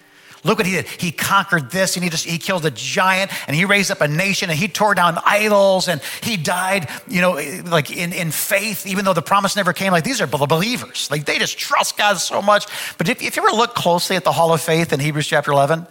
Look 0.44 0.58
what 0.58 0.66
he 0.66 0.72
did. 0.72 0.88
He 0.88 1.12
conquered 1.12 1.70
this 1.70 1.96
and 1.96 2.02
he 2.02 2.10
just, 2.10 2.24
he 2.24 2.36
killed 2.36 2.66
a 2.66 2.70
giant 2.70 3.30
and 3.46 3.54
he 3.54 3.64
raised 3.64 3.92
up 3.92 4.00
a 4.00 4.08
nation 4.08 4.50
and 4.50 4.58
he 4.58 4.66
tore 4.66 4.94
down 4.94 5.18
idols 5.24 5.86
and 5.86 6.00
he 6.20 6.36
died, 6.36 6.88
you 7.06 7.20
know, 7.20 7.34
like 7.64 7.96
in, 7.96 8.12
in 8.12 8.32
faith, 8.32 8.84
even 8.84 9.04
though 9.04 9.12
the 9.12 9.22
promise 9.22 9.54
never 9.54 9.72
came. 9.72 9.92
Like 9.92 10.02
these 10.02 10.20
are 10.20 10.26
believers. 10.26 11.08
Like 11.12 11.26
they 11.26 11.38
just 11.38 11.58
trust 11.58 11.96
God 11.96 12.14
so 12.14 12.42
much. 12.42 12.66
But 12.98 13.08
if, 13.08 13.22
if 13.22 13.36
you 13.36 13.46
ever 13.46 13.56
look 13.56 13.76
closely 13.76 14.16
at 14.16 14.24
the 14.24 14.32
hall 14.32 14.52
of 14.52 14.60
faith 14.60 14.92
in 14.92 14.98
Hebrews 14.98 15.28
chapter 15.28 15.52
11, 15.52 15.86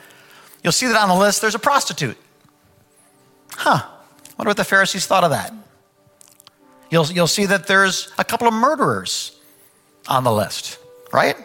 you'll 0.63 0.73
see 0.73 0.87
that 0.87 0.97
on 0.97 1.07
the 1.07 1.15
list 1.15 1.39
there's 1.39 1.55
a 1.55 1.59
prostitute. 1.59 2.17
Huh. 3.51 3.87
Wonder 4.37 4.49
what 4.49 4.57
the 4.57 4.65
Pharisees 4.65 5.05
thought 5.05 5.23
of 5.23 5.31
that. 5.31 5.53
You'll, 6.89 7.05
you'll 7.05 7.27
see 7.27 7.45
that 7.45 7.67
there's 7.67 8.11
a 8.17 8.25
couple 8.25 8.49
of 8.49 8.53
murderers 8.53 9.39
on 10.09 10.25
the 10.25 10.31
list, 10.31 10.77
right? 11.13 11.37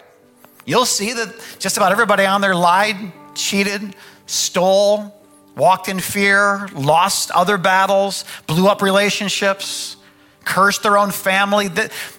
You'll 0.66 0.84
see 0.84 1.12
that 1.12 1.32
just 1.58 1.76
about 1.76 1.92
everybody 1.92 2.26
on 2.26 2.40
there 2.40 2.54
lied, 2.54 2.96
cheated, 3.34 3.96
stole, 4.26 5.14
walked 5.56 5.88
in 5.88 6.00
fear, 6.00 6.68
lost 6.74 7.30
other 7.30 7.56
battles, 7.56 8.24
blew 8.46 8.68
up 8.68 8.82
relationships, 8.82 9.96
cursed 10.44 10.82
their 10.82 10.98
own 10.98 11.12
family. 11.12 11.68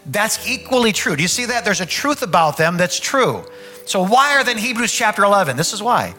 That's 0.06 0.48
equally 0.48 0.94
true. 0.94 1.16
Do 1.16 1.22
you 1.22 1.28
see 1.28 1.46
that? 1.46 1.66
There's 1.66 1.82
a 1.82 1.86
truth 1.86 2.22
about 2.24 2.58
them 2.58 2.78
that's 2.78 3.00
true. 3.00 3.44
So, 3.86 4.04
why 4.06 4.36
are 4.36 4.44
they 4.44 4.54
in 4.54 4.58
Hebrews 4.58 4.92
chapter 4.92 5.24
11? 5.24 5.56
This 5.56 5.74
is 5.74 5.84
why. 5.84 6.16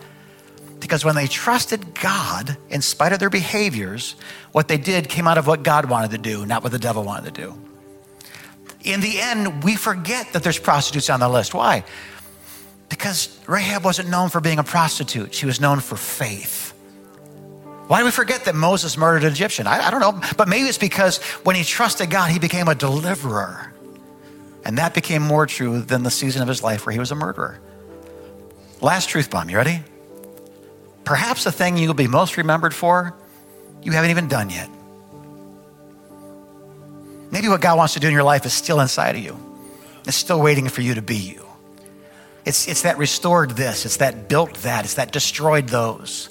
Because 0.81 1.05
when 1.05 1.17
they 1.17 1.27
trusted 1.27 1.95
God, 2.01 2.57
in 2.71 2.83
spite 2.83 3.13
of 3.13 3.19
their 3.19 3.31
behaviors, 3.31 4.15
what 4.53 4.69
they 4.69 4.79
did 4.79 5.09
came 5.09 5.27
out 5.27 5.37
of 5.37 5.47
what 5.47 5.63
God 5.63 5.91
wanted 5.91 6.13
to 6.13 6.19
do, 6.19 6.47
not 6.47 6.63
what 6.63 6.73
the 6.73 6.79
devil 6.79 7.03
wanted 7.03 7.35
to 7.35 7.43
do. 7.43 7.63
In 8.85 9.01
the 9.01 9.21
end, 9.21 9.65
we 9.65 9.75
forget 9.75 10.33
that 10.33 10.43
there's 10.45 10.59
prostitutes 10.59 11.11
on 11.11 11.21
the 11.21 11.29
list. 11.29 11.53
Why? 11.53 11.85
Because 12.89 13.39
Rahab 13.47 13.85
wasn't 13.85 14.09
known 14.09 14.29
for 14.29 14.41
being 14.41 14.59
a 14.59 14.65
prostitute, 14.65 15.35
she 15.35 15.47
was 15.47 15.61
known 15.61 15.81
for 15.81 15.97
faith. 15.97 16.73
Why 17.89 18.01
do 18.01 18.05
we 18.05 18.11
forget 18.11 18.45
that 18.45 18.55
Moses 18.55 18.99
murdered 18.99 19.25
an 19.25 19.33
Egyptian? 19.33 19.67
I, 19.67 19.87
I, 19.87 19.91
don't 19.91 20.01
know, 20.01 20.21
but 20.37 20.47
maybe 20.47 20.69
it's 20.69 20.79
because 20.79 21.19
when 21.43 21.57
he 21.57 21.65
trusted 21.65 22.11
God, 22.11 22.31
he 22.31 22.39
became 22.39 22.69
a 22.69 22.75
deliverer. 22.75 23.73
And 24.65 24.77
that 24.77 24.93
became 24.93 25.23
more 25.23 25.47
true 25.47 25.81
than 25.81 26.03
the 26.03 26.11
season 26.11 26.43
of 26.43 26.49
his 26.49 26.63
life 26.63 26.85
where 26.85 26.93
he 26.93 26.99
was 26.99 27.11
a 27.11 27.15
murderer. 27.15 27.59
Last 28.83 29.09
truth 29.09 29.31
bomb, 29.31 29.49
you 29.49 29.57
ready? 29.57 29.83
Perhaps 31.05 31.45
the 31.45 31.53
thing 31.53 31.79
you'll 31.79 31.95
be 31.95 32.07
most 32.07 32.37
remembered 32.37 32.75
for, 32.75 33.15
you 33.83 33.93
haven't 33.93 34.11
even 34.11 34.29
done 34.29 34.51
yet. 34.51 34.69
Maybe 37.31 37.49
what 37.49 37.63
God 37.63 37.79
wants 37.79 37.95
to 37.95 38.01
do 38.01 38.09
in 38.09 38.13
your 38.13 38.23
life 38.23 38.45
is 38.45 38.53
still 38.53 38.81
inside 38.81 39.17
of 39.17 39.23
you, 39.23 39.39
it's 40.05 40.17
still 40.17 40.43
waiting 40.43 40.69
for 40.69 40.83
you 40.83 40.95
to 40.95 41.03
be 41.03 41.17
you. 41.17 41.48
It's, 42.49 42.67
it's 42.67 42.81
that 42.83 42.97
restored 42.97 43.51
this, 43.51 43.85
it's 43.85 43.99
that 43.99 44.27
built 44.27 44.55
that, 44.63 44.87
it's 44.87 44.95
that 44.95 45.13
destroyed 45.13 45.69
those. 45.69 46.31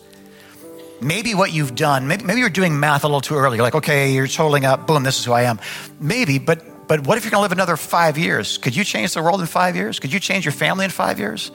Maybe 0.99 1.35
what 1.35 1.53
you've 1.53 1.75
done, 1.75 2.07
maybe, 2.07 2.23
maybe 2.23 2.39
you're 2.39 2.49
doing 2.49 2.79
math 2.79 3.03
a 3.03 3.07
little 3.07 3.21
too 3.21 3.35
early. 3.35 3.57
You're 3.57 3.63
like, 3.63 3.75
okay, 3.75 4.11
you're 4.11 4.25
totaling 4.25 4.65
up, 4.65 4.87
boom, 4.87 5.03
this 5.03 5.19
is 5.19 5.25
who 5.25 5.33
I 5.33 5.43
am. 5.43 5.59
Maybe, 5.99 6.39
but, 6.39 6.87
but 6.87 7.05
what 7.05 7.19
if 7.19 7.23
you're 7.23 7.29
gonna 7.29 7.43
live 7.43 7.51
another 7.51 7.77
five 7.77 8.17
years? 8.17 8.57
Could 8.57 8.75
you 8.75 8.83
change 8.83 9.13
the 9.13 9.21
world 9.21 9.41
in 9.41 9.45
five 9.45 9.75
years? 9.75 9.99
Could 9.99 10.11
you 10.11 10.19
change 10.19 10.43
your 10.43 10.53
family 10.53 10.85
in 10.85 10.89
five 10.89 11.19
years? 11.19 11.51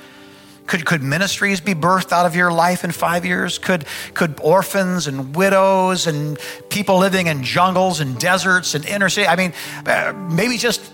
Could, 0.68 0.85
could 0.85 1.03
ministries 1.03 1.61
be 1.61 1.75
birthed 1.75 2.12
out 2.12 2.25
of 2.25 2.37
your 2.37 2.53
life 2.53 2.85
in 2.85 2.92
five 2.92 3.25
years? 3.25 3.59
Could, 3.59 3.85
could 4.14 4.38
orphans 4.40 5.09
and 5.09 5.35
widows 5.35 6.07
and 6.07 6.38
people 6.68 6.98
living 6.98 7.27
in 7.27 7.42
jungles 7.42 7.98
and 7.98 8.16
deserts 8.16 8.77
and 8.77 8.85
inner 8.85 9.09
city, 9.09 9.27
I 9.27 9.35
mean, 9.35 9.55
uh, 9.87 10.12
maybe 10.31 10.57
just 10.57 10.88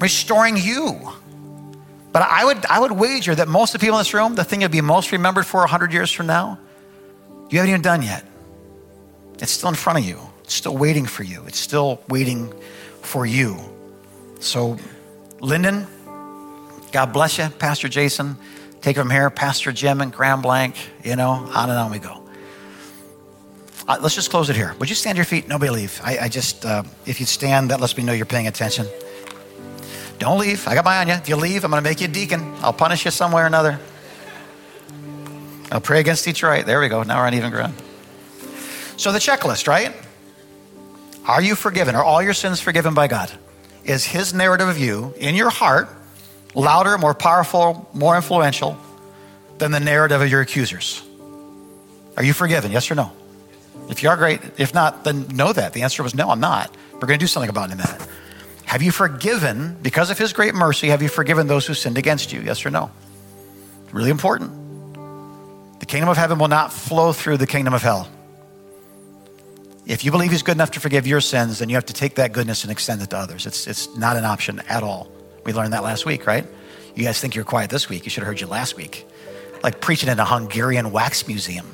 restoring 0.00 0.56
you 0.56 1.12
but 2.12 2.22
I 2.22 2.44
would, 2.44 2.64
I 2.66 2.78
would 2.78 2.92
wager 2.92 3.34
that 3.34 3.48
most 3.48 3.74
of 3.74 3.80
the 3.80 3.84
people 3.84 3.98
in 3.98 4.00
this 4.00 4.12
room, 4.12 4.34
the 4.34 4.44
thing 4.44 4.60
you'll 4.60 4.70
be 4.70 4.82
most 4.82 5.12
remembered 5.12 5.46
for 5.46 5.60
100 5.60 5.92
years 5.92 6.12
from 6.12 6.26
now, 6.26 6.58
you 7.50 7.58
haven't 7.58 7.70
even 7.70 7.82
done 7.82 8.02
yet. 8.02 8.24
It's 9.40 9.52
still 9.52 9.70
in 9.70 9.74
front 9.74 9.98
of 9.98 10.04
you, 10.04 10.20
it's 10.44 10.54
still 10.54 10.76
waiting 10.76 11.06
for 11.06 11.22
you, 11.22 11.44
it's 11.46 11.58
still 11.58 12.02
waiting 12.08 12.52
for 13.00 13.24
you. 13.24 13.58
So, 14.40 14.78
Lyndon, 15.40 15.86
God 16.92 17.12
bless 17.12 17.38
you. 17.38 17.48
Pastor 17.48 17.88
Jason, 17.88 18.36
take 18.82 18.96
it 18.96 19.00
from 19.00 19.10
here. 19.10 19.30
Pastor 19.30 19.72
Jim 19.72 20.00
and 20.00 20.12
Graham 20.12 20.42
Blank, 20.42 20.76
you 21.02 21.16
know, 21.16 21.30
on 21.30 21.70
and 21.70 21.78
on 21.78 21.90
we 21.90 21.98
go. 21.98 22.22
Uh, 23.88 23.98
let's 24.00 24.14
just 24.14 24.30
close 24.30 24.48
it 24.50 24.56
here. 24.56 24.74
Would 24.78 24.88
you 24.88 24.94
stand 24.94 25.16
your 25.16 25.24
feet? 25.24 25.48
Nobody 25.48 25.70
leave. 25.70 26.00
I, 26.04 26.18
I 26.18 26.28
just, 26.28 26.64
uh, 26.64 26.84
if 27.06 27.18
you 27.18 27.26
stand, 27.26 27.70
that 27.70 27.80
lets 27.80 27.96
me 27.96 28.04
know 28.04 28.12
you're 28.12 28.26
paying 28.26 28.46
attention. 28.46 28.86
Don't 30.22 30.38
leave. 30.38 30.68
I 30.68 30.76
got 30.76 30.84
my 30.84 30.98
eye 30.98 31.00
on 31.00 31.08
you. 31.08 31.14
If 31.14 31.28
you 31.28 31.34
leave, 31.34 31.64
I'm 31.64 31.72
going 31.72 31.82
to 31.82 31.90
make 31.90 32.00
you 32.00 32.06
a 32.06 32.08
deacon. 32.08 32.54
I'll 32.60 32.72
punish 32.72 33.04
you 33.04 33.10
somewhere 33.10 33.42
or 33.42 33.48
another. 33.48 33.80
I'll 35.72 35.80
pray 35.80 35.98
against 35.98 36.24
Detroit. 36.24 36.64
There 36.64 36.78
we 36.78 36.86
go. 36.86 37.02
Now 37.02 37.18
we're 37.18 37.26
on 37.26 37.34
even 37.34 37.50
ground. 37.50 37.74
So 38.96 39.10
the 39.10 39.18
checklist, 39.18 39.66
right? 39.66 39.92
Are 41.26 41.42
you 41.42 41.56
forgiven? 41.56 41.96
Are 41.96 42.04
all 42.04 42.22
your 42.22 42.34
sins 42.34 42.60
forgiven 42.60 42.94
by 42.94 43.08
God? 43.08 43.32
Is 43.82 44.04
his 44.04 44.32
narrative 44.32 44.68
of 44.68 44.78
you 44.78 45.12
in 45.18 45.34
your 45.34 45.50
heart 45.50 45.88
louder, 46.54 46.96
more 46.98 47.14
powerful, 47.14 47.90
more 47.92 48.14
influential 48.14 48.78
than 49.58 49.72
the 49.72 49.80
narrative 49.80 50.22
of 50.22 50.30
your 50.30 50.40
accusers? 50.40 51.02
Are 52.16 52.22
you 52.22 52.32
forgiven? 52.32 52.70
Yes 52.70 52.88
or 52.92 52.94
no? 52.94 53.10
If 53.88 54.04
you 54.04 54.08
are, 54.08 54.16
great. 54.16 54.40
If 54.56 54.72
not, 54.72 55.02
then 55.02 55.26
know 55.34 55.52
that. 55.52 55.72
The 55.72 55.82
answer 55.82 56.04
was 56.04 56.14
no, 56.14 56.30
I'm 56.30 56.38
not. 56.38 56.72
We're 56.92 57.08
going 57.08 57.18
to 57.18 57.24
do 57.24 57.26
something 57.26 57.50
about 57.50 57.70
it 57.70 57.72
in 57.72 57.80
a 57.80 57.86
minute. 57.88 58.08
Have 58.72 58.80
you 58.80 58.90
forgiven, 58.90 59.76
because 59.82 60.08
of 60.08 60.16
his 60.16 60.32
great 60.32 60.54
mercy, 60.54 60.88
have 60.88 61.02
you 61.02 61.08
forgiven 61.10 61.46
those 61.46 61.66
who 61.66 61.74
sinned 61.74 61.98
against 61.98 62.32
you? 62.32 62.40
Yes 62.40 62.64
or 62.64 62.70
no? 62.70 62.90
Really 63.92 64.08
important. 64.08 64.50
The 65.78 65.84
kingdom 65.84 66.08
of 66.08 66.16
heaven 66.16 66.38
will 66.38 66.48
not 66.48 66.72
flow 66.72 67.12
through 67.12 67.36
the 67.36 67.46
kingdom 67.46 67.74
of 67.74 67.82
hell. 67.82 68.08
If 69.84 70.06
you 70.06 70.10
believe 70.10 70.30
he's 70.30 70.42
good 70.42 70.56
enough 70.56 70.70
to 70.70 70.80
forgive 70.80 71.06
your 71.06 71.20
sins, 71.20 71.58
then 71.58 71.68
you 71.68 71.74
have 71.74 71.84
to 71.84 71.92
take 71.92 72.14
that 72.14 72.32
goodness 72.32 72.64
and 72.64 72.72
extend 72.72 73.02
it 73.02 73.10
to 73.10 73.18
others. 73.18 73.44
It's, 73.44 73.66
it's 73.66 73.94
not 73.94 74.16
an 74.16 74.24
option 74.24 74.62
at 74.70 74.82
all. 74.82 75.12
We 75.44 75.52
learned 75.52 75.74
that 75.74 75.82
last 75.82 76.06
week, 76.06 76.26
right? 76.26 76.46
You 76.94 77.04
guys 77.04 77.20
think 77.20 77.34
you're 77.34 77.44
quiet 77.44 77.68
this 77.68 77.90
week. 77.90 78.04
You 78.06 78.10
should 78.10 78.22
have 78.22 78.28
heard 78.28 78.40
you 78.40 78.46
last 78.46 78.74
week. 78.74 79.06
Like 79.62 79.82
preaching 79.82 80.08
in 80.08 80.18
a 80.18 80.24
Hungarian 80.24 80.92
wax 80.92 81.28
museum. 81.28 81.66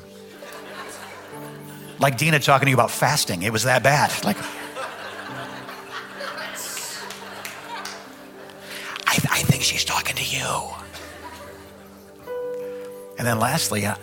Like 1.97 2.17
Dina 2.17 2.39
talking 2.39 2.65
to 2.65 2.69
you 2.69 2.75
about 2.75 2.91
fasting. 2.91 3.43
It 3.43 3.53
was 3.53 3.63
that 3.63 3.83
bad. 3.83 4.11
Like, 4.25 4.35
talking 10.09 10.23
to 10.23 10.37
you. 10.37 10.69
And 13.17 13.27
then 13.27 13.39
lastly, 13.39 13.85
I 13.85 13.95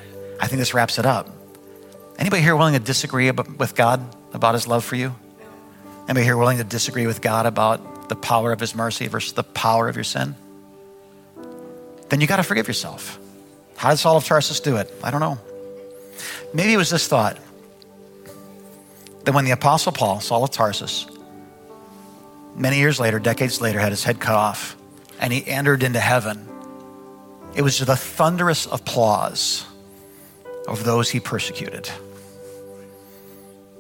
think 0.46 0.58
this 0.58 0.74
wraps 0.74 0.98
it 0.98 1.06
up. 1.06 1.28
Anybody 2.18 2.42
here 2.42 2.56
willing 2.56 2.74
to 2.74 2.80
disagree 2.80 3.30
with 3.30 3.74
God 3.74 4.02
about 4.32 4.54
his 4.54 4.66
love 4.66 4.84
for 4.84 4.96
you? 4.96 5.14
Anybody 6.04 6.24
here 6.24 6.36
willing 6.36 6.58
to 6.58 6.64
disagree 6.64 7.06
with 7.06 7.20
God 7.20 7.46
about 7.46 8.08
the 8.08 8.16
power 8.16 8.52
of 8.52 8.60
his 8.60 8.74
mercy 8.74 9.06
versus 9.08 9.32
the 9.32 9.42
power 9.42 9.88
of 9.88 9.96
your 9.96 10.04
sin? 10.04 10.34
Then 12.08 12.20
you 12.20 12.26
got 12.26 12.36
to 12.36 12.42
forgive 12.42 12.68
yourself. 12.68 13.18
How 13.76 13.90
did 13.90 13.98
Saul 13.98 14.16
of 14.16 14.24
Tarsus 14.24 14.60
do 14.60 14.76
it? 14.76 14.92
I 15.02 15.10
don't 15.10 15.20
know. 15.20 15.38
Maybe 16.54 16.72
it 16.72 16.76
was 16.76 16.90
this 16.90 17.08
thought 17.08 17.38
that 19.24 19.34
when 19.34 19.44
the 19.44 19.50
Apostle 19.50 19.92
Paul, 19.92 20.20
Saul 20.20 20.44
of 20.44 20.50
Tarsus, 20.50 21.06
many 22.54 22.78
years 22.78 23.00
later, 23.00 23.18
decades 23.18 23.60
later, 23.60 23.80
had 23.80 23.90
his 23.90 24.04
head 24.04 24.20
cut 24.20 24.36
off 24.36 24.76
and 25.20 25.32
he 25.32 25.46
entered 25.46 25.82
into 25.82 26.00
heaven, 26.00 26.48
it 27.54 27.62
was 27.62 27.78
the 27.78 27.96
thunderous 27.96 28.66
applause 28.66 29.64
of 30.68 30.84
those 30.84 31.08
he 31.08 31.20
persecuted. 31.20 31.88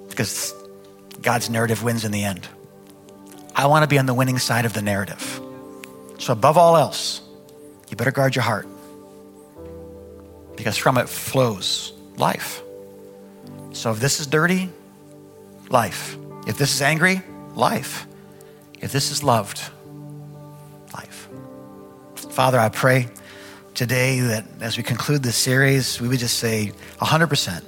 Because 0.08 0.54
God's 1.20 1.50
narrative 1.50 1.82
wins 1.82 2.04
in 2.04 2.12
the 2.12 2.24
end. 2.24 2.48
I 3.54 3.66
want 3.66 3.82
to 3.82 3.88
be 3.88 3.98
on 3.98 4.06
the 4.06 4.14
winning 4.14 4.38
side 4.38 4.64
of 4.64 4.72
the 4.72 4.82
narrative. 4.82 5.40
So, 6.18 6.32
above 6.32 6.56
all 6.56 6.76
else, 6.76 7.20
you 7.90 7.96
better 7.96 8.10
guard 8.10 8.34
your 8.34 8.42
heart 8.42 8.66
because 10.56 10.76
from 10.76 10.96
it 10.98 11.08
flows 11.08 11.92
life. 12.16 12.62
So, 13.72 13.90
if 13.90 14.00
this 14.00 14.20
is 14.20 14.26
dirty, 14.26 14.70
life. 15.68 16.16
If 16.46 16.58
this 16.58 16.74
is 16.74 16.82
angry, 16.82 17.22
life. 17.54 18.06
If 18.80 18.92
this 18.92 19.10
is 19.10 19.22
loved. 19.22 19.60
Father, 22.36 22.60
I 22.60 22.68
pray 22.68 23.08
today 23.72 24.20
that 24.20 24.44
as 24.60 24.76
we 24.76 24.82
conclude 24.82 25.22
this 25.22 25.36
series, 25.36 25.98
we 26.02 26.06
would 26.06 26.18
just 26.18 26.38
say 26.38 26.70
100%, 26.98 27.64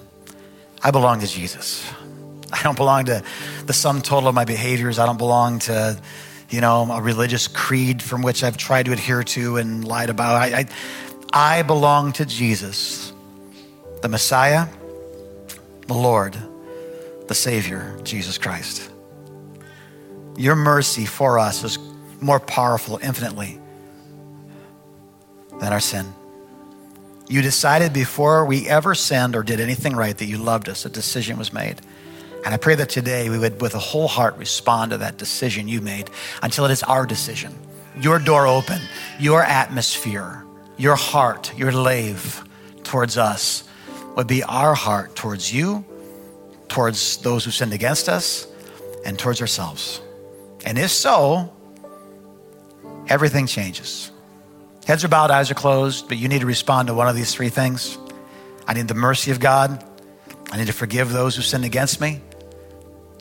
I 0.83 0.91
belong 0.91 1.21
to 1.21 1.27
Jesus. 1.27 1.91
I 2.53 2.63
don't 2.63 2.77
belong 2.77 3.07
to 3.07 3.25
the 3.65 3.73
sum 3.73 4.03
total 4.03 4.29
of 4.29 4.35
my 4.35 4.45
behaviors. 4.45 4.99
I 4.99 5.07
don't 5.07 5.17
belong 5.17 5.61
to, 5.61 5.99
you 6.51 6.61
know, 6.61 6.87
a 6.93 7.01
religious 7.01 7.49
creed 7.49 8.03
from 8.03 8.21
which 8.21 8.45
I've 8.45 8.59
tried 8.59 8.85
to 8.85 8.93
adhere 8.93 9.23
to 9.23 9.57
and 9.57 9.89
lied 9.89 10.11
about. 10.11 10.37
I, 10.37 10.59
I, 11.33 11.59
I 11.59 11.63
belong 11.63 12.13
to 12.13 12.27
Jesus, 12.27 13.11
the 14.03 14.09
Messiah, 14.09 14.67
the 15.87 15.95
Lord, 15.95 16.37
the 17.27 17.35
Savior, 17.35 17.99
Jesus 18.03 18.37
Christ. 18.37 18.91
Your 20.37 20.57
mercy 20.57 21.07
for 21.07 21.39
us 21.39 21.65
is 21.65 21.79
more 22.21 22.39
powerful 22.39 22.99
infinitely 23.03 23.63
than 25.61 25.73
our 25.73 25.81
sin. 25.81 26.15
You 27.29 27.43
decided 27.43 27.93
before 27.93 28.45
we 28.47 28.67
ever 28.69 28.95
sinned 28.95 29.37
or 29.37 29.43
did 29.43 29.61
anything 29.61 29.95
right 29.95 30.17
that 30.17 30.25
you 30.25 30.39
loved 30.39 30.69
us. 30.69 30.87
A 30.87 30.89
decision 30.89 31.37
was 31.37 31.53
made. 31.53 31.81
And 32.45 32.55
I 32.55 32.57
pray 32.57 32.75
that 32.77 32.89
today 32.89 33.29
we 33.29 33.39
would, 33.39 33.61
with 33.61 33.75
a 33.75 33.79
whole 33.79 34.09
heart, 34.09 34.37
respond 34.39 34.93
to 34.93 34.99
that 34.99 35.19
decision 35.19 35.69
you 35.69 35.81
made 35.81 36.09
until 36.43 36.65
it 36.65 36.71
is 36.71 36.83
our 36.83 37.05
decision. 37.05 37.55
Your 38.01 38.19
door 38.19 38.47
open, 38.47 38.81
your 39.19 39.43
atmosphere, 39.43 40.45
your 40.79 40.97
heart, 40.97 41.57
your 41.59 41.73
lave 41.73 42.43
towards 42.85 43.19
us 43.19 43.69
would 44.17 44.27
be 44.27 44.43
our 44.45 44.75
heart 44.75 45.15
towards 45.15 45.53
you, 45.53 45.85
towards 46.69 47.19
those 47.19 47.45
who 47.45 47.51
sinned 47.51 47.73
against 47.73 48.09
us, 48.09 48.47
and 49.05 49.19
towards 49.19 49.41
ourselves. 49.41 50.01
And 50.65 50.79
if 50.79 50.91
so, 50.91 51.53
everything 53.09 53.47
changes. 53.47 54.13
Heads 54.89 55.05
are 55.05 55.09
bowed, 55.09 55.31
eyes 55.31 55.51
are 55.51 55.55
closed, 55.55 56.09
but 56.09 56.17
you 56.17 56.29
need 56.29 56.39
to 56.39 56.47
respond 56.47 56.89
to 56.89 56.95
one 56.95 57.09
of 57.09 57.15
these 57.15 57.35
three 57.35 57.51
things. 57.51 57.99
I 58.67 58.73
need 58.73 58.89
the 58.89 58.95
mercy 58.95 59.31
of 59.31 59.39
God. 59.39 59.85
I 60.51 60.57
need 60.57 60.69
to 60.69 60.73
forgive 60.73 61.13
those 61.13 61.37
who 61.37 61.43
sinned 61.43 61.67
against 61.67 62.01
me. 62.01 62.23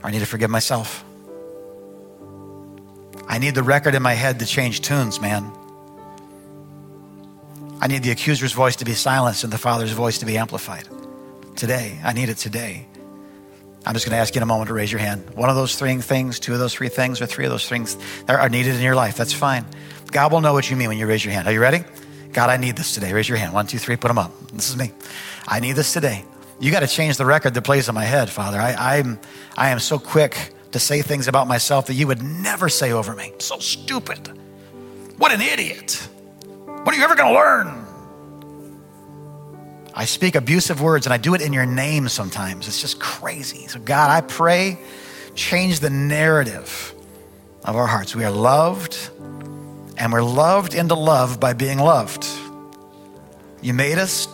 Or 0.01 0.07
I 0.07 0.11
need 0.11 0.19
to 0.19 0.25
forgive 0.25 0.49
myself. 0.49 1.03
I 3.27 3.37
need 3.37 3.53
the 3.53 3.63
record 3.63 3.95
in 3.95 4.01
my 4.01 4.13
head 4.13 4.39
to 4.39 4.45
change 4.45 4.79
tunes, 4.79 5.19
man. 5.19 5.51
I 7.81 7.87
need 7.87 8.01
the 8.01 8.11
accuser's 8.11 8.53
voice 8.53 8.77
to 8.77 8.85
be 8.85 8.93
silenced 8.93 9.43
and 9.43 9.51
the 9.51 9.57
Father's 9.57 9.91
voice 9.91 10.19
to 10.19 10.25
be 10.25 10.37
amplified. 10.37 10.87
Today, 11.57 11.99
I 12.01 12.13
need 12.13 12.29
it 12.29 12.37
today. 12.37 12.87
I'm 13.85 13.93
just 13.93 14.05
going 14.05 14.15
to 14.15 14.21
ask 14.21 14.33
you 14.35 14.39
in 14.39 14.43
a 14.43 14.45
moment 14.45 14.69
to 14.69 14.73
raise 14.73 14.91
your 14.91 14.99
hand. 14.99 15.31
One 15.31 15.49
of 15.49 15.57
those 15.57 15.77
three 15.77 15.97
things, 15.97 16.39
two 16.39 16.53
of 16.53 16.59
those 16.59 16.73
three 16.73 16.87
things, 16.87 17.19
or 17.19 17.25
three 17.25 17.43
of 17.43 17.51
those 17.51 17.67
things 17.67 17.97
that 18.25 18.39
are 18.39 18.47
needed 18.47 18.75
in 18.75 18.81
your 18.81 18.95
life. 18.95 19.17
That's 19.17 19.33
fine. 19.33 19.65
God 20.11 20.31
will 20.31 20.41
know 20.41 20.53
what 20.53 20.69
you 20.69 20.75
mean 20.75 20.89
when 20.89 20.97
you 20.97 21.07
raise 21.07 21.23
your 21.23 21.33
hand. 21.33 21.47
Are 21.47 21.51
you 21.51 21.59
ready? 21.59 21.83
God, 22.33 22.49
I 22.49 22.57
need 22.57 22.75
this 22.75 22.93
today. 22.93 23.13
Raise 23.13 23.27
your 23.27 23.37
hand. 23.37 23.53
One, 23.53 23.67
two, 23.67 23.79
three, 23.79 23.95
put 23.95 24.07
them 24.07 24.17
up. 24.17 24.31
This 24.51 24.69
is 24.69 24.77
me. 24.77 24.91
I 25.47 25.59
need 25.59 25.73
this 25.73 25.93
today. 25.93 26.23
You 26.59 26.71
got 26.71 26.79
to 26.79 26.87
change 26.87 27.17
the 27.17 27.25
record 27.25 27.53
that 27.53 27.63
plays 27.63 27.87
in 27.89 27.95
my 27.95 28.03
head, 28.03 28.29
Father. 28.29 28.59
I, 28.59 28.97
I'm, 28.97 29.19
I 29.55 29.69
am 29.69 29.79
so 29.79 29.99
quick 29.99 30.53
to 30.71 30.79
say 30.79 31.01
things 31.01 31.27
about 31.27 31.47
myself 31.47 31.87
that 31.87 31.93
you 31.93 32.07
would 32.07 32.21
never 32.21 32.69
say 32.69 32.91
over 32.91 33.15
me. 33.15 33.33
So 33.39 33.59
stupid. 33.59 34.27
What 35.17 35.31
an 35.31 35.41
idiot. 35.41 36.07
What 36.65 36.93
are 36.93 36.97
you 36.97 37.03
ever 37.03 37.15
going 37.15 37.33
to 37.33 37.39
learn? 37.39 37.85
I 39.93 40.05
speak 40.05 40.35
abusive 40.35 40.79
words 40.79 41.07
and 41.07 41.13
I 41.13 41.17
do 41.17 41.33
it 41.33 41.41
in 41.41 41.53
your 41.53 41.65
name 41.65 42.07
sometimes. 42.07 42.67
It's 42.67 42.81
just 42.81 42.99
crazy. 42.99 43.67
So, 43.67 43.79
God, 43.79 44.11
I 44.11 44.21
pray, 44.21 44.77
change 45.33 45.79
the 45.79 45.89
narrative 45.89 46.93
of 47.63 47.75
our 47.75 47.87
hearts. 47.87 48.15
We 48.15 48.23
are 48.23 48.31
loved 48.31 49.09
and 49.97 50.13
we're 50.13 50.23
loved 50.23 50.73
into 50.73 50.93
love 50.93 51.39
by 51.39 51.53
being 51.53 51.79
loved. 51.79 52.25
You 53.61 53.73
made 53.73 53.97
us 53.97 54.27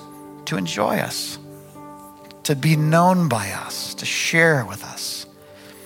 to 0.45 0.57
enjoy 0.57 0.97
us, 0.97 1.39
to 2.43 2.55
be 2.55 2.75
known 2.75 3.29
by 3.29 3.51
us, 3.51 3.95
to 3.95 4.05
share 4.05 4.65
with 4.65 4.83
us. 4.83 5.25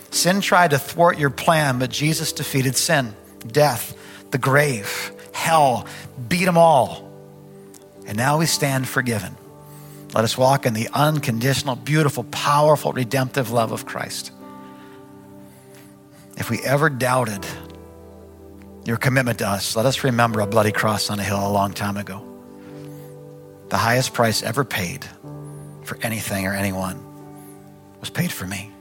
Sin 0.10 0.42
tried 0.42 0.72
to 0.72 0.80
thwart 0.80 1.20
your 1.20 1.30
plan, 1.30 1.78
but 1.78 1.92
Jesus 1.92 2.34
defeated 2.34 2.76
sin, 2.76 3.16
death, 3.46 3.96
the 4.32 4.40
grave, 4.40 5.12
hell, 5.32 5.86
beat 6.28 6.46
them 6.46 6.58
all. 6.58 7.08
And 8.08 8.18
now 8.18 8.40
we 8.40 8.48
stand 8.48 8.88
forgiven. 8.88 9.38
Let 10.14 10.24
us 10.24 10.38
walk 10.38 10.66
in 10.66 10.74
the 10.74 10.90
unconditional, 10.94 11.76
beautiful, 11.76 12.24
powerful, 12.24 12.94
redemptive 12.94 13.52
love 13.52 13.72
of 13.72 13.86
Christ. 13.86 14.32
If 16.38 16.50
we 16.50 16.62
ever 16.62 16.90
doubted 16.90 17.46
your 18.88 18.96
commitment 18.96 19.40
to 19.40 19.48
us, 19.48 19.76
let 19.76 19.86
us 19.86 20.06
remember 20.06 20.40
a 20.40 20.48
bloody 20.48 20.72
cross 20.72 21.10
on 21.10 21.20
a 21.20 21.24
hill 21.24 21.46
a 21.46 21.52
long 21.52 21.74
time 21.74 21.98
ago. 21.98 22.24
The 23.68 23.76
highest 23.76 24.14
price 24.14 24.42
ever 24.42 24.64
paid 24.64 25.06
for 25.84 26.00
anything 26.02 26.48
or 26.48 26.54
anyone 26.54 27.04
was 28.00 28.10
paid 28.10 28.32
for 28.32 28.48
me, 28.48 28.72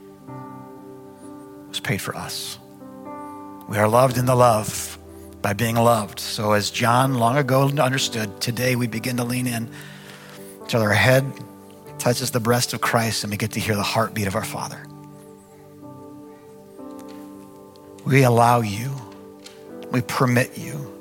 was 1.69 1.81
paid 1.81 2.01
for 2.01 2.15
us. 2.15 2.57
We 3.69 3.79
are 3.79 3.89
loved 3.89 4.17
in 4.17 4.27
the 4.27 4.37
love 4.37 4.97
by 5.43 5.55
being 5.55 5.75
loved. 5.75 6.21
So, 6.21 6.53
as 6.53 6.71
John 6.71 7.15
long 7.15 7.37
ago 7.37 7.69
understood, 7.69 8.41
today 8.41 8.77
we 8.77 8.87
begin 8.87 9.17
to 9.17 9.25
lean 9.25 9.49
in 9.49 9.69
until 10.61 10.83
our 10.83 10.93
head 10.93 11.25
touches 11.99 12.31
the 12.31 12.39
breast 12.39 12.73
of 12.75 12.81
Christ 12.81 13.25
and 13.25 13.33
we 13.33 13.37
get 13.37 13.51
to 13.53 13.61
hear 13.61 13.75
the 13.75 13.83
heartbeat 13.83 14.29
of 14.29 14.37
our 14.37 14.45
Father. 14.45 14.87
We 18.05 18.23
allow 18.23 18.61
you 18.61 18.93
we 19.97 20.03
permit 20.03 20.59
you. 20.59 20.93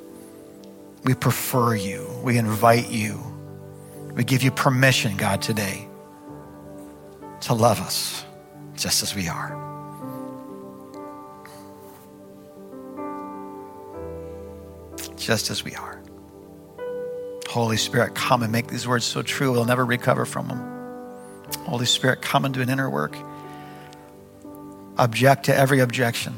We 1.04 1.12
prefer 1.12 1.74
you. 1.74 2.08
We 2.22 2.38
invite 2.38 2.90
you. 2.90 3.20
We 4.14 4.24
give 4.24 4.42
you 4.42 4.50
permission, 4.50 5.18
God, 5.18 5.42
today 5.42 5.86
to 7.42 7.52
love 7.52 7.78
us 7.78 8.24
just 8.74 9.02
as 9.02 9.14
we 9.14 9.28
are. 9.28 9.52
Just 15.18 15.50
as 15.50 15.62
we 15.62 15.74
are. 15.74 16.00
Holy 17.50 17.76
Spirit, 17.76 18.14
come 18.14 18.42
and 18.42 18.50
make 18.50 18.68
these 18.68 18.88
words 18.88 19.04
so 19.04 19.20
true 19.20 19.52
we'll 19.52 19.66
never 19.66 19.84
recover 19.84 20.24
from 20.24 20.48
them. 20.48 21.52
Holy 21.66 21.84
Spirit, 21.84 22.22
come 22.22 22.46
and 22.46 22.54
do 22.54 22.62
an 22.62 22.70
inner 22.70 22.88
work. 22.88 23.14
Object 24.96 25.44
to 25.44 25.54
every 25.54 25.80
objection 25.80 26.34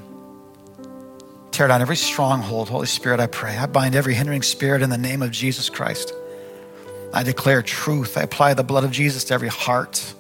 tear 1.51 1.69
down 1.69 1.81
every 1.81 1.97
stronghold. 1.97 2.69
Holy 2.69 2.87
Spirit, 2.87 3.21
I 3.21 3.27
pray. 3.27 3.57
I 3.57 3.67
bind 3.67 3.95
every 3.95 4.15
hindering 4.15 4.43
spirit 4.43 4.83
in 4.83 4.91
the 4.91 4.99
name 4.99 5.23
of 5.23 5.31
Jesus 5.31 5.69
Christ. 5.69 6.13
I 7.13 7.23
declare 7.23 7.63
truth. 7.63 8.17
I 8.17 8.23
apply 8.23 8.55
the 8.55 8.65
blood 8.65 8.85
of 8.85 8.91
Jesus 8.91 9.25
to 9.25 9.35
every 9.35 9.49
heart, 9.49 10.15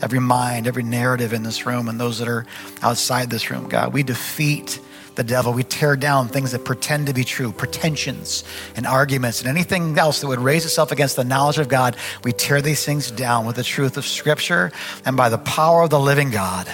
every 0.00 0.20
mind, 0.20 0.66
every 0.66 0.82
narrative 0.82 1.32
in 1.32 1.42
this 1.42 1.66
room, 1.66 1.88
and 1.88 1.98
those 1.98 2.18
that 2.18 2.28
are 2.28 2.46
outside 2.82 3.30
this 3.30 3.50
room, 3.50 3.68
God. 3.68 3.92
We 3.92 4.02
defeat 4.02 4.80
the 5.14 5.24
devil. 5.24 5.52
We 5.52 5.62
tear 5.62 5.96
down 5.96 6.28
things 6.28 6.52
that 6.52 6.64
pretend 6.64 7.06
to 7.06 7.14
be 7.14 7.24
true, 7.24 7.52
pretensions 7.52 8.44
and 8.76 8.86
arguments 8.86 9.40
and 9.40 9.48
anything 9.48 9.96
else 9.98 10.20
that 10.20 10.26
would 10.26 10.40
raise 10.40 10.64
itself 10.64 10.92
against 10.92 11.16
the 11.16 11.24
knowledge 11.24 11.58
of 11.58 11.68
God. 11.68 11.96
We 12.24 12.32
tear 12.32 12.60
these 12.60 12.84
things 12.84 13.10
down 13.10 13.46
with 13.46 13.56
the 13.56 13.62
truth 13.62 13.96
of 13.96 14.06
Scripture 14.06 14.72
and 15.04 15.16
by 15.16 15.28
the 15.28 15.38
power 15.38 15.82
of 15.82 15.90
the 15.90 16.00
living 16.00 16.30
God. 16.30 16.68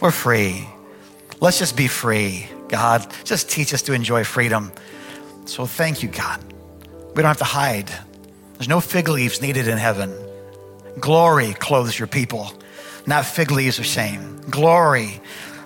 We're 0.00 0.10
free. 0.10 0.68
Let's 1.40 1.58
just 1.58 1.76
be 1.76 1.86
free. 1.86 2.48
God, 2.70 3.04
just 3.24 3.50
teach 3.50 3.74
us 3.74 3.82
to 3.82 3.92
enjoy 3.92 4.22
freedom. 4.22 4.72
So 5.44 5.66
thank 5.66 6.02
you, 6.02 6.08
God. 6.08 6.40
We 7.08 7.22
don't 7.22 7.24
have 7.24 7.38
to 7.38 7.44
hide. 7.44 7.90
There's 8.54 8.68
no 8.68 8.80
fig 8.80 9.08
leaves 9.08 9.42
needed 9.42 9.66
in 9.66 9.76
heaven. 9.76 10.14
Glory 11.00 11.52
clothes 11.54 11.98
your 11.98 12.06
people, 12.06 12.52
not 13.06 13.26
fig 13.26 13.50
leaves 13.50 13.80
of 13.80 13.86
shame. 13.86 14.40
Glory. 14.48 15.20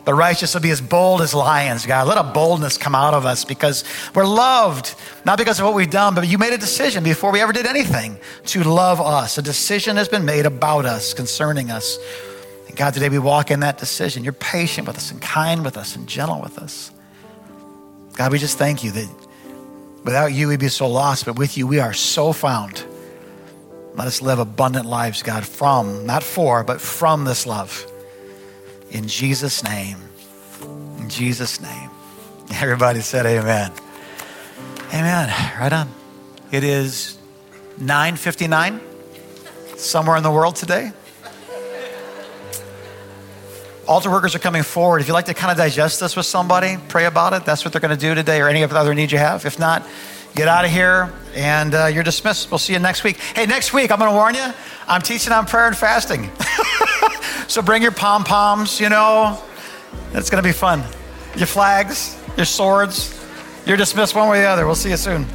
The 0.06 0.14
righteous 0.14 0.54
will 0.54 0.62
be 0.62 0.70
as 0.70 0.80
bold 0.80 1.20
as 1.20 1.34
lions, 1.34 1.86
God. 1.86 2.06
Let 2.08 2.18
a 2.18 2.22
boldness 2.22 2.78
come 2.78 2.94
out 2.94 3.14
of 3.14 3.26
us 3.26 3.44
because 3.44 3.84
we're 4.14 4.26
loved, 4.26 4.94
not 5.24 5.38
because 5.38 5.58
of 5.58 5.66
what 5.66 5.74
we've 5.74 5.90
done, 5.90 6.14
but 6.14 6.26
you 6.26 6.38
made 6.38 6.52
a 6.52 6.58
decision 6.58 7.04
before 7.04 7.32
we 7.32 7.40
ever 7.40 7.52
did 7.52 7.66
anything 7.66 8.18
to 8.46 8.64
love 8.64 9.00
us. 9.00 9.38
A 9.38 9.42
decision 9.42 9.96
has 9.96 10.08
been 10.08 10.24
made 10.24 10.46
about 10.46 10.84
us, 10.84 11.14
concerning 11.14 11.70
us. 11.70 11.98
And 12.74 12.78
God, 12.80 12.92
today 12.92 13.08
we 13.08 13.20
walk 13.20 13.52
in 13.52 13.60
that 13.60 13.78
decision. 13.78 14.24
You're 14.24 14.32
patient 14.32 14.88
with 14.88 14.96
us 14.96 15.12
and 15.12 15.22
kind 15.22 15.64
with 15.64 15.76
us 15.76 15.94
and 15.94 16.08
gentle 16.08 16.42
with 16.42 16.58
us. 16.58 16.90
God, 18.14 18.32
we 18.32 18.38
just 18.40 18.58
thank 18.58 18.82
you 18.82 18.90
that 18.90 19.08
without 20.02 20.32
you 20.32 20.48
we'd 20.48 20.58
be 20.58 20.66
so 20.66 20.88
lost, 20.88 21.24
but 21.24 21.38
with 21.38 21.56
you 21.56 21.68
we 21.68 21.78
are 21.78 21.92
so 21.92 22.32
found. 22.32 22.84
Let 23.94 24.08
us 24.08 24.20
live 24.20 24.40
abundant 24.40 24.86
lives, 24.86 25.22
God, 25.22 25.46
from, 25.46 26.04
not 26.04 26.24
for, 26.24 26.64
but 26.64 26.80
from 26.80 27.22
this 27.22 27.46
love. 27.46 27.86
In 28.90 29.06
Jesus' 29.06 29.62
name. 29.62 29.98
In 30.98 31.08
Jesus' 31.08 31.60
name. 31.60 31.90
Everybody 32.54 33.02
said 33.02 33.24
amen. 33.24 33.70
Amen. 34.88 35.28
Right 35.60 35.72
on. 35.72 35.88
It 36.50 36.64
is 36.64 37.18
9:59 37.78 38.80
somewhere 39.78 40.16
in 40.16 40.24
the 40.24 40.32
world 40.32 40.56
today. 40.56 40.90
Altar 43.86 44.10
workers 44.10 44.34
are 44.34 44.38
coming 44.38 44.62
forward. 44.62 45.00
If 45.00 45.08
you'd 45.08 45.14
like 45.14 45.26
to 45.26 45.34
kind 45.34 45.50
of 45.50 45.58
digest 45.58 46.00
this 46.00 46.16
with 46.16 46.26
somebody, 46.26 46.78
pray 46.88 47.04
about 47.04 47.34
it. 47.34 47.44
That's 47.44 47.64
what 47.64 47.72
they're 47.72 47.80
going 47.80 47.96
to 47.96 48.00
do 48.00 48.14
today, 48.14 48.40
or 48.40 48.48
any 48.48 48.62
other 48.62 48.94
need 48.94 49.12
you 49.12 49.18
have. 49.18 49.44
If 49.44 49.58
not, 49.58 49.86
get 50.34 50.48
out 50.48 50.64
of 50.64 50.70
here 50.70 51.12
and 51.34 51.74
uh, 51.74 51.86
you're 51.86 52.02
dismissed. 52.02 52.50
We'll 52.50 52.58
see 52.58 52.72
you 52.72 52.78
next 52.78 53.04
week. 53.04 53.18
Hey, 53.18 53.46
next 53.46 53.72
week, 53.72 53.90
I'm 53.90 53.98
going 53.98 54.10
to 54.10 54.16
warn 54.16 54.34
you, 54.34 54.46
I'm 54.88 55.02
teaching 55.02 55.32
on 55.32 55.46
prayer 55.46 55.66
and 55.66 55.76
fasting. 55.76 56.30
so 57.48 57.60
bring 57.60 57.82
your 57.82 57.92
pom 57.92 58.24
poms, 58.24 58.80
you 58.80 58.88
know. 58.88 59.40
It's 60.12 60.30
going 60.30 60.42
to 60.42 60.48
be 60.48 60.52
fun. 60.52 60.82
Your 61.36 61.46
flags, 61.46 62.18
your 62.36 62.46
swords. 62.46 63.20
You're 63.66 63.76
dismissed 63.76 64.14
one 64.14 64.28
way 64.28 64.38
or 64.38 64.42
the 64.42 64.48
other. 64.48 64.66
We'll 64.66 64.74
see 64.74 64.90
you 64.90 64.96
soon. 64.96 65.26